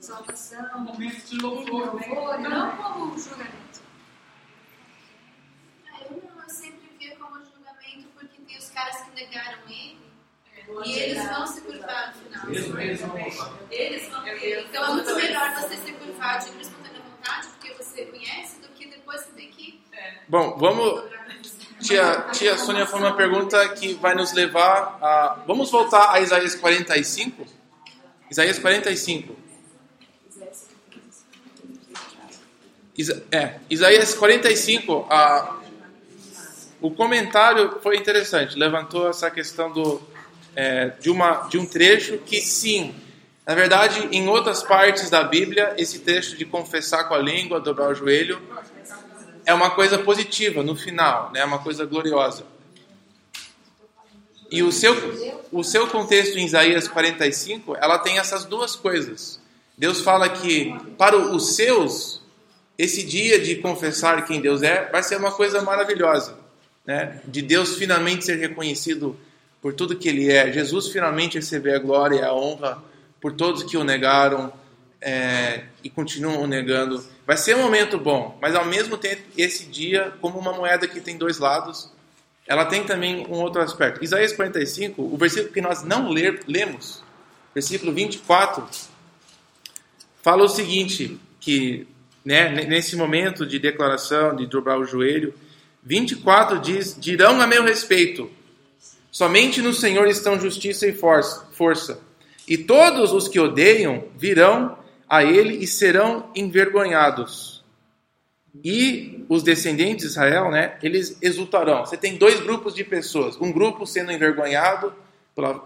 salvação, 0.00 0.80
Momento 0.80 1.26
de 1.26 1.38
louvor, 1.38 1.94
né? 1.94 2.06
louvor, 2.08 2.40
e 2.40 2.42
não 2.42 2.76
como 2.76 3.18
julgamento. 3.18 3.82
Ah, 5.92 6.00
eu 6.02 6.22
não, 6.22 6.42
eu 6.42 6.50
sempre 6.50 6.90
via 6.98 7.16
como 7.16 7.36
julgamento 7.44 8.08
porque 8.14 8.40
tem 8.46 8.58
os 8.58 8.68
caras 8.70 9.00
que 9.02 9.10
negaram 9.12 9.58
ele 9.68 10.08
e 10.84 10.92
eles 10.98 11.24
vão 11.24 11.46
se 11.46 11.60
curvar 11.62 12.14
no 12.14 12.22
final. 12.22 12.46
Mesmo 12.46 12.78
eles 12.78 13.00
vão. 13.00 13.16
Eles 13.70 14.08
vão 14.08 14.22
ter. 14.22 14.66
Então 14.66 14.84
é 14.84 14.90
muito 14.90 15.14
melhor 15.14 15.54
você 15.54 15.76
se 15.76 15.92
curvar 15.92 16.38
de 16.38 16.60
espontânea 16.60 17.00
vontade, 17.00 17.48
porque 17.48 17.72
você 17.74 18.04
conhece, 18.04 18.60
do 18.60 18.68
que 18.68 18.86
depois 18.86 19.22
você 19.22 19.32
tem 19.32 19.50
que 19.50 19.78
Bom, 20.28 20.56
vamos. 20.58 21.04
Tia, 21.80 22.26
tia 22.32 22.58
Sônia 22.58 22.86
foi 22.86 23.00
uma 23.00 23.16
pergunta 23.16 23.68
que 23.70 23.94
vai 23.94 24.14
nos 24.14 24.32
levar 24.32 24.98
a. 25.00 25.42
Vamos 25.46 25.70
voltar 25.70 26.12
a 26.12 26.20
Isaías 26.20 26.54
45? 26.54 27.46
Isaías 28.30 28.58
45. 28.58 29.47
Isa, 32.98 33.22
é, 33.30 33.54
Isaías 33.70 34.12
45, 34.14 35.06
a, 35.08 35.60
o 36.80 36.90
comentário 36.90 37.78
foi 37.80 37.96
interessante, 37.96 38.58
levantou 38.58 39.08
essa 39.08 39.30
questão 39.30 39.72
do, 39.72 40.02
é, 40.56 40.88
de, 41.00 41.08
uma, 41.08 41.46
de 41.48 41.58
um 41.58 41.64
trecho 41.64 42.18
que, 42.18 42.40
sim, 42.40 42.92
na 43.46 43.54
verdade, 43.54 44.08
em 44.10 44.28
outras 44.28 44.64
partes 44.64 45.08
da 45.08 45.22
Bíblia, 45.22 45.74
esse 45.78 46.00
trecho 46.00 46.36
de 46.36 46.44
confessar 46.44 47.04
com 47.04 47.14
a 47.14 47.18
língua, 47.18 47.60
dobrar 47.60 47.88
o 47.88 47.94
joelho, 47.94 48.42
é 49.46 49.54
uma 49.54 49.70
coisa 49.70 49.96
positiva 49.98 50.64
no 50.64 50.74
final, 50.74 51.30
né? 51.32 51.40
é 51.40 51.44
uma 51.44 51.60
coisa 51.60 51.86
gloriosa. 51.86 52.44
E 54.50 54.60
o 54.60 54.72
seu, 54.72 54.94
o 55.52 55.62
seu 55.62 55.86
contexto 55.86 56.36
em 56.36 56.44
Isaías 56.44 56.88
45, 56.88 57.76
ela 57.80 57.98
tem 57.98 58.18
essas 58.18 58.44
duas 58.44 58.74
coisas. 58.74 59.40
Deus 59.76 60.00
fala 60.00 60.28
que 60.28 60.74
para 60.98 61.16
os 61.16 61.54
seus, 61.54 62.22
esse 62.78 63.02
dia 63.02 63.40
de 63.40 63.56
confessar 63.56 64.24
quem 64.24 64.40
Deus 64.40 64.62
é 64.62 64.88
vai 64.88 65.02
ser 65.02 65.16
uma 65.16 65.32
coisa 65.32 65.60
maravilhosa. 65.60 66.38
Né? 66.86 67.20
De 67.26 67.42
Deus 67.42 67.74
finalmente 67.76 68.24
ser 68.24 68.36
reconhecido 68.36 69.18
por 69.60 69.74
tudo 69.74 69.96
que 69.96 70.08
Ele 70.08 70.30
é. 70.30 70.52
Jesus 70.52 70.88
finalmente 70.88 71.34
receber 71.34 71.74
a 71.74 71.78
glória 71.80 72.20
e 72.20 72.22
a 72.22 72.32
honra 72.32 72.82
por 73.20 73.32
todos 73.32 73.64
que 73.64 73.76
o 73.76 73.82
negaram 73.82 74.52
é, 75.00 75.64
e 75.82 75.90
continuam 75.90 76.42
o 76.42 76.46
negando. 76.46 77.04
Vai 77.26 77.36
ser 77.36 77.56
um 77.56 77.62
momento 77.62 77.98
bom, 77.98 78.38
mas 78.40 78.54
ao 78.54 78.64
mesmo 78.64 78.96
tempo, 78.96 79.22
esse 79.36 79.66
dia, 79.66 80.12
como 80.20 80.38
uma 80.38 80.52
moeda 80.52 80.86
que 80.86 81.00
tem 81.00 81.18
dois 81.18 81.38
lados, 81.38 81.90
ela 82.46 82.64
tem 82.64 82.84
também 82.84 83.26
um 83.26 83.34
outro 83.34 83.60
aspecto. 83.60 84.02
Isaías 84.02 84.32
45, 84.32 85.02
o 85.02 85.16
versículo 85.16 85.52
que 85.52 85.60
nós 85.60 85.82
não 85.82 86.08
ler, 86.08 86.42
lemos, 86.46 87.02
versículo 87.52 87.92
24, 87.92 88.66
fala 90.22 90.44
o 90.44 90.48
seguinte, 90.48 91.20
que 91.40 91.86
né, 92.28 92.50
nesse 92.66 92.94
momento 92.94 93.46
de 93.46 93.58
declaração, 93.58 94.36
de 94.36 94.46
dobrar 94.46 94.78
o 94.78 94.84
joelho, 94.84 95.32
24 95.82 96.58
diz, 96.58 96.94
dirão 97.00 97.40
a 97.40 97.46
meu 97.46 97.64
respeito, 97.64 98.30
somente 99.10 99.62
no 99.62 99.72
Senhor 99.72 100.06
estão 100.06 100.38
justiça 100.38 100.86
e 100.86 100.92
força, 100.92 101.98
e 102.46 102.58
todos 102.58 103.14
os 103.14 103.28
que 103.28 103.40
odeiam 103.40 104.04
virão 104.14 104.76
a 105.08 105.24
ele 105.24 105.56
e 105.56 105.66
serão 105.66 106.30
envergonhados. 106.36 107.64
E 108.62 109.24
os 109.26 109.42
descendentes 109.42 110.04
de 110.04 110.10
Israel, 110.10 110.50
né, 110.50 110.76
eles 110.82 111.16
exultarão. 111.22 111.86
Você 111.86 111.96
tem 111.96 112.18
dois 112.18 112.40
grupos 112.40 112.74
de 112.74 112.84
pessoas: 112.84 113.40
um 113.40 113.50
grupo 113.50 113.86
sendo 113.86 114.12
envergonhado 114.12 114.92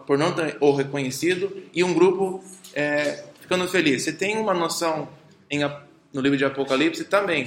por 0.06 0.16
não 0.16 0.32
ter 0.32 0.58
o 0.60 0.70
reconhecido, 0.72 1.60
e 1.74 1.82
um 1.82 1.92
grupo 1.92 2.44
é, 2.72 3.24
ficando 3.40 3.66
feliz. 3.66 4.02
Você 4.02 4.12
tem 4.12 4.36
uma 4.36 4.54
noção 4.54 5.08
em, 5.50 5.64
no 6.12 6.20
livro 6.20 6.36
de 6.36 6.44
Apocalipse 6.44 7.04
também, 7.04 7.46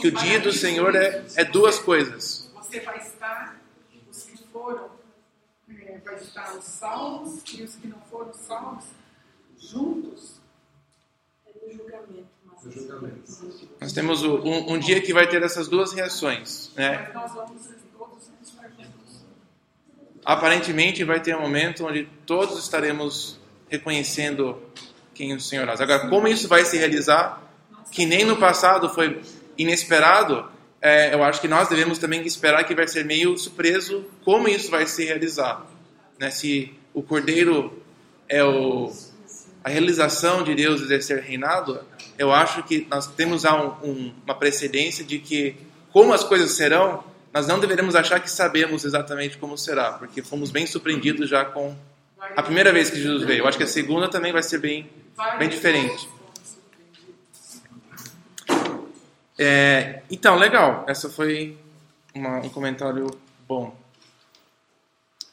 que 0.00 0.08
o 0.08 0.12
dia 0.12 0.38
do 0.40 0.52
Senhor 0.52 0.94
é, 0.94 1.24
é 1.36 1.44
duas 1.44 1.78
coisas. 1.78 2.50
Você 2.54 2.80
vai 2.80 2.98
estar, 2.98 3.56
os 4.10 4.22
que 4.24 4.36
foram, 4.52 4.90
é, 5.68 5.98
vai 6.04 6.16
estar 6.16 6.54
os 6.54 6.64
salvos 6.64 7.40
e 7.54 7.62
os 7.62 7.74
que 7.76 7.86
não 7.88 7.98
foram 8.10 8.32
salvos 8.34 8.84
juntos. 9.58 10.40
É 11.46 11.66
no 11.66 11.72
julgamento. 11.72 12.26
julgamento. 12.70 13.68
Nós 13.80 13.92
temos 13.92 14.22
o- 14.22 14.36
um, 14.38 14.72
um 14.74 14.78
dia 14.78 15.00
que 15.00 15.12
vai 15.12 15.26
ter 15.28 15.42
essas 15.42 15.68
duas 15.68 15.92
reações. 15.92 16.70
Né? 16.76 17.10
Aparentemente 20.24 21.02
vai 21.02 21.20
ter 21.20 21.36
um 21.36 21.40
momento 21.40 21.84
onde 21.86 22.04
todos 22.24 22.58
estaremos 22.62 23.40
reconhecendo 23.68 24.62
quem 25.14 25.34
o 25.34 25.40
Senhor 25.40 25.68
é. 25.68 25.72
Agora, 25.72 26.08
como 26.08 26.28
isso 26.28 26.46
vai 26.46 26.64
se 26.64 26.76
realizar, 26.78 27.42
que 27.92 28.06
nem 28.06 28.24
no 28.24 28.36
passado 28.36 28.88
foi 28.88 29.20
inesperado, 29.56 30.50
é, 30.80 31.14
eu 31.14 31.22
acho 31.22 31.40
que 31.40 31.46
nós 31.46 31.68
devemos 31.68 31.98
também 31.98 32.26
esperar 32.26 32.64
que 32.64 32.74
vai 32.74 32.88
ser 32.88 33.04
meio 33.04 33.38
surpreso 33.38 34.04
como 34.24 34.48
isso 34.48 34.70
vai 34.70 34.86
se 34.86 35.04
realizar. 35.04 35.64
Né? 36.18 36.30
Se 36.30 36.74
o 36.92 37.02
Cordeiro 37.02 37.80
é 38.28 38.42
o, 38.42 38.92
a 39.62 39.68
realização 39.68 40.42
de 40.42 40.54
Deus 40.54 40.80
exercer 40.80 41.22
reinado, 41.22 41.80
eu 42.18 42.32
acho 42.32 42.62
que 42.64 42.86
nós 42.90 43.06
temos 43.06 43.44
um, 43.44 43.48
um, 43.84 44.14
uma 44.24 44.34
precedência 44.34 45.04
de 45.04 45.18
que, 45.18 45.54
como 45.92 46.12
as 46.12 46.24
coisas 46.24 46.50
serão, 46.52 47.04
nós 47.32 47.46
não 47.46 47.60
deveremos 47.60 47.94
achar 47.94 48.18
que 48.20 48.30
sabemos 48.30 48.84
exatamente 48.84 49.38
como 49.38 49.56
será, 49.56 49.92
porque 49.92 50.22
fomos 50.22 50.50
bem 50.50 50.66
surpreendidos 50.66 51.28
já 51.28 51.44
com 51.44 51.76
a 52.36 52.42
primeira 52.42 52.72
vez 52.72 52.90
que 52.90 52.96
Jesus 52.96 53.22
veio. 53.22 53.40
Eu 53.40 53.48
acho 53.48 53.58
que 53.58 53.64
a 53.64 53.68
segunda 53.68 54.08
também 54.08 54.32
vai 54.32 54.42
ser 54.42 54.58
bem, 54.58 54.90
bem 55.38 55.48
diferente. 55.48 56.08
É, 59.38 60.02
então, 60.10 60.36
legal. 60.36 60.84
Essa 60.88 61.08
foi 61.08 61.56
uma, 62.14 62.38
um 62.38 62.48
comentário 62.48 63.06
bom. 63.46 63.76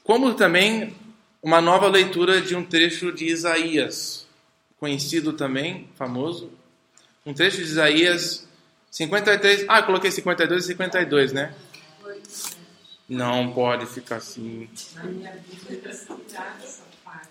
Como 0.03 0.33
também 0.33 0.95
uma 1.41 1.61
nova 1.61 1.87
leitura 1.87 2.41
de 2.41 2.55
um 2.55 2.63
trecho 2.63 3.11
de 3.11 3.25
Isaías, 3.25 4.27
conhecido 4.79 5.33
também, 5.33 5.89
famoso. 5.95 6.51
Um 7.25 7.33
trecho 7.33 7.57
de 7.57 7.63
Isaías 7.63 8.47
53. 8.91 9.65
Ah, 9.67 9.79
eu 9.79 9.85
coloquei 9.85 10.11
52 10.11 10.63
e 10.63 10.67
52, 10.67 11.33
né? 11.33 11.53
Não 13.07 13.51
pode 13.51 13.85
ficar 13.87 14.17
assim. 14.17 14.69
Na 14.95 15.03
minha 15.03 15.33
vida, 15.67 15.89
tirar 16.27 16.59
essa 16.61 16.83
parte. 17.03 17.29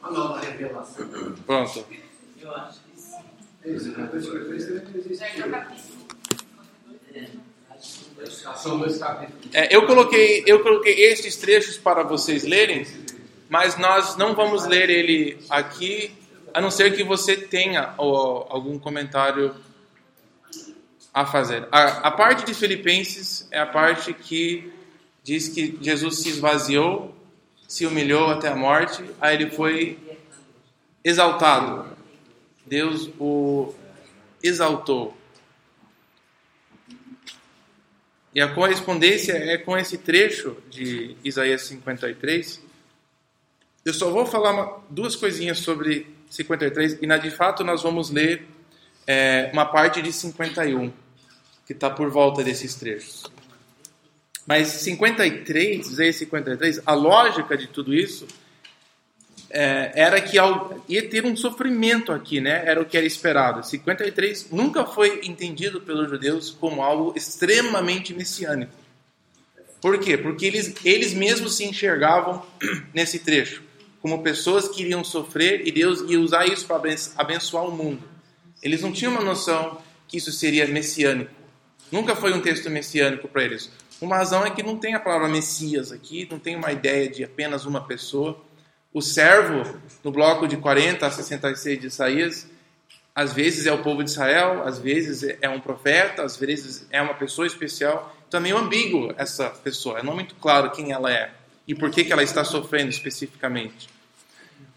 Uma 0.00 0.10
nova 0.10 0.40
revelação. 0.40 1.08
Pronto. 1.46 1.86
Eu 2.40 2.54
acho 2.54 2.80
que 2.80 3.00
sim. 3.00 3.24
Isso. 3.64 3.94
São 8.56 8.78
dois 8.78 8.98
capítulos. 8.98 9.54
É, 9.54 9.74
eu 9.74 9.86
coloquei 9.86 10.42
eu 10.46 10.62
coloquei 10.62 11.04
estes 11.04 11.36
trechos 11.36 11.78
para 11.78 12.02
vocês 12.02 12.44
lerem, 12.44 12.86
mas 13.48 13.78
nós 13.78 14.16
não 14.16 14.34
vamos 14.34 14.66
ler 14.66 14.90
ele 14.90 15.38
aqui, 15.48 16.12
a 16.52 16.60
não 16.60 16.70
ser 16.70 16.94
que 16.94 17.02
você 17.02 17.36
tenha 17.36 17.94
algum 17.96 18.78
comentário 18.78 19.54
a 21.12 21.26
fazer. 21.26 21.66
A, 21.72 22.08
a 22.08 22.10
parte 22.10 22.44
de 22.44 22.54
Filipenses 22.54 23.48
é 23.50 23.58
a 23.58 23.66
parte 23.66 24.12
que 24.12 24.72
diz 25.22 25.48
que 25.48 25.78
Jesus 25.80 26.20
se 26.20 26.28
esvaziou, 26.28 27.14
se 27.68 27.86
humilhou 27.86 28.30
até 28.30 28.48
a 28.48 28.56
morte, 28.56 29.04
aí 29.20 29.36
ele 29.36 29.50
foi 29.50 29.98
exaltado. 31.04 31.96
Deus 32.66 33.10
o 33.18 33.74
exaltou. 34.42 35.16
E 38.34 38.40
a 38.40 38.48
correspondência 38.54 39.32
é 39.32 39.58
com 39.58 39.76
esse 39.76 39.98
trecho 39.98 40.56
de 40.70 41.16
Isaías 41.24 41.62
53. 41.62 42.62
Eu 43.84 43.92
só 43.92 44.10
vou 44.10 44.24
falar 44.24 44.84
duas 44.88 45.16
coisinhas 45.16 45.58
sobre 45.58 46.06
53 46.30 46.98
e 47.02 47.06
na 47.06 47.16
de 47.16 47.30
fato 47.30 47.64
nós 47.64 47.82
vamos 47.82 48.10
ler 48.10 48.46
é, 49.06 49.50
uma 49.52 49.66
parte 49.66 50.00
de 50.00 50.12
51 50.12 50.92
que 51.66 51.72
está 51.72 51.90
por 51.90 52.08
volta 52.10 52.44
desses 52.44 52.74
trechos. 52.76 53.24
Mas 54.46 54.68
53, 54.68 55.86
Isaías 55.86 56.16
53, 56.16 56.80
a 56.84 56.94
lógica 56.94 57.56
de 57.56 57.66
tudo 57.68 57.94
isso 57.94 58.26
é, 59.50 59.92
era 59.94 60.20
que 60.20 60.38
ao, 60.38 60.82
ia 60.88 61.08
ter 61.08 61.24
um 61.24 61.36
sofrimento 61.36 62.12
aqui, 62.12 62.40
né? 62.40 62.62
Era 62.64 62.80
o 62.80 62.84
que 62.84 62.96
era 62.96 63.06
esperado. 63.06 63.66
53 63.66 64.50
nunca 64.50 64.84
foi 64.86 65.20
entendido 65.24 65.80
pelos 65.80 66.08
judeus 66.08 66.50
como 66.50 66.82
algo 66.82 67.12
extremamente 67.16 68.14
messiânico. 68.14 68.72
Por 69.80 69.98
quê? 69.98 70.16
Porque 70.16 70.46
eles, 70.46 70.74
eles 70.84 71.14
mesmos 71.14 71.56
se 71.56 71.64
enxergavam 71.64 72.44
nesse 72.94 73.18
trecho 73.18 73.70
como 74.00 74.22
pessoas 74.22 74.68
que 74.68 74.82
iriam 74.82 75.04
sofrer 75.04 75.66
e 75.66 75.70
Deus 75.70 76.00
ia 76.08 76.18
usar 76.18 76.46
isso 76.46 76.66
para 76.66 76.80
abençoar 77.16 77.66
o 77.66 77.70
mundo. 77.70 78.02
Eles 78.62 78.82
não 78.82 78.92
tinham 78.92 79.12
uma 79.12 79.22
noção 79.22 79.80
que 80.08 80.16
isso 80.16 80.32
seria 80.32 80.66
messiânico. 80.66 81.30
Nunca 81.92 82.16
foi 82.16 82.32
um 82.32 82.40
texto 82.40 82.70
messiânico 82.70 83.28
para 83.28 83.44
eles. 83.44 83.70
Uma 84.00 84.16
razão 84.16 84.46
é 84.46 84.50
que 84.50 84.62
não 84.62 84.76
tem 84.76 84.94
a 84.94 85.00
palavra 85.00 85.28
Messias 85.28 85.92
aqui, 85.92 86.26
não 86.30 86.38
tem 86.38 86.56
uma 86.56 86.72
ideia 86.72 87.08
de 87.08 87.22
apenas 87.22 87.66
uma 87.66 87.86
pessoa. 87.86 88.40
O 88.92 89.02
servo, 89.02 89.78
no 90.02 90.10
bloco 90.10 90.48
de 90.48 90.56
40 90.56 91.06
a 91.06 91.10
66 91.10 91.80
de 91.80 91.86
Isaías, 91.86 92.46
às 93.14 93.32
vezes 93.32 93.66
é 93.66 93.72
o 93.72 93.82
povo 93.82 94.02
de 94.02 94.10
Israel, 94.10 94.62
às 94.66 94.78
vezes 94.78 95.36
é 95.42 95.48
um 95.48 95.60
profeta, 95.60 96.22
às 96.22 96.36
vezes 96.36 96.86
é 96.90 97.02
uma 97.02 97.12
pessoa 97.12 97.46
especial. 97.46 98.16
Então 98.26 98.40
é 98.40 98.42
meio 98.42 98.56
ambíguo 98.56 99.12
essa 99.18 99.50
pessoa, 99.50 99.98
é 99.98 100.02
não 100.02 100.14
muito 100.14 100.34
claro 100.36 100.70
quem 100.70 100.92
ela 100.92 101.12
é 101.12 101.32
e 101.68 101.74
por 101.74 101.90
que, 101.90 102.04
que 102.04 102.12
ela 102.12 102.22
está 102.22 102.42
sofrendo 102.42 102.88
especificamente. 102.88 103.90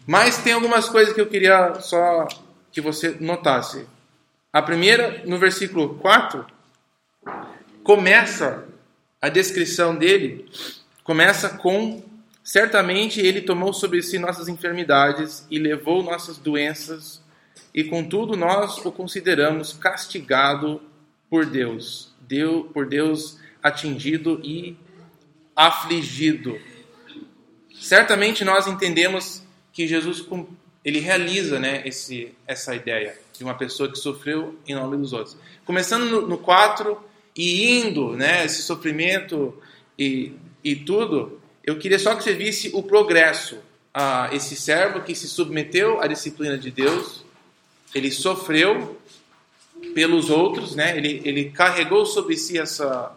Mas 0.06 0.36
tem 0.38 0.52
algumas 0.52 0.88
coisas 0.88 1.14
que 1.14 1.20
eu 1.20 1.26
queria 1.26 1.80
só 1.80 2.28
que 2.70 2.80
você 2.80 3.16
notasse. 3.18 3.86
A 4.52 4.60
primeira, 4.60 5.22
no 5.24 5.38
versículo 5.38 5.94
4, 5.94 6.44
começa 7.82 8.63
a 9.24 9.28
descrição 9.28 9.96
dele, 9.96 10.46
começa 11.02 11.48
com 11.48 12.02
Certamente 12.44 13.22
ele 13.22 13.40
tomou 13.40 13.72
sobre 13.72 14.02
si 14.02 14.18
nossas 14.18 14.48
enfermidades 14.48 15.46
e 15.50 15.58
levou 15.58 16.02
nossas 16.02 16.36
doenças, 16.36 17.22
e 17.72 17.82
contudo 17.82 18.36
nós 18.36 18.76
o 18.84 18.92
consideramos 18.92 19.72
castigado 19.72 20.82
por 21.30 21.46
Deus, 21.46 22.14
Deus 22.20 22.66
por 22.70 22.86
Deus 22.86 23.38
atingido 23.62 24.42
e 24.44 24.76
afligido. 25.56 26.60
Certamente 27.80 28.44
nós 28.44 28.66
entendemos 28.66 29.42
que 29.72 29.88
Jesus 29.88 30.22
ele 30.84 31.00
realiza, 31.00 31.58
né, 31.58 31.82
esse, 31.86 32.34
essa 32.46 32.74
ideia 32.74 33.18
de 33.32 33.42
uma 33.42 33.54
pessoa 33.54 33.90
que 33.90 33.98
sofreu 33.98 34.58
em 34.66 34.74
nome 34.74 34.98
dos 34.98 35.14
outros. 35.14 35.34
Começando 35.64 36.04
no, 36.04 36.28
no 36.28 36.36
4 36.36 37.13
e 37.36 37.80
indo, 37.80 38.12
né, 38.12 38.44
esse 38.44 38.62
sofrimento 38.62 39.54
e, 39.98 40.32
e 40.62 40.76
tudo, 40.76 41.40
eu 41.64 41.78
queria 41.78 41.98
só 41.98 42.14
que 42.14 42.22
você 42.22 42.34
visse 42.34 42.70
o 42.74 42.82
progresso. 42.82 43.58
Ah, 43.92 44.28
esse 44.32 44.56
servo 44.56 45.02
que 45.02 45.14
se 45.14 45.28
submeteu 45.28 46.00
à 46.00 46.06
disciplina 46.06 46.58
de 46.58 46.70
Deus, 46.70 47.24
ele 47.94 48.10
sofreu 48.10 49.00
pelos 49.94 50.30
outros, 50.30 50.74
né? 50.74 50.96
ele, 50.96 51.22
ele 51.24 51.50
carregou 51.50 52.04
sobre 52.04 52.36
si 52.36 52.58
essa, 52.58 53.16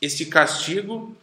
esse 0.00 0.26
castigo. 0.26 1.16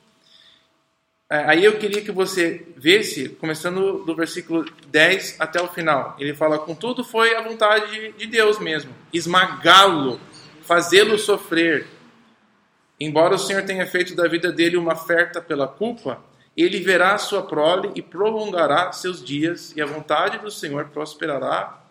É, 1.30 1.40
aí 1.40 1.66
eu 1.66 1.78
queria 1.78 2.02
que 2.02 2.12
você 2.12 2.66
visse, 2.78 3.30
começando 3.30 4.06
do 4.06 4.16
versículo 4.16 4.66
10 4.88 5.36
até 5.40 5.62
o 5.62 5.68
final. 5.68 6.16
Ele 6.18 6.34
fala: 6.34 6.58
Contudo, 6.58 7.04
foi 7.04 7.36
a 7.36 7.42
vontade 7.42 8.14
de 8.14 8.26
Deus 8.28 8.60
mesmo, 8.60 8.94
esmagá-lo, 9.12 10.20
fazê-lo 10.68 11.18
sofrer 11.18 11.88
Embora 13.00 13.36
o 13.36 13.40
Senhor 13.40 13.64
tenha 13.64 13.86
feito 13.86 14.16
da 14.16 14.28
vida 14.28 14.52
dele 14.52 14.76
uma 14.76 14.94
oferta 14.94 15.40
pela 15.40 15.68
culpa, 15.68 16.20
ele 16.56 16.80
verá 16.80 17.14
a 17.14 17.20
sua 17.20 17.44
prole 17.44 17.92
e 17.94 18.02
prolongará 18.02 18.92
seus 18.92 19.24
dias, 19.24 19.72
e 19.76 19.82
a 19.82 19.86
vontade 19.86 20.40
do 20.40 20.50
Senhor 20.50 20.86
prosperará 20.86 21.84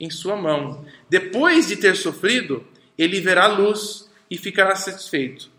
em 0.00 0.08
sua 0.08 0.36
mão. 0.36 0.84
Depois 1.08 1.68
de 1.68 1.76
ter 1.76 1.94
sofrido, 1.96 2.64
ele 2.96 3.20
verá 3.20 3.46
luz 3.46 4.10
e 4.30 4.38
ficará 4.38 4.74
satisfeito. 4.74 5.50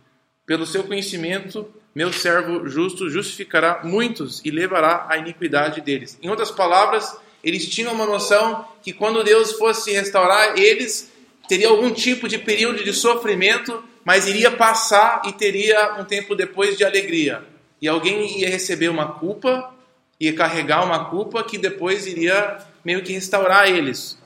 Pelo 0.43 0.65
seu 0.65 0.83
conhecimento, 0.83 1.71
meu 1.93 2.11
servo 2.11 2.67
justo 2.67 3.07
justificará 3.07 3.81
muitos 3.83 4.43
e 4.43 4.49
levará 4.49 5.05
a 5.07 5.17
iniquidade 5.17 5.81
deles. 5.81 6.17
Em 6.21 6.29
outras 6.29 6.49
palavras, 6.49 7.15
eles 7.43 7.69
tinham 7.69 7.93
uma 7.93 8.07
noção 8.07 8.67
que 8.81 8.91
quando 8.91 9.23
Deus 9.23 9.51
fosse 9.51 9.91
restaurar 9.91 10.57
eles, 10.57 11.11
teria 11.47 11.69
algum 11.69 11.91
tipo 11.91 12.27
de 12.27 12.37
período 12.37 12.83
de 12.83 12.93
sofrimento 12.93 13.83
mas 14.05 14.27
iria 14.27 14.51
passar 14.51 15.23
e 15.25 15.33
teria 15.33 15.95
um 15.99 16.05
tempo 16.05 16.35
depois 16.35 16.77
de 16.77 16.85
alegria. 16.85 17.43
E 17.81 17.87
alguém 17.87 18.39
ia 18.39 18.47
receber 18.47 18.87
uma 18.87 19.13
culpa, 19.13 19.73
ia 20.19 20.33
carregar 20.33 20.85
uma 20.85 21.05
culpa 21.05 21.43
que 21.43 21.57
depois 21.57 22.05
iria 22.05 22.59
meio 22.85 23.01
que 23.01 23.11
restaurar 23.11 23.67
eles. 23.67 24.17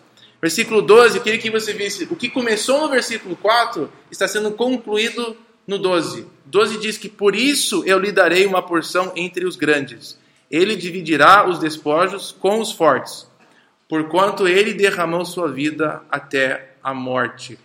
Versículo 0.41 0.81
12, 0.81 1.17
eu 1.17 1.23
queria 1.23 1.39
que 1.39 1.49
você 1.49 1.73
visse 1.73 2.03
o 2.11 2.15
que 2.15 2.29
começou 2.29 2.81
no 2.81 2.89
versículo 2.89 3.37
4 3.37 3.89
está 4.11 4.27
sendo 4.27 4.51
concluído 4.51 5.35
no 5.65 5.77
12. 5.77 6.25
12 6.45 6.77
diz 6.77 6.97
que 6.97 7.07
por 7.07 7.33
isso 7.33 7.83
eu 7.85 7.97
lhe 7.97 8.11
darei 8.11 8.45
uma 8.45 8.61
porção 8.61 9.13
entre 9.15 9.45
os 9.45 9.55
grandes. 9.55 10.19
Ele 10.51 10.75
dividirá 10.75 11.47
os 11.47 11.57
despojos 11.57 12.35
com 12.37 12.59
os 12.59 12.71
fortes, 12.71 13.27
porquanto 13.87 14.47
ele 14.47 14.73
derramou 14.73 15.23
sua 15.23 15.49
vida 15.49 16.01
até 16.09 16.68
a 16.83 16.93
morte. 16.93 17.57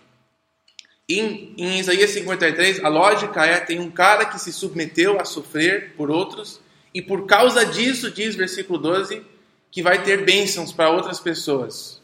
Em, 1.07 1.53
em 1.57 1.79
Isaías 1.79 2.11
53, 2.11 2.83
a 2.83 2.87
lógica 2.87 3.45
é: 3.45 3.59
tem 3.59 3.79
um 3.79 3.91
cara 3.91 4.25
que 4.25 4.39
se 4.39 4.51
submeteu 4.51 5.19
a 5.19 5.25
sofrer 5.25 5.93
por 5.95 6.09
outros, 6.09 6.59
e 6.93 7.01
por 7.01 7.25
causa 7.25 7.65
disso, 7.65 8.09
diz 8.09 8.35
versículo 8.35 8.79
12, 8.79 9.23
que 9.71 9.83
vai 9.83 10.01
ter 10.01 10.23
bênçãos 10.25 10.71
para 10.71 10.89
outras 10.89 11.19
pessoas. 11.19 12.01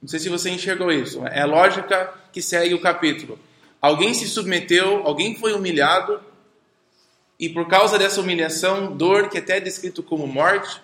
Não 0.00 0.08
sei 0.08 0.18
se 0.18 0.28
você 0.28 0.50
enxergou 0.50 0.90
isso. 0.90 1.24
É 1.26 1.42
a 1.42 1.46
lógica 1.46 2.12
que 2.32 2.42
segue 2.42 2.74
o 2.74 2.80
capítulo. 2.80 3.38
Alguém 3.80 4.14
se 4.14 4.26
submeteu, 4.26 5.06
alguém 5.06 5.36
foi 5.36 5.52
humilhado, 5.52 6.20
e 7.38 7.48
por 7.48 7.66
causa 7.68 7.98
dessa 7.98 8.20
humilhação, 8.20 8.96
dor, 8.96 9.28
que 9.28 9.38
até 9.38 9.56
é 9.56 9.60
descrito 9.60 10.02
como 10.02 10.26
morte, 10.26 10.80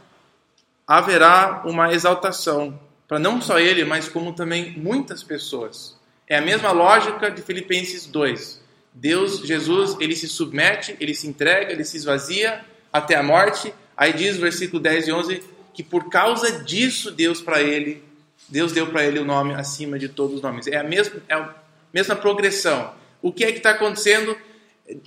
haverá 0.87 1.63
uma 1.65 1.93
exaltação 1.93 2.79
para 3.09 3.19
não 3.19 3.41
só 3.41 3.59
ele, 3.59 3.85
mas 3.85 4.09
como 4.09 4.35
também 4.35 4.73
muitas 4.77 5.25
pessoas. 5.25 5.97
É 6.27 6.37
a 6.37 6.43
mesma 6.43 6.71
lógica 6.71 7.31
de 7.31 7.41
Filipenses 7.41 8.07
2. 8.07 8.61
Deus, 8.93 9.39
Jesus, 9.41 9.97
ele 9.99 10.15
se 10.15 10.29
submete, 10.29 10.95
ele 11.01 11.15
se 11.15 11.27
entrega, 11.27 11.73
ele 11.73 11.85
se 11.85 11.97
esvazia 11.97 12.63
até 12.93 13.17
a 13.17 13.23
morte. 13.23 13.73
Aí 13.97 14.13
diz 14.13 14.37
o 14.37 14.41
versículo 14.41 14.83
10 14.83 15.09
e 15.09 15.13
11 15.13 15.43
que 15.73 15.83
por 15.83 16.11
causa 16.11 16.65
disso 16.65 17.11
Deus 17.11 17.41
para 17.41 17.63
ele, 17.63 18.03
Deus 18.49 18.73
deu 18.73 18.89
para 18.89 19.05
ele 19.05 19.21
o 19.21 19.25
nome 19.25 19.55
acima 19.55 19.99
de 19.99 20.09
todos 20.09 20.37
os 20.37 20.43
nomes. 20.43 20.67
É 20.67 20.77
a 20.77 20.83
mesma, 20.83 21.23
é 21.29 21.35
a 21.35 21.55
mesma 21.95 22.17
progressão. 22.17 22.93
O 23.23 23.33
que 23.33 23.45
é 23.45 23.53
que 23.53 23.59
está 23.59 23.71
acontecendo? 23.71 24.37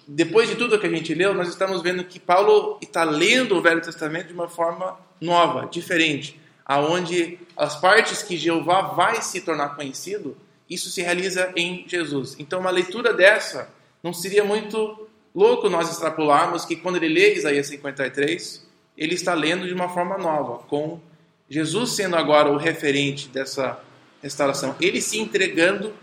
Depois 0.08 0.49
de 0.49 0.56
tudo 0.56 0.80
que 0.80 0.88
a 0.88 0.89
gente 0.89 1.14
leu, 1.14 1.34
nós 1.34 1.49
estamos 1.49 1.82
vendo 1.82 2.04
que 2.04 2.20
Paulo 2.20 2.78
está 2.82 3.04
lendo 3.04 3.58
o 3.58 3.62
Velho 3.62 3.82
Testamento 3.82 4.28
de 4.28 4.34
uma 4.34 4.47
forma 4.47 4.97
nova, 5.20 5.68
diferente, 5.70 6.39
aonde 6.72 7.38
as 7.58 7.76
partes 7.76 8.24
que 8.24 8.38
Jeová 8.38 8.82
vai 8.82 9.22
se 9.22 9.42
tornar 9.42 9.76
conhecido 9.76 10.38
isso 10.72 10.90
se 10.90 11.02
realiza 11.02 11.52
em 11.54 11.84
Jesus. 11.86 12.38
Então, 12.40 12.62
uma 12.62 12.70
leitura 12.70 13.14
dessa 13.14 13.68
não 14.02 14.14
seria 14.14 14.46
muito 14.46 15.06
louco 15.36 15.70
nós 15.70 15.92
extrapolarmos 15.92 16.64
que 16.64 16.78
quando 16.78 16.96
ele 16.96 17.10
lê 17.10 17.36
Isaías 17.36 17.68
53, 17.68 18.66
ele 18.98 19.14
está 19.14 19.34
lendo 19.34 19.68
de 19.68 19.74
uma 19.74 19.90
forma 19.90 20.18
nova, 20.18 20.60
com 20.60 21.02
Jesus 21.50 21.92
sendo 21.92 22.16
agora 22.16 22.50
o 22.50 22.56
referente 22.56 23.28
dessa 23.28 23.84
restauração, 24.24 24.74
ele 24.80 25.02
se 25.02 25.20
entregando 25.20 25.94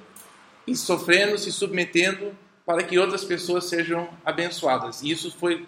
e 0.66 0.76
sofrendo, 0.76 1.38
se 1.38 1.50
submetendo 1.50 2.36
para 2.66 2.82
que 2.82 2.98
outras 2.98 3.24
pessoas 3.24 3.64
sejam 3.64 4.06
abençoadas. 4.22 5.00
E 5.00 5.10
isso 5.10 5.34
foi 5.38 5.66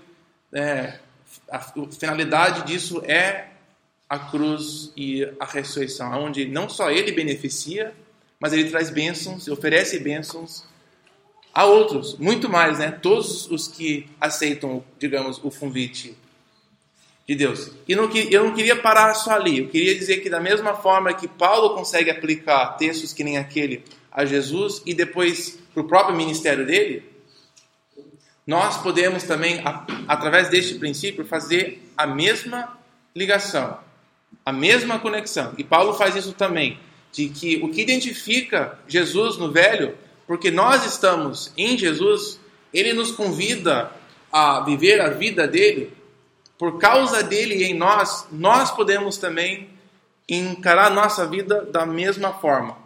é, 0.53 0.99
a 1.51 1.59
finalidade 1.59 2.67
disso 2.67 3.03
é 3.07 3.50
a 4.11 4.19
cruz 4.19 4.93
e 4.95 5.25
a 5.39 5.47
ressurreição, 5.47 6.13
onde 6.25 6.45
não 6.45 6.69
só 6.69 6.91
ele 6.91 7.13
beneficia, 7.13 7.95
mas 8.39 8.53
ele 8.53 8.69
traz 8.69 8.91
bênçãos, 8.91 9.49
oferece 9.49 9.99
bênçãos 10.01 10.69
Há 11.53 11.65
outros, 11.65 12.17
muito 12.17 12.49
mais, 12.49 12.79
né? 12.79 12.93
Todos 12.93 13.51
os 13.51 13.67
que 13.67 14.09
aceitam, 14.21 14.85
digamos, 14.99 15.39
o 15.43 15.51
convite 15.51 16.17
de 17.27 17.35
Deus. 17.35 17.73
E 17.89 17.97
não, 17.97 18.09
eu 18.13 18.45
não 18.45 18.55
queria 18.55 18.77
parar 18.77 19.13
só 19.15 19.33
ali. 19.33 19.59
Eu 19.59 19.69
queria 19.69 19.95
dizer 19.97 20.19
que, 20.19 20.31
da 20.31 20.39
mesma 20.39 20.75
forma 20.75 21.13
que 21.13 21.27
Paulo 21.27 21.75
consegue 21.75 22.09
aplicar 22.09 22.77
textos 22.77 23.13
que 23.13 23.25
nem 23.25 23.37
aquele 23.37 23.83
a 24.13 24.25
Jesus 24.25 24.81
e 24.87 24.95
depois 24.95 25.59
para 25.75 25.83
o 25.83 25.89
próprio 25.89 26.17
ministério 26.17 26.65
dele, 26.65 27.05
nós 28.47 28.81
podemos 28.81 29.25
também, 29.25 29.61
através 30.07 30.49
deste 30.49 30.77
princípio, 30.77 31.25
fazer 31.25 31.83
a 31.97 32.07
mesma 32.07 32.79
ligação, 33.15 33.79
a 34.45 34.53
mesma 34.53 34.99
conexão. 34.99 35.55
E 35.59 35.65
Paulo 35.65 35.95
faz 35.95 36.17
isso 36.17 36.33
também, 36.33 36.79
de 37.13 37.29
que 37.29 37.57
o 37.63 37.69
que 37.69 37.83
identifica 37.83 38.79
Jesus 38.87 39.37
no 39.37 39.51
velho, 39.51 39.97
porque 40.27 40.51
nós 40.51 40.85
estamos 40.85 41.53
em 41.57 41.77
Jesus, 41.77 42.41
ele 42.73 42.93
nos 42.93 43.11
convida 43.11 43.91
a 44.33 44.61
viver 44.61 45.01
a 45.01 45.11
vida 45.11 45.47
dele 45.47 45.93
por 46.61 46.79
causa 46.79 47.23
dele 47.23 47.65
em 47.65 47.73
nós, 47.73 48.29
nós 48.31 48.71
podemos 48.71 49.17
também 49.17 49.71
encarar 50.29 50.91
nossa 50.91 51.27
vida 51.27 51.65
da 51.65 51.87
mesma 51.87 52.35
forma. 52.35 52.77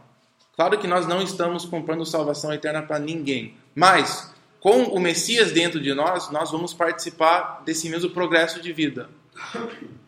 Claro 0.54 0.78
que 0.78 0.86
nós 0.86 1.08
não 1.08 1.20
estamos 1.20 1.64
comprando 1.64 2.06
salvação 2.06 2.52
eterna 2.52 2.82
para 2.82 3.00
ninguém, 3.00 3.56
mas 3.74 4.32
com 4.60 4.84
o 4.84 5.00
Messias 5.00 5.50
dentro 5.50 5.80
de 5.80 5.92
nós, 5.92 6.30
nós 6.30 6.52
vamos 6.52 6.72
participar 6.72 7.62
desse 7.66 7.90
mesmo 7.90 8.10
progresso 8.10 8.62
de 8.62 8.72
vida. 8.72 9.10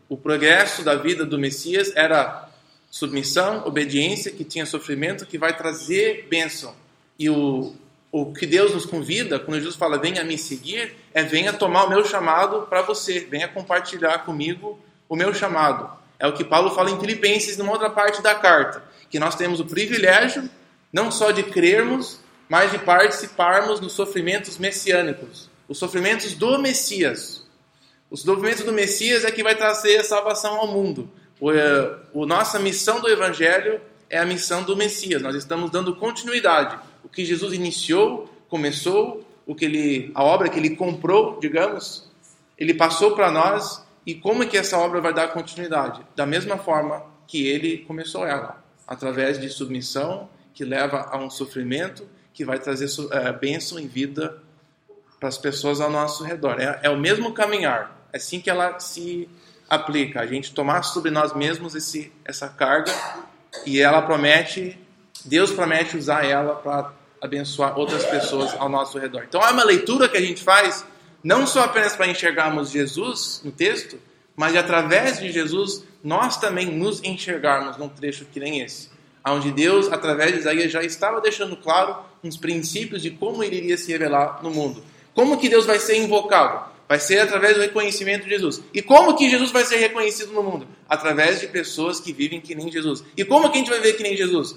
O 0.08 0.16
progresso 0.16 0.82
da 0.82 0.94
vida 0.94 1.24
do 1.26 1.38
Messias 1.38 1.92
era 1.96 2.48
submissão, 2.90 3.66
obediência, 3.66 4.30
que 4.30 4.44
tinha 4.44 4.64
sofrimento, 4.64 5.26
que 5.26 5.36
vai 5.36 5.56
trazer 5.56 6.26
bênção. 6.30 6.74
E 7.18 7.28
o, 7.28 7.74
o 8.12 8.32
que 8.32 8.46
Deus 8.46 8.72
nos 8.72 8.86
convida, 8.86 9.38
quando 9.38 9.58
Jesus 9.58 9.76
fala, 9.76 9.98
venha 9.98 10.24
me 10.24 10.38
seguir, 10.38 10.94
é 11.12 11.22
venha 11.22 11.52
tomar 11.52 11.84
o 11.84 11.90
meu 11.90 12.04
chamado 12.04 12.66
para 12.68 12.82
você, 12.82 13.20
venha 13.20 13.48
compartilhar 13.48 14.20
comigo 14.20 14.78
o 15.08 15.16
meu 15.16 15.34
chamado. 15.34 15.90
É 16.18 16.26
o 16.26 16.32
que 16.32 16.44
Paulo 16.44 16.70
fala 16.70 16.90
em 16.90 16.98
Filipenses, 16.98 17.56
numa 17.56 17.72
outra 17.72 17.90
parte 17.90 18.22
da 18.22 18.34
carta, 18.34 18.82
que 19.10 19.18
nós 19.18 19.34
temos 19.34 19.60
o 19.60 19.64
privilégio 19.64 20.48
não 20.92 21.10
só 21.10 21.30
de 21.30 21.42
crermos, 21.42 22.20
mas 22.48 22.70
de 22.70 22.78
participarmos 22.78 23.80
nos 23.80 23.92
sofrimentos 23.92 24.56
messiânicos, 24.56 25.50
os 25.68 25.78
sofrimentos 25.78 26.32
do 26.32 26.58
Messias. 26.58 27.45
Os 28.10 28.22
sofrimentos 28.22 28.64
do 28.64 28.72
Messias 28.72 29.24
é 29.24 29.30
que 29.30 29.42
vai 29.42 29.54
trazer 29.54 29.98
a 29.98 30.04
salvação 30.04 30.56
ao 30.56 30.68
mundo. 30.68 31.10
O, 31.40 31.52
eh, 31.52 31.98
a 32.14 32.26
nossa 32.26 32.58
missão 32.58 33.00
do 33.00 33.08
Evangelho 33.08 33.80
é 34.08 34.18
a 34.18 34.24
missão 34.24 34.62
do 34.62 34.76
Messias. 34.76 35.20
Nós 35.20 35.34
estamos 35.34 35.70
dando 35.70 35.94
continuidade 35.96 36.78
o 37.06 37.08
que 37.08 37.24
Jesus 37.24 37.52
iniciou, 37.52 38.28
começou, 38.48 39.24
o 39.46 39.54
que 39.54 39.64
ele, 39.64 40.10
a 40.12 40.24
obra 40.24 40.48
que 40.48 40.58
ele 40.58 40.70
comprou, 40.70 41.38
digamos, 41.40 42.10
ele 42.58 42.74
passou 42.74 43.14
para 43.14 43.30
nós 43.30 43.86
e 44.04 44.12
como 44.12 44.42
é 44.42 44.46
que 44.46 44.58
essa 44.58 44.76
obra 44.76 45.00
vai 45.00 45.14
dar 45.14 45.28
continuidade? 45.28 46.04
Da 46.16 46.26
mesma 46.26 46.58
forma 46.58 47.04
que 47.28 47.46
ele 47.46 47.78
começou 47.78 48.26
ela, 48.26 48.60
através 48.86 49.40
de 49.40 49.48
submissão 49.48 50.28
que 50.52 50.64
leva 50.64 51.08
a 51.12 51.16
um 51.16 51.30
sofrimento 51.30 52.08
que 52.34 52.44
vai 52.44 52.58
trazer 52.58 52.88
é, 53.12 53.32
bênção 53.32 53.78
em 53.78 53.86
vida 53.86 54.42
para 55.20 55.28
as 55.28 55.38
pessoas 55.38 55.80
ao 55.80 55.90
nosso 55.90 56.24
redor. 56.24 56.60
É, 56.60 56.80
é 56.82 56.90
o 56.90 56.98
mesmo 56.98 57.32
caminhar, 57.32 57.95
é 57.95 57.95
assim 58.12 58.40
que 58.40 58.50
ela 58.50 58.78
se 58.80 59.28
aplica, 59.68 60.20
a 60.20 60.26
gente 60.26 60.52
tomar 60.52 60.82
sobre 60.82 61.10
nós 61.10 61.34
mesmos 61.34 61.74
esse, 61.74 62.12
essa 62.24 62.48
carga 62.48 62.92
e 63.64 63.80
ela 63.80 64.02
promete 64.02 64.78
Deus 65.26 65.50
promete 65.50 65.96
usar 65.96 66.24
ela 66.24 66.54
para 66.54 66.92
abençoar 67.20 67.78
outras 67.78 68.04
pessoas 68.04 68.54
ao 68.58 68.68
nosso 68.68 68.98
redor. 68.98 69.24
Então 69.28 69.42
é 69.42 69.50
uma 69.50 69.64
leitura 69.64 70.08
que 70.08 70.16
a 70.16 70.20
gente 70.20 70.42
faz 70.42 70.84
não 71.22 71.46
só 71.46 71.64
apenas 71.64 71.96
para 71.96 72.06
enxergarmos 72.06 72.70
Jesus 72.70 73.40
no 73.44 73.50
texto, 73.50 73.98
mas 74.36 74.54
através 74.54 75.18
de 75.18 75.32
Jesus 75.32 75.84
nós 76.04 76.36
também 76.36 76.66
nos 76.66 77.02
enxergarmos 77.02 77.76
num 77.76 77.88
trecho 77.88 78.24
que 78.26 78.38
nem 78.38 78.60
esse, 78.60 78.90
onde 79.26 79.50
Deus, 79.50 79.90
através 79.90 80.32
de 80.32 80.38
Isaías, 80.38 80.70
já 80.70 80.84
estava 80.84 81.20
deixando 81.20 81.56
claro 81.56 81.96
uns 82.22 82.36
princípios 82.36 83.02
de 83.02 83.10
como 83.10 83.42
ele 83.42 83.56
iria 83.56 83.76
se 83.76 83.90
revelar 83.90 84.40
no 84.42 84.50
mundo. 84.50 84.84
Como 85.14 85.38
que 85.38 85.48
Deus 85.48 85.66
vai 85.66 85.80
ser 85.80 85.96
invocado? 85.96 86.70
Vai 86.88 87.00
ser 87.00 87.18
através 87.18 87.54
do 87.54 87.60
reconhecimento 87.60 88.24
de 88.24 88.30
Jesus. 88.30 88.62
E 88.72 88.80
como 88.80 89.16
que 89.16 89.28
Jesus 89.28 89.50
vai 89.50 89.64
ser 89.64 89.76
reconhecido 89.76 90.32
no 90.32 90.42
mundo? 90.42 90.68
Através 90.88 91.40
de 91.40 91.48
pessoas 91.48 91.98
que 91.98 92.12
vivem 92.12 92.40
que 92.40 92.54
nem 92.54 92.70
Jesus. 92.70 93.02
E 93.16 93.24
como 93.24 93.50
que 93.50 93.56
a 93.56 93.58
gente 93.58 93.70
vai 93.70 93.80
ver 93.80 93.94
que 93.94 94.02
nem 94.02 94.16
Jesus? 94.16 94.56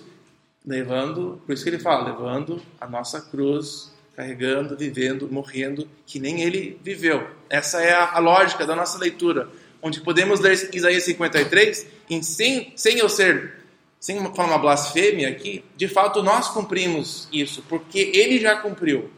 levando, 0.65 1.41
por 1.45 1.53
isso 1.53 1.63
que 1.63 1.69
ele 1.69 1.79
fala, 1.79 2.11
levando 2.11 2.61
a 2.79 2.87
nossa 2.87 3.21
cruz, 3.21 3.91
carregando, 4.15 4.77
vivendo, 4.77 5.27
morrendo, 5.31 5.87
que 6.05 6.19
nem 6.19 6.41
ele 6.41 6.79
viveu. 6.83 7.27
Essa 7.49 7.81
é 7.81 7.93
a, 7.93 8.11
a 8.13 8.19
lógica 8.19 8.65
da 8.65 8.75
nossa 8.75 8.97
leitura, 8.97 9.49
onde 9.81 10.01
podemos 10.01 10.39
ler 10.39 10.69
Isaías 10.73 11.03
53, 11.03 11.87
e 12.09 12.23
sem, 12.23 12.73
sem 12.75 12.99
eu 12.99 13.07
ser, 13.07 13.53
sem 13.99 14.19
falar 14.35 14.49
uma 14.49 14.57
blasfêmia 14.59 15.29
aqui, 15.29 15.63
de 15.75 15.87
fato 15.87 16.21
nós 16.21 16.49
cumprimos 16.49 17.27
isso, 17.31 17.63
porque 17.69 18.11
ele 18.13 18.39
já 18.39 18.57
cumpriu. 18.57 19.09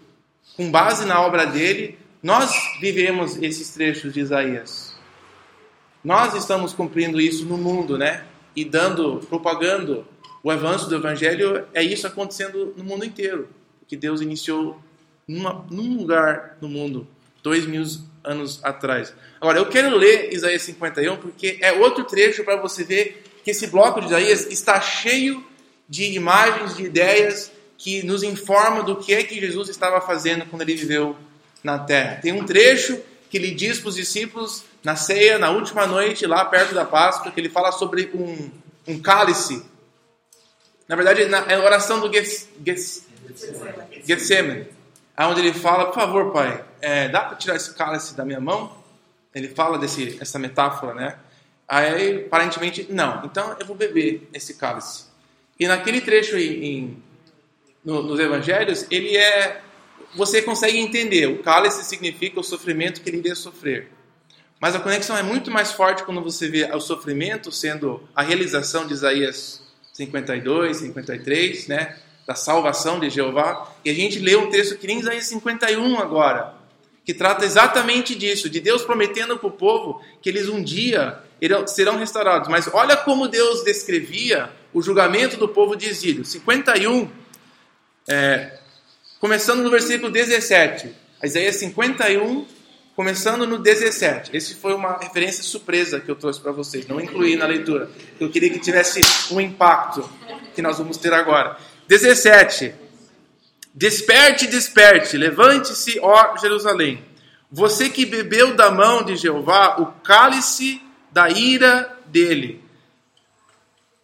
Com 0.55 0.69
base 0.69 1.05
na 1.05 1.21
obra 1.21 1.45
dele, 1.45 1.97
nós 2.21 2.53
vivemos 2.79 3.37
esses 3.41 3.69
trechos 3.71 4.13
de 4.13 4.19
Isaías. 4.19 4.95
Nós 6.03 6.35
estamos 6.35 6.73
cumprindo 6.73 7.19
isso 7.19 7.45
no 7.45 7.57
mundo, 7.57 7.97
né? 7.97 8.25
E 8.55 8.63
dando, 8.63 9.19
propagando 9.27 10.05
o 10.43 10.51
avanço 10.51 10.87
do 10.89 10.95
evangelho 10.95 11.67
é 11.73 11.83
isso 11.83 12.05
acontecendo 12.05 12.73
no 12.77 12.83
mundo 12.83 13.05
inteiro. 13.05 13.49
Que 13.87 13.95
Deus 13.95 14.21
iniciou 14.21 14.79
numa, 15.27 15.65
num 15.69 15.97
lugar 15.97 16.57
no 16.61 16.67
mundo, 16.67 17.07
dois 17.41 17.65
mil 17.65 17.83
anos 18.23 18.63
atrás. 18.63 19.13
Agora, 19.39 19.59
eu 19.59 19.65
quero 19.67 19.95
ler 19.95 20.33
Isaías 20.33 20.61
51 20.63 21.17
porque 21.17 21.57
é 21.61 21.71
outro 21.73 22.03
trecho 22.03 22.43
para 22.43 22.55
você 22.55 22.83
ver 22.83 23.23
que 23.43 23.51
esse 23.51 23.67
bloco 23.67 23.99
de 23.99 24.07
Isaías 24.07 24.45
está 24.47 24.79
cheio 24.79 25.43
de 25.89 26.13
imagens, 26.13 26.77
de 26.77 26.83
ideias 26.83 27.51
que 27.77 28.05
nos 28.05 28.21
informam 28.21 28.85
do 28.85 28.97
que 28.97 29.13
é 29.13 29.23
que 29.23 29.39
Jesus 29.39 29.69
estava 29.69 29.99
fazendo 29.99 30.45
quando 30.45 30.61
ele 30.61 30.75
viveu 30.75 31.15
na 31.63 31.79
terra. 31.79 32.19
Tem 32.21 32.31
um 32.31 32.45
trecho 32.45 32.99
que 33.29 33.37
ele 33.37 33.51
diz 33.51 33.79
para 33.79 33.89
os 33.89 33.95
discípulos 33.95 34.63
na 34.83 34.95
ceia, 34.95 35.37
na 35.37 35.51
última 35.51 35.85
noite, 35.85 36.25
lá 36.25 36.43
perto 36.45 36.73
da 36.73 36.85
Páscoa, 36.85 37.31
que 37.31 37.39
ele 37.39 37.49
fala 37.49 37.71
sobre 37.71 38.11
um, 38.13 38.49
um 38.87 38.99
cálice 38.99 39.63
na 40.91 40.97
verdade, 40.97 41.21
é 41.21 41.53
a 41.53 41.63
oração 41.63 42.01
do 42.01 42.11
Getsemane, 44.05 44.67
onde 45.19 45.39
ele 45.39 45.53
fala, 45.53 45.85
por 45.85 45.93
favor, 45.93 46.33
pai, 46.33 46.65
é, 46.81 47.07
dá 47.07 47.21
para 47.21 47.37
tirar 47.37 47.55
esse 47.55 47.73
cálice 47.73 48.13
da 48.13 48.25
minha 48.25 48.41
mão? 48.41 48.75
Ele 49.33 49.47
fala 49.47 49.77
desse, 49.77 50.17
essa 50.19 50.37
metáfora, 50.37 50.93
né? 50.93 51.15
Aí, 51.65 52.25
aparentemente, 52.25 52.87
não. 52.89 53.23
Então, 53.23 53.55
eu 53.57 53.65
vou 53.65 53.73
beber 53.73 54.27
esse 54.33 54.55
cálice. 54.55 55.05
E 55.57 55.65
naquele 55.65 56.01
trecho 56.01 56.35
em, 56.37 57.01
no, 57.85 58.03
nos 58.03 58.19
evangelhos, 58.19 58.85
ele 58.91 59.15
é... 59.15 59.61
Você 60.15 60.41
consegue 60.41 60.77
entender. 60.77 61.27
O 61.27 61.39
cálice 61.41 61.83
significa 61.83 62.39
o 62.39 62.43
sofrimento 62.43 63.01
que 63.01 63.09
ele 63.09 63.17
iria 63.17 63.35
sofrer. 63.35 63.89
Mas 64.59 64.75
a 64.75 64.79
conexão 64.79 65.17
é 65.17 65.23
muito 65.23 65.49
mais 65.49 65.71
forte 65.71 66.03
quando 66.03 66.21
você 66.21 66.47
vê 66.47 66.65
o 66.71 66.79
sofrimento 66.79 67.51
sendo 67.51 68.07
a 68.15 68.21
realização 68.21 68.85
de 68.85 68.93
Isaías 68.93 69.63
52, 69.91 70.77
53, 70.77 71.67
né? 71.67 71.97
Da 72.27 72.35
salvação 72.35 72.99
de 72.99 73.09
Jeová. 73.09 73.73
E 73.83 73.89
a 73.89 73.93
gente 73.93 74.19
lê 74.19 74.35
um 74.35 74.51
texto 74.51 74.77
que 74.77 74.85
nem 74.85 74.99
Isaías 74.99 75.25
51 75.25 75.99
agora, 75.99 76.53
que 77.03 77.13
trata 77.13 77.43
exatamente 77.43 78.13
disso, 78.13 78.49
de 78.49 78.59
Deus 78.59 78.83
prometendo 78.83 79.35
para 79.37 79.47
o 79.47 79.51
povo 79.51 79.99
que 80.21 80.29
eles 80.29 80.47
um 80.47 80.61
dia 80.61 81.19
serão 81.65 81.97
restaurados. 81.97 82.47
Mas 82.47 82.69
olha 82.71 82.95
como 82.95 83.27
Deus 83.27 83.63
descrevia 83.63 84.51
o 84.71 84.81
julgamento 84.81 85.37
do 85.37 85.49
povo 85.49 85.75
de 85.75 85.87
exílio. 85.87 86.23
51, 86.23 87.09
é, 88.07 88.59
começando 89.21 89.61
no 89.61 89.69
versículo 89.69 90.11
17. 90.11 90.93
Isaías 91.23 91.55
51, 91.57 92.45
Começando 92.93 93.47
no 93.47 93.57
17. 93.57 94.35
Esse 94.35 94.55
foi 94.55 94.73
uma 94.73 94.97
referência 94.97 95.43
surpresa 95.43 95.99
que 95.99 96.11
eu 96.11 96.15
trouxe 96.15 96.41
para 96.41 96.51
vocês, 96.51 96.85
não 96.87 96.99
incluí 96.99 97.37
na 97.37 97.45
leitura. 97.45 97.89
Eu 98.19 98.29
queria 98.29 98.49
que 98.49 98.59
tivesse 98.59 98.99
um 99.33 99.39
impacto 99.39 100.07
que 100.53 100.61
nós 100.61 100.77
vamos 100.77 100.97
ter 100.97 101.13
agora. 101.13 101.57
17. 101.87 102.75
Desperte, 103.73 104.45
desperte, 104.45 105.17
levante-se, 105.17 105.99
ó 106.01 106.35
Jerusalém. 106.37 107.01
Você 107.49 107.89
que 107.89 108.05
bebeu 108.05 108.55
da 108.55 108.69
mão 108.69 109.03
de 109.03 109.15
Jeová 109.15 109.79
o 109.79 109.85
cálice 110.03 110.81
da 111.11 111.29
ira 111.29 111.97
dele. 112.07 112.61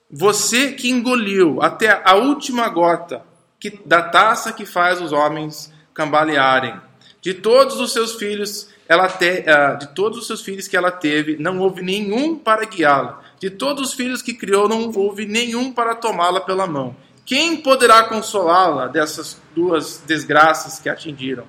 Você 0.10 0.72
que 0.72 0.90
engoliu 0.90 1.62
até 1.62 2.02
a 2.06 2.16
última 2.16 2.70
gota 2.70 3.26
que, 3.60 3.80
da 3.86 4.02
taça 4.02 4.52
que 4.52 4.66
faz 4.66 5.02
os 5.02 5.12
homens 5.12 5.74
cambalearem. 5.94 6.80
De 7.22 7.34
todos 7.34 7.80
os 7.80 7.92
seus 7.92 8.16
filhos 8.16 8.70
ela 8.88 9.10
te, 9.10 9.42
uh, 9.42 9.78
de 9.78 9.88
todos 9.94 10.18
os 10.20 10.28
seus 10.28 10.42
filhos 10.42 10.68
que 10.68 10.78
ela 10.78 10.92
teve, 10.92 11.36
não 11.38 11.60
houve 11.60 11.82
nenhum 11.82 12.38
para 12.38 12.66
guiá-la. 12.66 13.22
De 13.40 13.50
todos 13.50 13.90
os 13.90 13.94
filhos 13.94 14.22
que 14.22 14.34
criou, 14.34 14.70
não 14.70 14.90
houve 14.96 15.26
nenhum 15.26 15.74
para 15.74 15.94
tomá-la 15.94 16.40
pela 16.40 16.66
mão. 16.66 16.96
Quem 17.26 17.58
poderá 17.58 18.04
consolá-la 18.04 18.88
dessas 18.88 19.42
duas 19.54 20.02
desgraças 20.08 20.80
que 20.80 20.88
atingiram? 20.88 21.44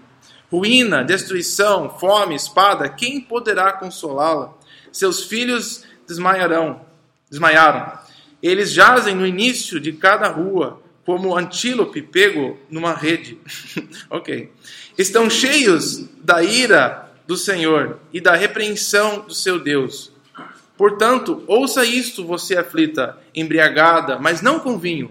Ruína, 0.51 1.05
destruição, 1.05 1.91
fome, 1.91 2.35
espada, 2.35 2.89
quem 2.89 3.21
poderá 3.21 3.73
consolá-la? 3.73 4.55
Seus 4.91 5.23
filhos 5.23 5.85
desmaiarão, 6.07 6.81
desmaiaram. 7.31 7.93
Eles 8.43 8.73
jazem 8.73 9.15
no 9.15 9.27
início 9.27 9.79
de 9.79 9.93
cada 9.93 10.29
rua, 10.29 10.83
como 11.09 11.35
antílope 11.35 12.03
pego 12.03 12.59
numa 12.69 12.93
rede. 12.93 13.39
ok. 14.11 14.53
Estão 14.99 15.31
cheios 15.31 16.05
da 16.23 16.43
ira 16.43 17.11
do 17.27 17.35
Senhor 17.35 17.99
e 18.13 18.21
da 18.21 18.37
repreensão 18.37 19.21
do 19.21 19.33
seu 19.33 19.59
Deus. 19.59 20.13
Portanto, 20.77 21.43
ouça 21.47 21.83
isto, 21.83 22.27
você 22.27 22.59
aflita, 22.59 23.17
embriagada, 23.35 24.19
mas 24.19 24.43
não 24.43 24.61
com 24.61 24.79
vinho. 24.79 25.11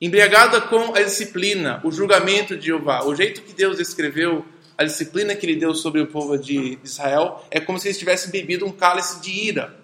Embriagada 0.00 0.62
com 0.62 0.94
a 0.94 1.02
disciplina, 1.02 1.82
o 1.84 1.92
julgamento 1.92 2.56
de 2.56 2.68
Jeová. 2.68 3.04
O 3.04 3.14
jeito 3.14 3.42
que 3.42 3.52
Deus 3.52 3.78
escreveu 3.78 4.42
a 4.78 4.84
disciplina 4.84 5.34
que 5.34 5.44
ele 5.44 5.56
deu 5.56 5.74
sobre 5.74 6.00
o 6.00 6.06
povo 6.06 6.38
de 6.38 6.78
Israel 6.82 7.44
é 7.50 7.60
como 7.60 7.78
se 7.78 7.88
eles 7.88 7.98
tivessem 7.98 8.30
bebido 8.30 8.64
um 8.64 8.72
cálice 8.72 9.20
de 9.20 9.30
ira. 9.30 9.76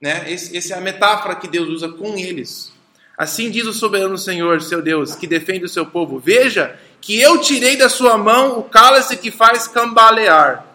Né? 0.00 0.32
Essa 0.32 0.74
é 0.74 0.78
a 0.78 0.80
metáfora 0.80 1.34
que 1.34 1.48
Deus 1.48 1.68
usa 1.70 1.88
com 1.88 2.16
eles. 2.16 2.75
Assim 3.16 3.50
diz 3.50 3.66
o 3.66 3.72
soberano 3.72 4.18
Senhor, 4.18 4.60
seu 4.60 4.82
Deus, 4.82 5.14
que 5.14 5.26
defende 5.26 5.64
o 5.64 5.68
seu 5.68 5.86
povo: 5.86 6.18
Veja 6.18 6.78
que 7.00 7.20
eu 7.20 7.40
tirei 7.40 7.76
da 7.76 7.88
sua 7.88 8.18
mão 8.18 8.58
o 8.58 8.62
cálice 8.64 9.16
que 9.16 9.30
faz 9.30 9.66
cambalear. 9.66 10.66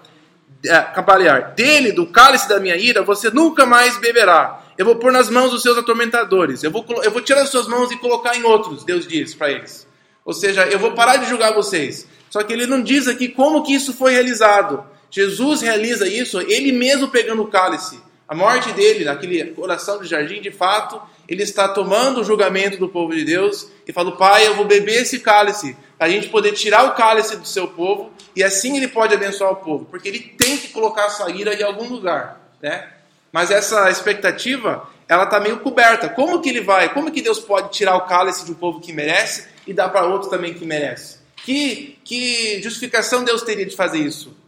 É, 0.65 0.79
cambalear. 0.79 1.53
Dele, 1.55 1.91
do 1.91 2.05
cálice 2.07 2.47
da 2.47 2.59
minha 2.59 2.75
ira, 2.75 3.01
você 3.01 3.29
nunca 3.29 3.65
mais 3.65 3.97
beberá. 3.97 4.63
Eu 4.77 4.85
vou 4.85 4.95
pôr 4.95 5.11
nas 5.11 5.29
mãos 5.29 5.51
dos 5.51 5.61
seus 5.61 5.77
atormentadores. 5.77 6.63
Eu 6.63 6.71
vou, 6.71 6.85
eu 7.03 7.11
vou 7.11 7.21
tirar 7.21 7.41
das 7.41 7.49
suas 7.49 7.67
mãos 7.67 7.91
e 7.91 7.97
colocar 7.97 8.35
em 8.35 8.43
outros, 8.43 8.83
Deus 8.83 9.07
diz 9.07 9.33
para 9.35 9.51
eles. 9.51 9.87
Ou 10.23 10.33
seja, 10.33 10.65
eu 10.67 10.79
vou 10.79 10.93
parar 10.93 11.17
de 11.17 11.27
julgar 11.27 11.53
vocês. 11.53 12.07
Só 12.29 12.43
que 12.43 12.53
ele 12.53 12.65
não 12.65 12.81
diz 12.81 13.07
aqui 13.07 13.27
como 13.27 13.63
que 13.63 13.73
isso 13.73 13.93
foi 13.93 14.13
realizado. 14.13 14.83
Jesus 15.09 15.61
realiza 15.61 16.07
isso, 16.07 16.39
ele 16.39 16.71
mesmo 16.71 17.09
pegando 17.09 17.41
o 17.41 17.47
cálice. 17.47 17.99
A 18.31 18.33
morte 18.33 18.71
dele, 18.71 19.03
naquele 19.03 19.43
coração 19.47 19.99
de 19.99 20.07
jardim, 20.07 20.39
de 20.39 20.51
fato, 20.51 21.01
ele 21.27 21.43
está 21.43 21.67
tomando 21.67 22.21
o 22.21 22.23
julgamento 22.23 22.77
do 22.77 22.87
povo 22.87 23.13
de 23.13 23.25
Deus 23.25 23.67
e 23.85 23.91
fala: 23.91 24.15
Pai, 24.15 24.47
eu 24.47 24.55
vou 24.55 24.63
beber 24.63 25.01
esse 25.01 25.19
cálice, 25.19 25.75
para 25.97 26.07
a 26.07 26.09
gente 26.09 26.29
poder 26.29 26.53
tirar 26.53 26.85
o 26.85 26.93
cálice 26.93 27.35
do 27.35 27.45
seu 27.45 27.67
povo 27.67 28.09
e 28.33 28.41
assim 28.41 28.77
ele 28.77 28.87
pode 28.87 29.13
abençoar 29.13 29.51
o 29.51 29.57
povo, 29.57 29.83
porque 29.83 30.07
ele 30.07 30.19
tem 30.19 30.57
que 30.57 30.69
colocar 30.69 31.07
a 31.07 31.09
sua 31.09 31.29
ira 31.29 31.53
em 31.53 31.61
algum 31.61 31.89
lugar, 31.89 32.39
né? 32.61 32.87
Mas 33.33 33.51
essa 33.51 33.89
expectativa, 33.89 34.89
ela 35.09 35.25
está 35.25 35.37
meio 35.37 35.59
coberta. 35.59 36.07
Como 36.07 36.39
que 36.41 36.47
ele 36.47 36.61
vai? 36.61 36.93
Como 36.93 37.11
que 37.11 37.21
Deus 37.21 37.37
pode 37.37 37.73
tirar 37.73 37.97
o 37.97 38.05
cálice 38.05 38.45
de 38.45 38.53
um 38.53 38.55
povo 38.55 38.79
que 38.79 38.93
merece 38.93 39.49
e 39.67 39.73
dar 39.73 39.89
para 39.89 40.05
outro 40.05 40.29
também 40.29 40.53
que 40.53 40.63
merece? 40.63 41.17
Que, 41.35 41.99
que 42.05 42.61
justificação 42.61 43.25
Deus 43.25 43.41
teria 43.41 43.65
de 43.65 43.75
fazer 43.75 43.99
isso? 43.99 44.39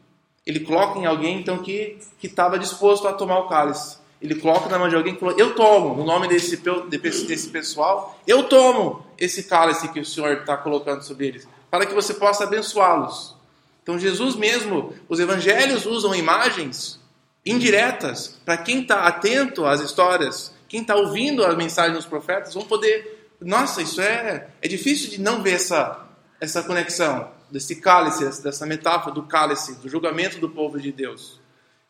Ele 0.46 0.60
coloca 0.60 1.00
em 1.00 1.06
alguém 1.06 1.40
então 1.40 1.60
que 1.60 1.98
estava 2.22 2.60
disposto 2.60 3.08
a 3.08 3.14
tomar 3.14 3.40
o 3.40 3.48
cálice. 3.48 3.98
Ele 4.22 4.36
coloca 4.36 4.70
na 4.70 4.80
mão 4.80 4.88
de 4.88 4.96
alguém 4.96 5.14
que 5.14 5.20
falou: 5.20 5.38
Eu 5.38 5.54
tomo, 5.54 5.96
no 5.96 6.06
nome 6.06 6.28
desse, 6.28 6.58
desse 6.58 7.50
pessoal, 7.50 8.18
eu 8.26 8.44
tomo 8.44 9.06
esse 9.18 9.44
cálice 9.44 9.90
que 9.90 10.00
o 10.00 10.06
Senhor 10.06 10.38
está 10.38 10.56
colocando 10.56 11.04
sobre 11.04 11.28
eles, 11.28 11.48
para 11.70 11.86
que 11.86 11.94
você 11.94 12.14
possa 12.14 12.46
abençoá-los. 12.46 13.36
Então, 13.82 14.00
Jesus 14.00 14.36
mesmo, 14.36 14.94
os 15.10 15.20
evangelhos 15.20 15.86
usam 15.86 16.16
imagens 16.16 17.00
indiretas 17.46 18.40
para 18.46 18.56
quem 18.58 18.82
está 18.82 19.06
atento 19.06 19.66
às 19.66 19.82
histórias, 19.82 20.54
quem 20.70 20.82
está 20.82 20.96
ouvindo 20.96 21.44
a 21.46 21.54
mensagem 21.54 21.94
dos 21.94 22.06
profetas, 22.06 22.54
vão 22.54 22.64
poder. 22.64 23.30
Nossa, 23.42 23.82
isso 23.82 24.00
é, 24.00 24.48
é 24.62 24.68
difícil 24.70 25.10
de 25.10 25.20
não 25.20 25.44
ver 25.44 25.56
essa, 25.56 26.08
essa 26.40 26.64
conexão 26.64 27.30
desse 27.54 27.76
cálice, 27.76 28.42
dessa 28.42 28.66
metáfora 28.66 29.14
do 29.14 29.22
cálice, 29.22 29.76
do 29.76 29.88
julgamento 29.88 30.40
do 30.40 30.50
povo 30.50 30.82
de 30.82 30.92
Deus. 30.92 31.40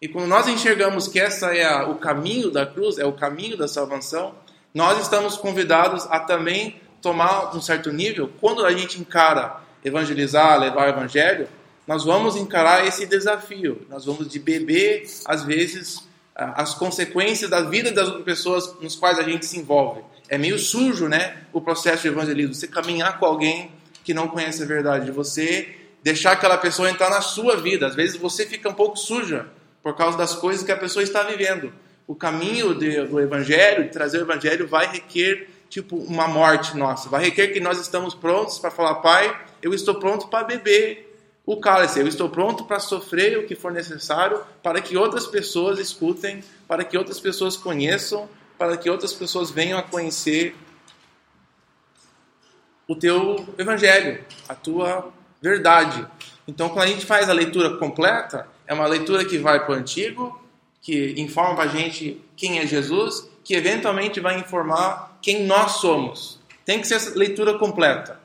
E 0.02 0.10
quando 0.10 0.28
nós 0.28 0.46
enxergamos 0.46 1.08
que 1.08 1.18
essa 1.18 1.56
é 1.56 1.64
a, 1.64 1.88
o 1.88 1.96
caminho 1.96 2.52
da 2.52 2.66
cruz, 2.66 2.98
é 2.98 3.06
o 3.06 3.14
caminho 3.14 3.56
da 3.56 3.66
salvação, 3.66 4.36
nós 4.74 5.02
estamos 5.02 5.38
convidados 5.38 6.06
a 6.10 6.20
também 6.20 6.82
tomar 7.02 7.56
um 7.56 7.62
certo 7.62 7.94
nível, 7.94 8.30
quando 8.42 8.66
a 8.66 8.74
gente 8.74 9.00
encara 9.00 9.62
evangelizar, 9.86 10.60
levar 10.60 10.88
o 10.88 10.90
evangelho, 10.90 11.48
nós 11.88 12.04
vamos 12.04 12.36
encarar 12.36 12.86
esse 12.86 13.06
desafio. 13.06 13.88
Nós 13.90 14.04
vamos 14.04 14.28
de 14.28 14.40
beber, 14.40 15.06
às 15.26 15.46
vezes, 15.46 16.06
as 16.36 16.74
consequências 16.74 17.50
da 17.50 17.62
vida 17.62 17.90
das 17.90 18.08
outras 18.08 18.26
pessoas 18.26 18.78
nos 18.82 18.98
quais 18.98 19.18
a 19.18 19.24
gente 19.24 19.46
se 19.46 19.58
envolve. 19.58 20.02
É 20.28 20.38
meio 20.38 20.60
sujo, 20.60 21.08
né, 21.08 21.38
o 21.54 21.62
processo 21.62 22.02
de 22.02 22.10
evangelismo. 22.10 22.54
Você 22.54 22.68
caminhar 22.68 23.18
com 23.18 23.26
alguém 23.26 23.72
que 24.04 24.14
não 24.14 24.28
conhece 24.28 24.64
a 24.64 24.66
verdade, 24.66 25.06
de 25.06 25.12
você 25.12 25.76
deixar 26.04 26.34
aquela 26.34 26.58
pessoa 26.58 26.90
entrar 26.90 27.10
na 27.10 27.22
sua 27.22 27.56
vida. 27.56 27.88
Às 27.88 27.96
vezes 27.96 28.18
você 28.18 28.46
fica 28.46 28.70
um 28.70 28.74
pouco 28.74 28.98
suja 28.98 29.48
por 29.82 29.96
causa 29.96 30.18
das 30.18 30.36
coisas 30.36 30.64
que 30.64 30.72
a 30.72 30.78
pessoa 30.78 31.04
está 31.04 31.24
vivendo. 31.24 31.74
O 32.06 32.14
caminho 32.14 32.76
de, 32.76 33.02
do 33.06 33.20
evangelho, 33.20 33.86
de 33.86 33.90
trazer 33.90 34.18
o 34.18 34.22
evangelho, 34.22 34.68
vai 34.68 34.92
requer 34.92 35.48
tipo 35.70 35.96
uma 35.96 36.28
morte 36.28 36.76
nossa. 36.78 37.10
Vai 37.10 37.24
requer 37.24 37.48
que 37.48 37.60
nós 37.60 37.80
estamos 37.80 38.14
prontos 38.14 38.60
para 38.60 38.70
falar, 38.70 38.96
Pai, 38.96 39.36
eu 39.62 39.74
estou 39.74 39.96
pronto 39.96 40.28
para 40.28 40.44
beber 40.44 41.10
o 41.46 41.58
cálice, 41.58 42.00
eu 42.00 42.08
estou 42.08 42.30
pronto 42.30 42.66
para 42.66 42.80
sofrer 42.80 43.38
o 43.38 43.46
que 43.46 43.56
for 43.56 43.72
necessário 43.72 44.42
para 44.62 44.80
que 44.82 44.96
outras 44.96 45.28
pessoas 45.28 45.80
escutem, 45.80 46.44
para 46.68 46.86
que 46.86 46.98
outras 46.98 47.20
pessoas 47.20 47.58
conheçam, 47.58 48.30
para 48.58 48.78
que 48.78 48.90
outras 48.90 49.14
pessoas 49.14 49.52
venham 49.52 49.78
a 49.78 49.84
conhecer 49.84 50.56
o 52.88 52.96
teu 52.96 53.54
evangelho, 53.58 54.24
a 54.48 54.56
tua 54.56 55.12
verdade. 55.42 56.06
Então, 56.48 56.70
quando 56.70 56.86
a 56.86 56.88
gente 56.88 57.06
faz 57.06 57.30
a 57.30 57.34
leitura 57.34 57.78
completa, 57.78 58.48
é 58.68 58.74
uma 58.74 58.88
leitura 58.88 59.26
que 59.26 59.38
vai 59.38 59.64
para 59.66 59.74
o 59.74 59.78
Antigo, 59.78 60.42
que 60.82 61.16
informa 61.18 61.56
para 61.56 61.64
a 61.66 61.68
gente 61.68 62.22
quem 62.36 62.60
é 62.60 62.68
Jesus, 62.68 63.30
que 63.44 63.56
eventualmente 63.56 64.20
vai 64.20 64.38
informar 64.40 65.18
quem 65.22 65.46
nós 65.46 65.74
somos. 65.74 66.40
Tem 66.66 66.80
que 66.80 66.88
ser 66.88 66.96
essa 66.96 67.18
leitura 67.18 67.58
completa. 67.58 68.20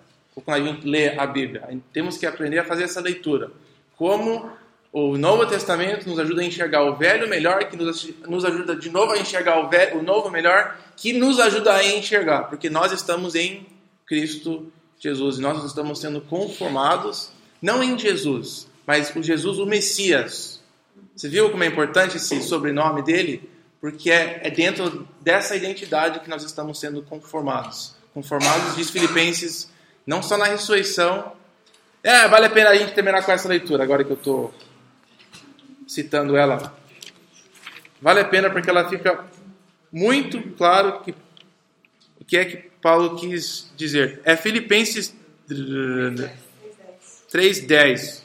Quando 0.45 0.57
a 0.57 0.73
gente 0.73 0.87
lê 0.87 1.19
a 1.19 1.27
Bíblia, 1.27 1.69
temos 1.93 2.17
que 2.17 2.25
aprender 2.25 2.61
a 2.61 2.65
fazer 2.65 2.85
essa 2.85 3.01
leitura. 3.01 3.51
Como 3.97 4.49
o 4.93 5.19
Novo 5.19 5.45
Testamento 5.47 6.09
nos 6.09 6.19
ajuda 6.19 6.43
a 6.43 6.45
enxergar 6.45 6.83
o 6.85 6.97
velho 6.97 7.29
melhor, 7.29 7.65
que 7.65 7.77
nos, 7.77 8.09
nos 8.27 8.45
ajuda 8.45 8.77
de 8.77 8.89
novo 8.91 9.13
a 9.13 9.19
enxergar 9.19 9.61
o, 9.61 9.69
velho, 9.69 9.99
o 9.99 10.03
novo 10.03 10.31
melhor, 10.31 10.77
que 10.97 11.13
nos 11.13 11.41
ajuda 11.41 11.75
a 11.75 11.85
enxergar, 11.85 12.45
porque 12.45 12.71
nós 12.71 12.93
estamos 12.93 13.35
em 13.35 13.67
Cristo 14.09 14.73
Jesus. 14.99 15.39
E 15.39 15.41
nós 15.41 15.63
estamos 15.65 16.01
sendo 16.01 16.21
conformados, 16.21 17.31
não 17.61 17.83
em 17.83 17.97
Jesus, 17.99 18.67
mas 18.87 19.15
o 19.15 19.23
Jesus, 19.23 19.59
o 19.59 19.67
Messias. 19.67 20.61
Você 21.15 21.29
viu 21.29 21.51
como 21.51 21.63
é 21.63 21.67
importante 21.67 22.17
esse 22.17 22.41
sobrenome 22.43 23.03
dele? 23.03 23.49
Porque 23.81 24.11
é, 24.11 24.41
é 24.43 24.51
dentro 24.51 25.07
dessa 25.21 25.55
identidade 25.55 26.21
que 26.21 26.31
nós 26.31 26.43
estamos 26.43 26.81
sendo 26.81 27.03
conformados. 27.03 27.95
Conformados, 28.15 28.75
diz 28.77 28.91
Filipenses, 28.91 29.71
não 30.07 30.23
só 30.23 30.37
na 30.37 30.47
ressurreição. 30.47 31.33
É, 32.03 32.27
vale 32.27 32.47
a 32.47 32.51
pena 32.51 32.71
a 32.71 32.75
gente 32.75 32.95
terminar 32.95 33.25
com 33.25 33.31
essa 33.31 33.49
leitura, 33.49 33.85
agora 33.85 34.03
que 34.03 34.11
eu 34.11 34.17
estou 34.17 34.55
citando 35.87 36.37
ela. 36.37 36.77
Vale 38.01 38.21
a 38.21 38.25
pena 38.25 38.51
porque 38.51 38.71
ela 38.71 38.89
fica 38.89 39.25
muito 39.93 40.41
claro 40.57 41.01
que 41.01 41.15
o 42.21 42.25
que 42.25 42.37
é 42.37 42.45
que 42.45 42.68
Paulo 42.81 43.17
quis 43.17 43.71
dizer. 43.77 44.21
É 44.25 44.37
Filipenses 44.37 45.15
3:10. 47.31 48.25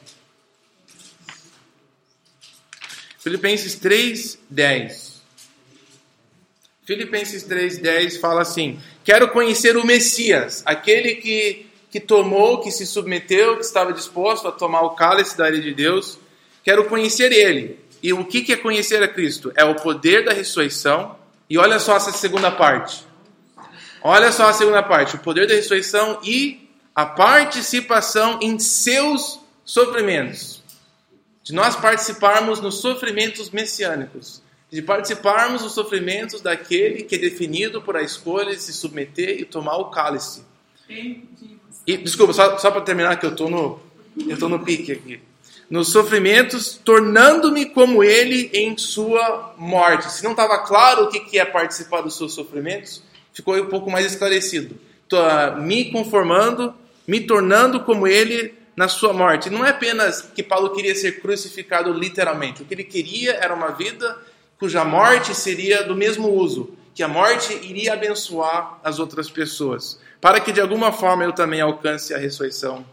Filipenses 3.18 3.74
3:10. 3.76 5.22
Filipenses 6.84 7.42
3:10 7.44 8.18
fala 8.18 8.42
assim: 8.42 8.80
Quero 9.02 9.28
conhecer 9.30 9.76
o 9.76 9.86
Messias, 9.86 10.62
aquele 10.66 11.16
que 11.16 11.66
que 11.94 12.00
tomou, 12.00 12.60
que 12.60 12.72
se 12.72 12.84
submeteu, 12.84 13.54
que 13.54 13.64
estava 13.64 13.92
disposto 13.92 14.48
a 14.48 14.50
tomar 14.50 14.80
o 14.80 14.96
cálice 14.96 15.38
da 15.38 15.48
ira 15.48 15.60
de 15.60 15.72
Deus. 15.72 16.18
Quero 16.64 16.86
conhecer 16.86 17.30
ele. 17.30 17.78
E 18.02 18.12
o 18.12 18.24
que 18.24 18.52
é 18.52 18.56
conhecer 18.56 19.00
a 19.00 19.06
Cristo? 19.06 19.52
É 19.54 19.64
o 19.64 19.76
poder 19.76 20.24
da 20.24 20.32
ressurreição. 20.32 21.16
E 21.48 21.56
olha 21.56 21.78
só 21.78 21.94
essa 21.94 22.10
segunda 22.10 22.50
parte. 22.50 23.06
Olha 24.06 24.30
só 24.30 24.50
a 24.50 24.52
segunda 24.52 24.82
parte: 24.82 25.16
o 25.16 25.18
poder 25.18 25.48
da 25.48 25.54
ressurreição 25.54 26.20
e 26.22 26.68
a 26.94 27.06
participação 27.06 28.38
em 28.42 28.58
seus 28.58 29.40
sofrimentos. 29.64 30.62
De 31.42 31.54
nós 31.54 31.74
participarmos 31.74 32.60
nos 32.60 32.80
sofrimentos 32.80 33.50
messiânicos. 33.50 34.42
De 34.70 34.82
participarmos 34.82 35.62
dos 35.62 35.72
sofrimentos 35.72 36.40
daquele 36.42 37.04
que 37.04 37.14
é 37.14 37.18
definido 37.18 37.80
por 37.80 37.96
a 37.96 38.02
escolha 38.02 38.54
de 38.54 38.60
se 38.60 38.72
submeter 38.72 39.40
e 39.40 39.44
tomar 39.44 39.76
o 39.76 39.90
cálice. 39.90 40.44
E, 41.86 41.96
desculpa, 41.96 42.32
só, 42.32 42.58
só 42.58 42.70
para 42.70 42.80
terminar, 42.80 43.18
que 43.18 43.24
eu 43.24 43.30
estou 43.30 43.48
no, 43.48 43.80
eu 44.28 44.38
tô 44.38 44.48
no 44.48 44.60
pique 44.64 44.92
aqui. 44.92 45.20
Nos 45.70 45.88
sofrimentos, 45.88 46.80
tornando-me 46.82 47.66
como 47.66 48.02
ele 48.02 48.50
em 48.52 48.76
sua 48.76 49.54
morte. 49.56 50.10
Se 50.12 50.24
não 50.24 50.32
estava 50.32 50.58
claro 50.58 51.04
o 51.04 51.08
que 51.08 51.38
é 51.38 51.44
participar 51.44 52.00
dos 52.00 52.16
seus 52.16 52.34
sofrimentos, 52.34 53.02
ficou 53.34 53.54
um 53.60 53.66
pouco 53.66 53.90
mais 53.90 54.06
esclarecido. 54.06 54.78
tô- 55.06 55.20
me 55.60 55.90
conformando, 55.92 56.74
me 57.06 57.20
tornando 57.20 57.80
como 57.84 58.06
ele 58.08 58.54
na 58.74 58.88
sua 58.88 59.12
morte. 59.12 59.50
Não 59.50 59.62
é 59.64 59.68
apenas 59.68 60.22
que 60.22 60.42
Paulo 60.42 60.70
queria 60.70 60.94
ser 60.94 61.20
crucificado 61.20 61.92
literalmente. 61.92 62.62
O 62.62 62.64
que 62.64 62.72
ele 62.72 62.84
queria 62.84 63.32
era 63.34 63.54
uma 63.54 63.68
vida 63.72 64.18
cuja 64.58 64.82
morte 64.82 65.34
seria 65.34 65.84
do 65.84 65.94
mesmo 65.94 66.30
uso, 66.30 66.74
que 66.94 67.02
a 67.02 67.06
morte 67.08 67.52
iria 67.62 67.92
abençoar 67.92 68.80
as 68.82 68.98
outras 68.98 69.28
pessoas, 69.30 70.00
para 70.22 70.40
que 70.40 70.50
de 70.52 70.60
alguma 70.60 70.90
forma 70.90 71.22
eu 71.22 71.32
também 71.32 71.60
alcance 71.60 72.14
a 72.14 72.18
ressurreição 72.18 72.84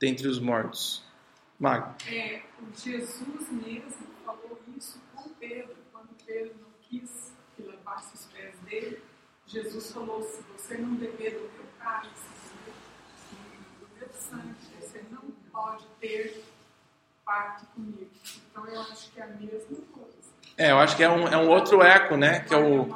dentre 0.00 0.26
os 0.26 0.38
mortos. 0.40 1.02
Mago. 1.60 1.94
É, 2.10 2.40
Jesus 2.82 3.20
mesmo 3.50 3.92
falou 4.24 4.58
isso 4.76 4.98
com 5.14 5.28
Pedro, 5.38 5.76
quando 5.92 6.08
Pedro 6.26 6.52
não 6.60 6.68
quis 6.88 7.30
que 7.54 7.62
lavasse 7.62 8.14
os 8.14 8.24
pés 8.32 8.54
dele. 8.68 8.98
Jesus 9.52 9.92
falou: 9.92 10.22
se 10.22 10.40
você 10.56 10.78
não 10.78 10.94
beber 10.94 11.32
do 11.32 11.40
meu 11.40 11.66
cálice, 11.78 12.10
do 13.80 13.86
meu 13.98 14.08
sangue, 14.14 14.54
você 14.80 15.02
não 15.10 15.20
pode 15.52 15.84
ter 16.00 16.42
parte 17.24 17.66
comigo. 17.74 18.08
Então 18.50 18.66
eu 18.66 18.80
acho 18.80 19.12
que 19.12 19.20
é 19.20 19.24
a 19.24 19.26
mesma 19.26 19.76
coisa. 19.92 20.12
É, 20.56 20.70
eu 20.70 20.78
acho 20.78 20.96
que 20.96 21.02
é 21.02 21.10
um, 21.10 21.28
é 21.28 21.36
um 21.36 21.48
outro 21.48 21.82
eco, 21.82 22.16
né? 22.16 22.40
Que 22.40 22.54
é 22.54 22.56
o, 22.56 22.88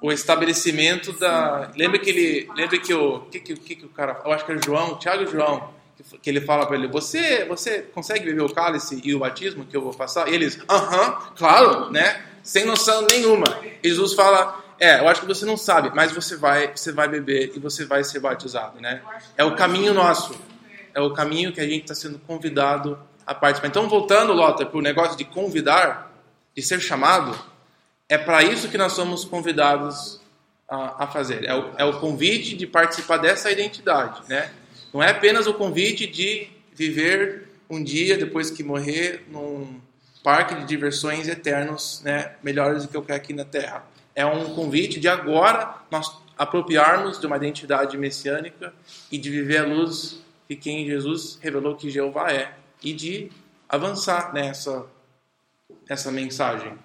o 0.00 0.12
estabelecimento 0.12 1.12
da. 1.12 1.72
Lembra 1.76 1.98
que 1.98 2.10
ele. 2.10 2.48
Lembra 2.54 2.78
que 2.78 2.94
o. 2.94 3.22
que, 3.22 3.40
que, 3.40 3.56
que, 3.56 3.84
o 3.84 3.88
cara. 3.88 4.22
Eu 4.24 4.32
acho 4.32 4.46
que 4.46 4.52
é 4.52 4.54
o 4.54 4.62
João, 4.64 4.96
Tiago 4.96 5.24
e 5.24 5.26
João, 5.26 5.74
que, 5.96 6.18
que 6.18 6.30
ele 6.30 6.40
fala 6.40 6.66
para 6.66 6.76
ele: 6.76 6.86
você, 6.86 7.44
você 7.46 7.82
consegue 7.82 8.26
beber 8.26 8.42
o 8.42 8.54
cálice 8.54 9.00
e 9.02 9.12
o 9.12 9.18
batismo 9.18 9.66
que 9.66 9.76
eu 9.76 9.82
vou 9.82 9.92
passar? 9.92 10.28
E 10.28 10.34
eles, 10.34 10.56
aham, 10.70 11.32
claro, 11.36 11.90
né? 11.90 12.26
Sem 12.44 12.64
noção 12.64 13.02
nenhuma. 13.06 13.46
Jesus 13.82 14.14
fala: 14.14 14.63
é, 14.78 15.00
eu 15.00 15.08
acho 15.08 15.20
que 15.20 15.26
você 15.26 15.44
não 15.44 15.56
sabe, 15.56 15.90
mas 15.94 16.12
você 16.12 16.36
vai, 16.36 16.74
você 16.74 16.92
vai 16.92 17.08
beber 17.08 17.52
e 17.54 17.58
você 17.58 17.84
vai 17.84 18.02
ser 18.04 18.20
batizado, 18.20 18.80
né? 18.80 19.02
É 19.36 19.44
o 19.44 19.54
caminho 19.54 19.94
nosso. 19.94 20.34
É 20.94 21.00
o 21.00 21.12
caminho 21.12 21.52
que 21.52 21.60
a 21.60 21.66
gente 21.66 21.82
está 21.82 21.94
sendo 21.94 22.18
convidado 22.20 22.98
a 23.26 23.34
participar. 23.34 23.68
Então, 23.68 23.88
voltando, 23.88 24.32
Lota, 24.32 24.64
para 24.64 24.78
o 24.78 24.82
negócio 24.82 25.16
de 25.16 25.24
convidar, 25.24 26.12
de 26.54 26.62
ser 26.62 26.80
chamado, 26.80 27.36
é 28.08 28.16
para 28.16 28.42
isso 28.42 28.68
que 28.68 28.78
nós 28.78 28.92
somos 28.92 29.24
convidados 29.24 30.20
a, 30.68 31.04
a 31.04 31.06
fazer. 31.06 31.44
É 31.44 31.54
o, 31.54 31.72
é 31.78 31.84
o 31.84 31.98
convite 31.98 32.56
de 32.56 32.66
participar 32.66 33.16
dessa 33.16 33.50
identidade, 33.50 34.22
né? 34.28 34.50
Não 34.92 35.02
é 35.02 35.10
apenas 35.10 35.46
o 35.46 35.54
convite 35.54 36.06
de 36.06 36.48
viver 36.72 37.48
um 37.68 37.82
dia 37.82 38.16
depois 38.16 38.50
que 38.50 38.62
morrer 38.62 39.24
num 39.28 39.80
parque 40.22 40.54
de 40.54 40.64
diversões 40.64 41.28
eternos, 41.28 42.00
né? 42.04 42.32
Melhores 42.42 42.84
do 42.84 42.88
que 42.88 42.96
eu 42.96 43.02
quero 43.02 43.16
aqui 43.16 43.32
na 43.32 43.44
Terra. 43.44 43.84
É 44.14 44.24
um 44.24 44.54
convite 44.54 45.00
de 45.00 45.08
agora 45.08 45.82
nós 45.90 46.16
apropriarmos 46.36 47.18
de 47.18 47.26
uma 47.26 47.36
identidade 47.36 47.96
messiânica 47.96 48.72
e 49.10 49.18
de 49.18 49.30
viver 49.30 49.58
a 49.58 49.66
luz 49.66 50.20
de 50.48 50.56
quem 50.56 50.86
Jesus 50.86 51.38
revelou 51.40 51.76
que 51.76 51.90
Jeová 51.90 52.30
é 52.32 52.54
e 52.82 52.92
de 52.92 53.30
avançar 53.68 54.32
nessa 54.32 54.86
essa 55.88 56.10
mensagem. 56.10 56.78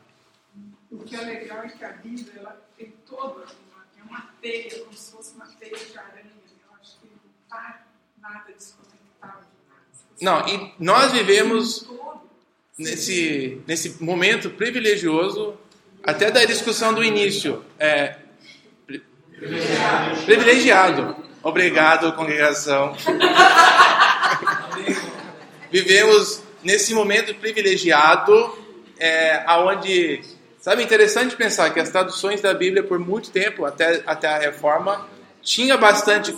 O 0.92 0.98
que 1.00 1.16
é 1.16 1.22
legal 1.22 1.60
é 1.64 1.70
que 1.70 1.84
a 1.86 1.92
Bíblia 1.92 2.34
ela 2.38 2.62
tem 2.78 2.94
toda 3.08 3.46
uma, 3.46 3.86
é 3.98 4.04
uma 4.04 4.30
teia, 4.42 4.80
como 4.80 4.94
se 4.94 5.12
fosse 5.12 5.36
uma 5.36 5.46
teia 5.46 5.78
de 5.78 5.98
aranha. 5.98 6.26
Eu 6.26 6.76
acho 6.82 6.98
que 7.00 7.08
não 7.08 7.32
está 7.44 7.86
nada 8.22 8.52
desconectado 8.52 9.46
de 9.46 9.70
nada. 9.70 9.86
Não, 10.22 10.48
e 10.48 10.74
nós 10.80 11.12
vivemos 11.12 11.88
nesse, 12.78 13.62
nesse 13.68 14.04
momento 14.04 14.50
privilegioso, 14.50 15.58
até 16.10 16.32
da 16.32 16.44
discussão 16.46 16.94
do 16.94 17.04
início. 17.04 17.64
É, 17.78 18.16
pri- 18.86 19.04
privilegiado. 20.26 21.16
Obrigado, 21.42 22.12
congregação. 22.14 22.96
Vivemos 25.72 26.42
nesse 26.64 26.94
momento 26.94 27.34
privilegiado, 27.36 28.58
é, 28.98 29.44
aonde, 29.46 30.22
sabe, 30.60 30.84
interessante 30.84 31.36
pensar 31.36 31.70
que 31.74 31.80
as 31.80 31.90
traduções 31.90 32.42
da 32.42 32.54
Bíblia 32.54 32.84
por 32.84 33.00
muito 33.00 33.30
tempo, 33.32 33.66
até, 33.66 34.04
até 34.06 34.28
a 34.28 34.38
Reforma, 34.40 35.08
tinha 35.42 35.78
bastante 35.78 36.36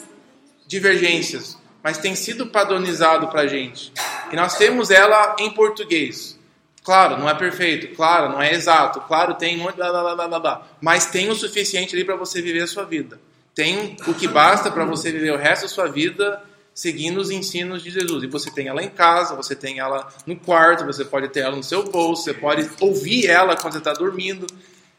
divergências, 0.68 1.58
mas 1.82 1.98
tem 1.98 2.14
sido 2.14 2.48
padronizado 2.48 3.30
para 3.30 3.42
a 3.42 3.48
gente. 3.48 3.92
E 4.32 4.36
nós 4.36 4.58
temos 4.58 4.92
ela 4.92 5.36
em 5.40 5.50
português. 5.52 6.38
Claro, 6.84 7.18
não 7.18 7.30
é 7.30 7.36
perfeito, 7.36 7.96
claro, 7.96 8.30
não 8.30 8.42
é 8.42 8.54
exato, 8.54 9.02
claro, 9.02 9.36
tem 9.36 9.56
monte, 9.56 9.76
blá, 9.76 9.92
blá, 9.92 10.16
blá, 10.16 10.28
blá, 10.28 10.40
blá, 10.40 10.68
mas 10.82 11.06
tem 11.06 11.30
o 11.30 11.36
suficiente 11.36 11.96
ali 11.96 12.04
para 12.04 12.16
você 12.16 12.42
viver 12.42 12.64
a 12.64 12.68
sua 12.68 12.84
vida. 12.84 13.20
Tem 13.54 13.96
o 14.08 14.14
que 14.16 14.28
basta 14.28 14.72
para 14.72 14.84
você 14.86 15.12
viver 15.12 15.32
o 15.32 15.38
resto 15.38 15.64
da 15.64 15.68
sua 15.68 15.88
vida 15.88 16.42
seguindo 16.74 17.20
os 17.20 17.30
ensinos 17.30 17.84
de 17.84 17.92
Jesus. 17.92 18.24
E 18.24 18.28
você 18.28 18.50
tem 18.50 18.68
ela 18.68 18.82
em 18.82 18.90
casa, 18.90 19.36
você 19.36 19.56
tem 19.56 19.80
ela 19.80 20.12
no 20.26 20.36
quarto, 20.36 20.86
você 20.86 21.04
pode 21.06 21.28
ter 21.30 21.42
ela 21.42 21.56
no 21.56 21.64
seu 21.64 21.84
bolso, 21.84 22.24
você 22.24 22.34
pode 22.34 22.70
ouvir 22.80 23.28
ela 23.28 23.56
quando 23.56 23.74
você 23.74 23.80
está 23.80 23.94
dormindo. 23.94 24.48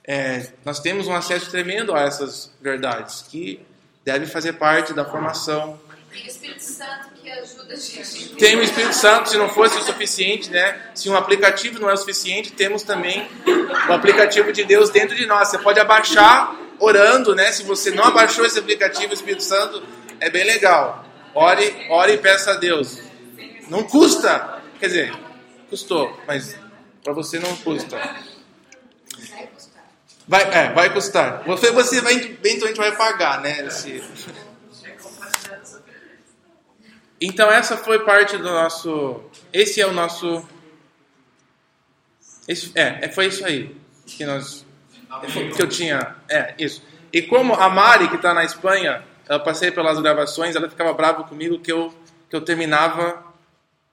É, 0.04 0.52
nós 0.64 0.80
temos 0.80 1.06
um 1.06 1.14
acesso 1.14 1.50
tremendo 1.50 1.94
a 1.94 2.00
essas 2.02 2.52
verdades 2.60 3.22
que 3.22 3.60
devem 4.04 4.28
fazer 4.28 4.54
parte 4.54 4.92
da 4.92 5.04
formação 5.04 5.78
Tem 6.10 6.24
o 6.24 6.26
Espírito 6.26 6.62
Santo 6.62 7.11
a 7.32 7.74
gente. 7.74 8.34
tem 8.36 8.56
o 8.56 8.62
Espírito 8.62 8.94
Santo, 8.94 9.30
se 9.30 9.38
não 9.38 9.48
fosse 9.48 9.78
o 9.78 9.82
suficiente, 9.82 10.50
né? 10.50 10.80
Se 10.94 11.08
um 11.08 11.16
aplicativo 11.16 11.78
não 11.78 11.88
é 11.88 11.94
o 11.94 11.96
suficiente, 11.96 12.52
temos 12.52 12.82
também 12.82 13.28
o 13.88 13.92
aplicativo 13.92 14.52
de 14.52 14.64
Deus 14.64 14.90
dentro 14.90 15.16
de 15.16 15.26
nós. 15.26 15.48
Você 15.48 15.58
pode 15.58 15.80
abaixar 15.80 16.54
orando, 16.78 17.34
né? 17.34 17.50
Se 17.52 17.62
você 17.62 17.90
não 17.90 18.04
abaixou 18.04 18.44
esse 18.44 18.58
aplicativo, 18.58 19.10
o 19.10 19.14
Espírito 19.14 19.42
Santo, 19.42 19.82
é 20.20 20.28
bem 20.28 20.44
legal. 20.44 21.04
Ore, 21.34 21.86
ore 21.88 22.12
e 22.12 22.18
peça 22.18 22.52
a 22.52 22.54
Deus. 22.54 22.98
Não 23.68 23.84
custa, 23.84 24.60
quer 24.78 24.86
dizer, 24.88 25.14
custou, 25.70 26.20
mas 26.26 26.54
para 27.02 27.12
você 27.12 27.38
não 27.38 27.56
custa. 27.56 27.98
Vai 30.28 30.42
é, 30.42 30.72
vai 30.72 30.92
custar. 30.92 31.42
Você, 31.46 31.70
você 31.70 32.00
vai, 32.00 32.14
eventualmente 32.14 32.78
vai 32.78 32.92
pagar, 32.96 33.40
né? 33.40 33.66
Esse... 33.66 34.02
Então 37.24 37.50
essa 37.50 37.76
foi 37.76 38.00
parte 38.00 38.36
do 38.36 38.44
nosso. 38.44 39.22
Esse 39.52 39.80
é 39.80 39.86
o 39.86 39.92
nosso. 39.92 40.44
Esse, 42.48 42.72
é, 42.74 42.98
é, 43.02 43.08
foi 43.08 43.26
isso 43.26 43.46
aí 43.46 43.76
que 44.04 44.24
nós. 44.24 44.66
Que 45.54 45.62
eu 45.62 45.68
tinha. 45.68 46.16
É, 46.28 46.54
isso. 46.58 46.82
E 47.12 47.22
como 47.22 47.54
a 47.54 47.68
Mari, 47.68 48.08
que 48.08 48.16
está 48.16 48.34
na 48.34 48.42
Espanha, 48.42 49.04
ela 49.28 49.38
passei 49.38 49.70
pelas 49.70 50.00
gravações, 50.00 50.56
ela 50.56 50.68
ficava 50.68 50.92
brava 50.92 51.22
comigo 51.22 51.60
que 51.60 51.70
eu, 51.70 51.94
que 52.28 52.34
eu 52.34 52.40
terminava 52.40 53.22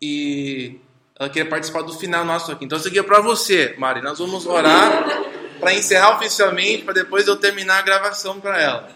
e 0.01 0.79
ela 1.19 1.29
queria 1.29 1.47
participar 1.47 1.83
do 1.83 1.93
final 1.93 2.25
nosso 2.25 2.51
aqui. 2.51 2.65
Então 2.65 2.79
isso 2.79 2.87
aqui 2.87 2.97
é 2.97 3.03
para 3.03 3.21
você, 3.21 3.75
Mari. 3.77 4.01
Nós 4.01 4.17
vamos 4.17 4.47
orar 4.47 5.05
para 5.59 5.73
encerrar 5.73 6.15
oficialmente, 6.15 6.83
para 6.83 6.95
depois 6.95 7.27
eu 7.27 7.35
terminar 7.35 7.77
a 7.77 7.81
gravação 7.83 8.39
para 8.39 8.59
ela. 8.59 8.89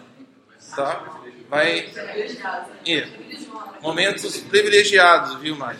Tá? 0.74 1.13
Vai. 1.54 1.88
Isso. 2.84 3.12
Momentos 3.80 4.38
privilegiados, 4.38 5.36
viu, 5.36 5.54
Mari? 5.54 5.78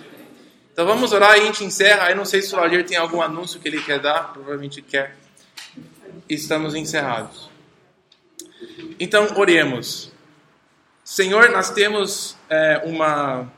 Então 0.73 0.87
vamos 0.87 1.13
orar 1.13 1.37
e 1.37 1.41
a 1.41 1.45
gente 1.47 1.65
encerra. 1.65 2.05
Aí 2.05 2.15
não 2.15 2.25
sei 2.25 2.43
se 2.43 2.55
o 2.55 2.59
Aldir 2.61 2.87
tem 2.87 2.97
algum 2.97 3.21
anúncio 3.21 3.59
que 3.59 3.67
ele 3.67 3.83
quer 3.83 3.99
dar, 3.99 4.33
provavelmente 4.33 4.81
quer. 4.81 5.17
Estamos 6.29 6.77
encerrados. 6.77 7.51
Então 9.01 9.37
oremos. 9.37 10.13
Senhor, 11.03 11.51
nós 11.51 11.71
temos 11.71 12.37
é, 12.49 12.81
uma 12.85 13.53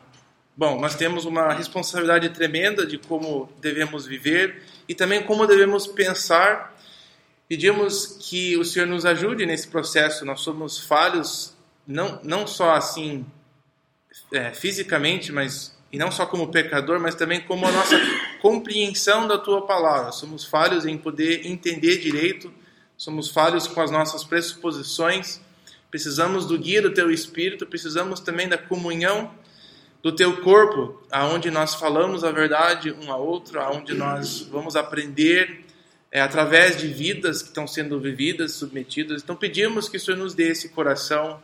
bom, 0.56 0.80
nós 0.80 0.94
temos 0.94 1.26
uma 1.26 1.52
responsabilidade 1.52 2.30
tremenda 2.30 2.86
de 2.86 2.96
como 2.96 3.52
devemos 3.60 4.06
viver 4.06 4.62
e 4.88 4.94
também 4.94 5.22
como 5.22 5.46
devemos 5.46 5.86
pensar. 5.86 6.74
Pedimos 7.46 8.18
que 8.22 8.56
o 8.56 8.64
Senhor 8.64 8.86
nos 8.86 9.04
ajude 9.04 9.44
nesse 9.44 9.68
processo. 9.68 10.24
Nós 10.24 10.40
somos 10.40 10.78
falhos, 10.78 11.55
não 11.86 12.20
não 12.22 12.46
só 12.46 12.72
assim 12.72 13.24
é, 14.32 14.52
fisicamente, 14.52 15.30
mas 15.30 15.76
e 15.92 15.98
não 15.98 16.10
só 16.10 16.26
como 16.26 16.48
pecador, 16.48 16.98
mas 17.00 17.14
também 17.14 17.40
como 17.40 17.66
a 17.66 17.72
nossa 17.72 17.96
compreensão 18.42 19.26
da 19.26 19.38
tua 19.38 19.66
palavra. 19.66 20.12
Somos 20.12 20.44
falhos 20.44 20.84
em 20.84 20.98
poder 20.98 21.46
entender 21.46 21.98
direito, 21.98 22.52
somos 22.96 23.30
falhos 23.30 23.66
com 23.66 23.80
as 23.80 23.90
nossas 23.90 24.24
pressuposições. 24.24 25.40
Precisamos 25.90 26.46
do 26.46 26.58
guia 26.58 26.82
do 26.82 26.92
teu 26.92 27.10
espírito, 27.10 27.66
precisamos 27.66 28.20
também 28.20 28.48
da 28.48 28.58
comunhão 28.58 29.30
do 30.02 30.12
teu 30.12 30.42
corpo, 30.42 31.02
aonde 31.10 31.50
nós 31.50 31.74
falamos 31.74 32.22
a 32.22 32.30
verdade 32.30 32.92
um 32.92 33.10
ao 33.10 33.24
outro, 33.24 33.60
aonde 33.60 33.94
nós 33.94 34.40
vamos 34.42 34.76
aprender 34.76 35.64
é, 36.12 36.20
através 36.20 36.76
de 36.76 36.86
vidas 36.88 37.42
que 37.42 37.48
estão 37.48 37.66
sendo 37.66 37.98
vividas, 37.98 38.52
submetidas. 38.52 39.22
Então 39.22 39.34
pedimos 39.34 39.88
que 39.88 39.96
o 39.96 40.00
Senhor 40.00 40.16
nos 40.16 40.34
dê 40.34 40.50
esse 40.50 40.68
coração 40.68 41.40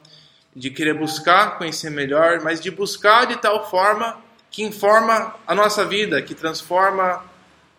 de 0.54 0.70
querer 0.70 0.94
buscar 0.94 1.58
conhecer 1.58 1.90
melhor, 1.90 2.40
mas 2.42 2.60
de 2.60 2.70
buscar 2.70 3.26
de 3.26 3.36
tal 3.36 3.68
forma 3.70 4.20
que 4.50 4.62
informa 4.62 5.34
a 5.46 5.54
nossa 5.54 5.84
vida, 5.84 6.20
que 6.20 6.34
transforma 6.34 7.24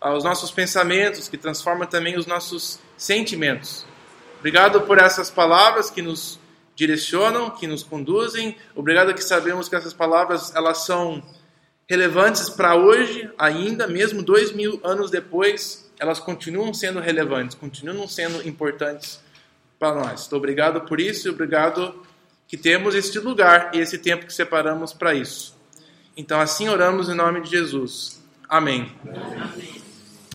os 0.00 0.24
nossos 0.24 0.50
pensamentos, 0.50 1.28
que 1.28 1.38
transforma 1.38 1.86
também 1.86 2.18
os 2.18 2.26
nossos 2.26 2.78
sentimentos. 2.96 3.86
Obrigado 4.38 4.82
por 4.82 4.98
essas 4.98 5.30
palavras 5.30 5.88
que 5.88 6.02
nos 6.02 6.38
direcionam, 6.76 7.50
que 7.50 7.66
nos 7.66 7.82
conduzem. 7.82 8.56
Obrigado 8.74 9.14
que 9.14 9.22
sabemos 9.22 9.68
que 9.68 9.76
essas 9.76 9.94
palavras 9.94 10.54
elas 10.54 10.84
são 10.84 11.22
relevantes 11.88 12.50
para 12.50 12.74
hoje 12.74 13.30
ainda, 13.38 13.86
mesmo 13.86 14.22
dois 14.22 14.52
mil 14.52 14.80
anos 14.82 15.10
depois, 15.10 15.90
elas 15.98 16.18
continuam 16.18 16.74
sendo 16.74 16.98
relevantes, 16.98 17.54
continuam 17.54 18.08
sendo 18.08 18.46
importantes 18.46 19.20
para 19.78 19.94
nós. 19.94 20.26
Então, 20.26 20.38
obrigado 20.38 20.80
por 20.82 21.00
isso 21.00 21.28
e 21.28 21.30
obrigado 21.30 22.04
que 22.54 22.56
temos 22.56 22.94
este 22.94 23.18
lugar 23.18 23.72
e 23.74 23.80
esse 23.80 23.98
tempo 23.98 24.26
que 24.26 24.32
separamos 24.32 24.92
para 24.92 25.12
isso. 25.12 25.58
Então, 26.16 26.40
assim 26.40 26.68
oramos 26.68 27.08
em 27.08 27.14
nome 27.14 27.40
de 27.40 27.50
Jesus. 27.50 28.22
Amém. 28.48 28.92
Amém. 29.04 29.83